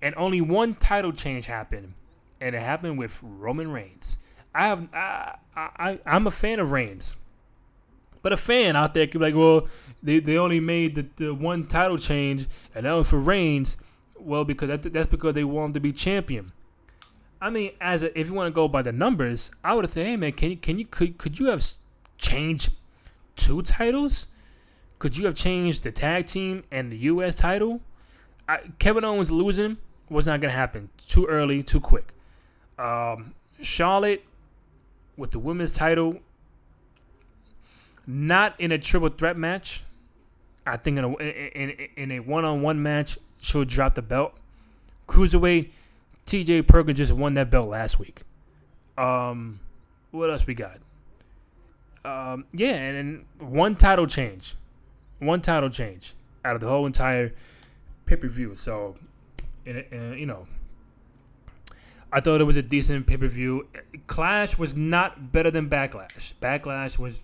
and 0.00 0.14
only 0.16 0.40
one 0.40 0.74
title 0.74 1.12
change 1.12 1.46
happened, 1.46 1.94
and 2.40 2.54
it 2.54 2.60
happened 2.60 2.98
with 2.98 3.20
Roman 3.22 3.72
Reigns. 3.72 4.18
I 4.54 4.66
have 4.66 4.88
I, 4.94 5.36
I 5.56 5.98
I'm 6.06 6.26
a 6.26 6.30
fan 6.30 6.60
of 6.60 6.72
Reigns. 6.72 7.16
But 8.22 8.32
a 8.32 8.36
fan 8.36 8.76
out 8.76 8.94
there 8.94 9.06
could 9.06 9.18
be 9.20 9.32
like, 9.32 9.34
well, 9.34 9.68
they, 10.02 10.20
they 10.20 10.36
only 10.36 10.60
made 10.60 10.94
the, 10.94 11.06
the 11.16 11.34
one 11.34 11.66
title 11.66 11.98
change 11.98 12.46
and 12.74 12.84
that 12.84 12.92
was 12.92 13.08
for 13.08 13.18
Reigns. 13.18 13.78
Well, 14.18 14.44
because 14.44 14.68
that, 14.68 14.82
that's 14.92 15.08
because 15.08 15.34
they 15.34 15.44
want 15.44 15.68
him 15.70 15.72
to 15.74 15.80
be 15.80 15.92
champion. 15.92 16.52
I 17.40 17.50
mean, 17.50 17.72
as 17.80 18.02
a, 18.02 18.18
if 18.18 18.28
you 18.28 18.34
want 18.34 18.48
to 18.48 18.52
go 18.52 18.68
by 18.68 18.82
the 18.82 18.92
numbers, 18.92 19.50
I 19.64 19.74
would 19.74 19.88
say, 19.88 20.04
hey 20.04 20.16
man, 20.16 20.32
can 20.32 20.50
you 20.50 20.56
can 20.56 20.78
you 20.78 20.84
could 20.84 21.16
could 21.18 21.38
you 21.38 21.46
have 21.46 21.64
changed 22.18 22.70
two 23.36 23.62
titles? 23.62 24.26
Could 24.98 25.16
you 25.16 25.24
have 25.24 25.34
changed 25.34 25.82
the 25.82 25.92
tag 25.92 26.26
team 26.26 26.64
and 26.70 26.92
the 26.92 26.96
U.S. 26.98 27.34
title? 27.34 27.80
I, 28.46 28.58
Kevin 28.78 29.04
Owens 29.04 29.30
losing 29.30 29.78
was 30.10 30.26
not 30.26 30.40
gonna 30.40 30.52
happen. 30.52 30.90
Too 31.08 31.24
early, 31.26 31.62
too 31.62 31.80
quick. 31.80 32.12
Um, 32.78 33.34
Charlotte 33.62 34.24
with 35.16 35.30
the 35.30 35.38
women's 35.38 35.72
title, 35.72 36.18
not 38.06 38.58
in 38.60 38.72
a 38.72 38.78
triple 38.78 39.08
threat 39.08 39.36
match. 39.36 39.84
I 40.66 40.76
think 40.76 40.98
in 40.98 41.04
a 41.04 41.16
in, 41.16 41.70
in 41.96 42.12
a 42.12 42.20
one 42.20 42.44
on 42.44 42.60
one 42.60 42.82
match, 42.82 43.18
she'll 43.38 43.64
drop 43.64 43.94
the 43.94 44.02
belt. 44.02 44.34
Cruiserweight, 45.08 45.70
T.J. 46.26 46.62
Perkins 46.62 46.98
just 46.98 47.12
won 47.12 47.34
that 47.34 47.50
belt 47.50 47.68
last 47.68 47.98
week. 47.98 48.22
Um, 48.96 49.60
what 50.10 50.30
else 50.30 50.46
we 50.46 50.54
got? 50.54 50.78
Um, 52.04 52.44
yeah, 52.52 52.74
and 52.74 52.96
then 52.96 53.50
one 53.50 53.76
title 53.76 54.06
change, 54.06 54.54
one 55.18 55.40
title 55.40 55.70
change 55.70 56.14
out 56.44 56.54
of 56.54 56.60
the 56.60 56.68
whole 56.68 56.86
entire 56.86 57.32
pay 58.06 58.16
per 58.16 58.28
view. 58.28 58.54
So, 58.54 58.96
and, 59.66 59.84
and, 59.90 60.18
you 60.18 60.26
know, 60.26 60.46
I 62.12 62.20
thought 62.20 62.40
it 62.40 62.44
was 62.44 62.56
a 62.56 62.62
decent 62.62 63.06
pay 63.06 63.16
per 63.16 63.28
view. 63.28 63.68
Clash 64.06 64.58
was 64.58 64.74
not 64.74 65.32
better 65.32 65.50
than 65.50 65.68
Backlash. 65.68 66.32
Backlash 66.40 66.98
was 66.98 67.22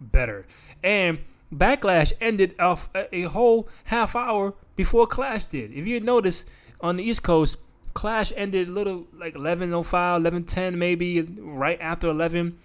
better, 0.00 0.46
and 0.82 1.18
Backlash 1.54 2.12
ended 2.20 2.54
off 2.58 2.90
a, 2.94 3.14
a 3.14 3.22
whole 3.22 3.68
half 3.84 4.14
hour 4.14 4.54
before 4.76 5.06
Clash 5.06 5.44
did. 5.44 5.72
If 5.72 5.86
you 5.86 6.00
notice 6.00 6.44
on 6.80 6.96
the 6.96 7.02
East 7.02 7.22
Coast, 7.22 7.56
Clash 7.96 8.30
ended 8.36 8.68
a 8.68 8.70
little 8.70 9.06
like 9.16 9.34
11:05, 9.34 10.20
11:10 10.20 10.74
maybe, 10.74 11.22
right 11.22 11.80
after 11.80 12.08
11. 12.08 12.58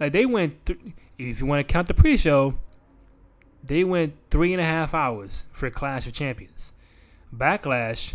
Like 0.00 0.12
they 0.12 0.26
went, 0.26 0.66
th- 0.66 0.80
if 1.18 1.40
you 1.40 1.46
want 1.46 1.66
to 1.66 1.72
count 1.72 1.86
the 1.86 1.94
pre-show, 1.94 2.54
they 3.62 3.84
went 3.84 4.14
three 4.28 4.52
and 4.52 4.60
a 4.60 4.64
half 4.64 4.92
hours 4.92 5.46
for 5.52 5.70
Clash 5.70 6.08
of 6.08 6.12
Champions. 6.12 6.72
Backlash 7.32 8.14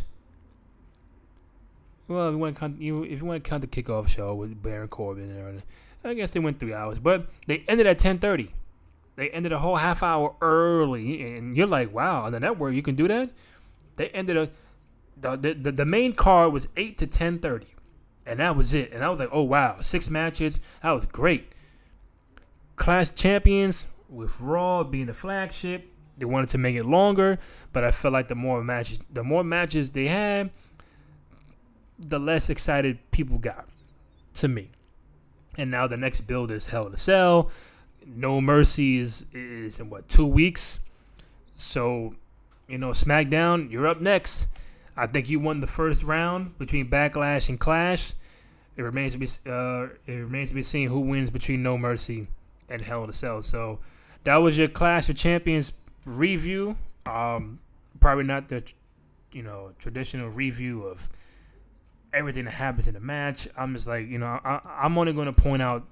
well, 2.10 2.28
if 2.28 2.34
you 2.34 2.38
want 2.38 2.56
to 2.56 2.60
count, 2.60 2.82
you 2.82 3.04
if 3.04 3.20
you 3.20 3.26
want 3.26 3.42
to 3.42 3.50
count 3.50 3.62
the 3.62 3.68
kickoff 3.68 4.10
show 4.10 4.34
with 4.34 4.62
Baron 4.62 4.90
Corbin, 4.90 5.32
and 5.32 5.64
I 6.04 6.14
guess 6.16 6.32
they 6.32 6.42
went 6.42 6.60
three 6.60 6.74
hours, 6.74 7.00
but 7.00 7.28
they 7.48 7.64
ended 7.70 7.88
at 7.88 7.98
ten 7.98 8.20
thirty. 8.20 8.54
They 9.16 9.30
ended 9.30 9.54
a 9.54 9.60
whole 9.60 9.78
half 9.78 10.04
hour 10.04 10.36
early, 10.42 11.38
and 11.38 11.56
you're 11.56 11.66
like, 11.66 11.94
wow, 11.94 12.26
on 12.26 12.34
the 12.34 12.42
network 12.42 12.76
you 12.76 12.84
can 12.84 12.96
do 12.96 13.08
that. 13.08 13.30
They 13.96 14.10
ended 14.10 14.36
a 14.36 14.50
the 15.20 15.54
the, 15.54 15.72
the 15.72 15.86
main 15.86 16.14
card 16.14 16.54
was 16.54 16.68
eight 16.78 16.98
to 17.00 17.08
ten 17.08 17.40
thirty, 17.40 17.74
and 18.26 18.40
that 18.40 18.56
was 18.56 18.74
it. 18.74 18.92
And 18.92 19.04
I 19.04 19.10
was 19.10 19.20
like, 19.20 19.30
oh 19.32 19.44
wow, 19.44 19.78
six 19.82 20.10
matches, 20.10 20.60
that 20.84 20.92
was 20.92 21.06
great. 21.06 21.52
Clash 22.76 23.12
champions 23.12 23.88
with 24.10 24.40
Raw 24.40 24.84
being 24.84 25.08
the 25.08 25.14
flagship. 25.14 25.92
They 26.18 26.26
wanted 26.26 26.50
to 26.50 26.58
make 26.58 26.76
it 26.76 26.86
longer, 26.86 27.38
but 27.74 27.84
I 27.84 27.92
felt 27.92 28.14
like 28.14 28.28
the 28.28 28.36
more 28.36 28.64
matches, 28.64 29.00
the 29.12 29.24
more 29.24 29.44
matches 29.44 29.92
they 29.92 30.08
had 30.08 30.52
the 32.00 32.20
less 32.20 32.50
excited 32.50 33.00
people 33.12 33.38
got 33.38 33.68
to 34.36 34.48
me. 34.48 34.70
And 35.58 35.72
now 35.72 35.88
the 35.88 35.98
next 35.98 36.22
build 36.22 36.52
is 36.52 36.68
Hell 36.68 36.88
in 36.88 36.94
a 36.94 36.98
Cell. 36.98 37.50
No 38.06 38.40
Mercy 38.40 39.00
is, 39.00 39.26
is 39.34 39.80
in 39.80 39.90
what, 39.90 40.08
two 40.08 40.26
weeks? 40.26 40.80
So, 41.56 42.14
you 42.68 42.78
know, 42.78 42.92
SmackDown, 42.92 43.72
you're 43.72 43.88
up 43.88 44.00
next. 44.00 44.48
I 44.98 45.06
think 45.06 45.30
you 45.30 45.40
won 45.40 45.60
the 45.60 45.68
first 45.68 46.04
round 46.04 46.58
between 46.58 46.90
Backlash 46.90 47.50
and 47.50 47.60
Clash. 47.60 48.14
It 48.76 48.82
remains 48.82 49.14
to 49.14 49.20
be 49.20 49.28
uh, 49.48 49.88
it 50.08 50.20
remains 50.20 50.50
to 50.50 50.56
be 50.56 50.64
seen 50.64 50.90
who 50.90 51.00
wins 51.02 51.30
between 51.30 51.62
No 51.62 51.78
Mercy 51.78 52.28
and 52.68 52.82
Hell 52.82 53.04
in 53.04 53.10
a 53.10 53.14
Cell. 53.14 53.42
So 53.42 53.80
that 54.24 54.38
was 54.38 54.58
your 54.58 54.68
Clash 54.68 55.08
of 55.10 55.16
Champions 55.16 55.74
review. 56.06 56.76
Um, 57.06 57.60
probably 58.00 58.24
not 58.24 58.48
the 58.48 58.64
you 59.32 59.44
know 59.44 59.72
traditional 59.80 60.30
review 60.30 60.84
of 60.84 61.08
everything 62.14 62.46
that 62.46 62.52
happens 62.52 62.88
in 62.88 62.96
the 62.96 63.00
match. 63.00 63.48
I'm 63.56 63.74
just 63.76 63.88
like, 63.88 64.08
you 64.08 64.18
know, 64.18 64.40
I, 64.44 64.60
I'm 64.66 64.98
only 64.98 65.14
going 65.14 65.28
to 65.28 65.34
point 65.34 65.62
out 65.62 65.86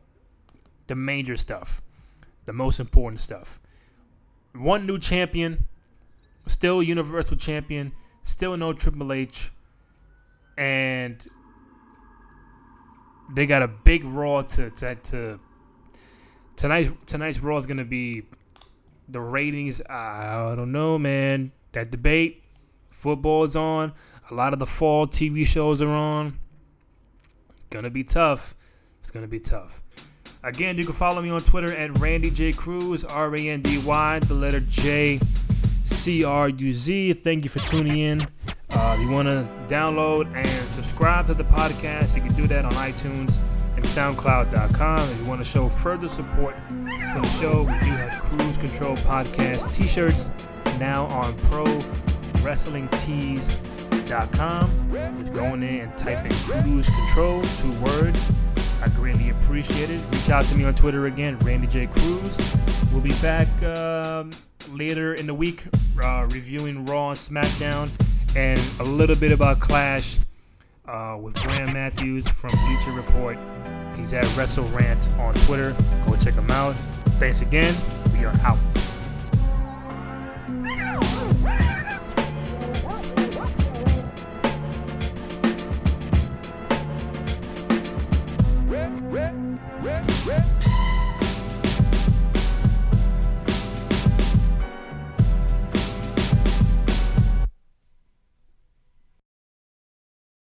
the 0.88 0.96
major 0.96 1.38
stuff, 1.38 1.82
the 2.46 2.54
most 2.54 2.80
important 2.80 3.22
stuff. 3.22 3.60
One 4.54 4.86
new 4.88 4.98
champion, 4.98 5.66
still 6.48 6.82
Universal 6.82 7.38
Champion, 7.38 7.92
still 8.26 8.58
no 8.58 8.74
Triple 8.74 9.14
H, 9.14 9.52
and 10.58 11.26
they 13.34 13.46
got 13.46 13.62
a 13.62 13.68
big 13.68 14.04
Raw 14.04 14.42
to 14.42 14.70
to, 14.72 14.96
to 14.96 15.40
tonight's 16.58 16.92
tonight's 17.06 17.40
Raw 17.40 17.58
is 17.58 17.66
gonna 17.66 17.86
be 17.86 18.24
the 19.08 19.22
ratings. 19.22 19.82
I 19.90 20.54
don't 20.56 20.74
know, 20.74 21.00
man. 21.00 21.54
That 21.72 21.92
debate, 21.92 22.44
football's 22.90 23.56
on. 23.56 23.94
A 24.30 24.34
lot 24.34 24.54
of 24.54 24.60
the 24.60 24.66
fall 24.66 25.08
TV 25.08 25.46
shows 25.46 25.82
are 25.82 25.88
on. 25.88 26.40
Gonna 27.70 27.90
be 27.90 28.04
tough. 28.04 28.56
It's 29.00 29.12
gonna 29.12 29.28
be 29.28 29.40
tough. 29.40 29.82
Again, 30.44 30.78
you 30.78 30.84
can 30.84 30.94
follow 30.94 31.22
me 31.22 31.30
on 31.30 31.42
Twitter 31.42 31.72
at 31.76 31.98
Randy 32.00 32.30
J 32.30 32.54
Cruz, 32.54 33.04
R 33.04 33.36
A 33.36 33.50
N 33.50 33.62
D 33.62 33.78
Y, 33.80 34.20
the 34.20 34.34
letter 34.34 34.60
J 34.62 35.20
C 35.86 36.24
R 36.24 36.50
U 36.50 36.74
Z. 36.74 37.14
Thank 37.14 37.44
you 37.44 37.50
for 37.50 37.60
tuning 37.60 38.00
in. 38.00 38.28
Uh, 38.70 38.96
if 38.98 39.02
you 39.02 39.10
want 39.10 39.28
to 39.28 39.50
download 39.68 40.34
and 40.36 40.70
subscribe 40.70 41.28
to 41.28 41.34
the 41.34 41.46
podcast, 41.46 42.16
you 42.16 42.22
can 42.22 42.34
do 42.34 42.48
that 42.48 42.66
on 42.66 42.74
iTunes 42.74 43.40
and 43.76 43.86
SoundCloud.com. 43.86 45.10
If 45.10 45.20
you 45.20 45.26
want 45.26 45.42
to 45.42 45.48
show 45.48 45.70
further 45.70 46.10
support 46.10 46.56
for 47.14 47.22
the 47.22 47.38
show, 47.40 47.60
we 47.60 47.74
do 47.80 47.92
have 47.92 48.22
Cruise 48.22 48.58
Control 48.58 48.96
Podcast 48.98 49.74
t 49.74 49.84
shirts 49.84 50.30
now 50.80 51.06
on 51.06 51.34
Pro 51.50 51.80
Wrestling 52.44 52.90
Tees 53.00 53.62
com. 54.34 54.92
Just 55.18 55.34
going 55.34 55.64
in 55.64 55.82
and 55.82 55.98
type 55.98 56.26
in 56.26 56.32
cruise 56.32 56.90
control, 56.90 57.42
two 57.60 57.72
words. 57.82 58.32
I 58.82 58.90
greatly 58.90 59.30
appreciate 59.30 59.90
it. 59.90 60.02
Reach 60.12 60.30
out 60.30 60.46
to 60.46 60.56
me 60.56 60.64
on 60.64 60.76
Twitter 60.76 61.08
again, 61.08 61.40
Randy 61.40 61.68
J. 61.68 61.88
Cruz. 61.88 62.38
We'll 62.92 63.02
be 63.02 63.14
back 63.14 63.48
um, 63.64 64.32
later 64.70 65.14
in 65.14 65.28
the 65.28 65.34
week, 65.34 65.64
uh, 66.02 66.28
reviewing 66.30 66.86
Raw 66.86 67.10
and 67.10 67.20
SmackDown, 67.20 67.90
and 68.36 68.62
a 68.80 68.84
little 68.84 69.16
bit 69.16 69.32
about 69.32 69.60
Clash 69.60 70.18
uh, 70.88 71.18
with 71.20 71.36
Graham 71.36 71.74
Matthews 71.74 72.28
from 72.28 72.52
Bleacher 72.66 72.92
Report. 72.92 73.38
He's 73.98 74.14
at 74.14 74.26
Wrestle 74.36 74.66
Rant 74.66 75.10
on 75.18 75.34
Twitter. 75.46 75.76
Go 76.06 76.16
check 76.18 76.34
him 76.34 76.52
out. 76.52 76.76
Thanks 77.20 77.42
again. 77.42 77.76
We 78.14 78.26
are 78.26 78.36
out. 78.44 78.95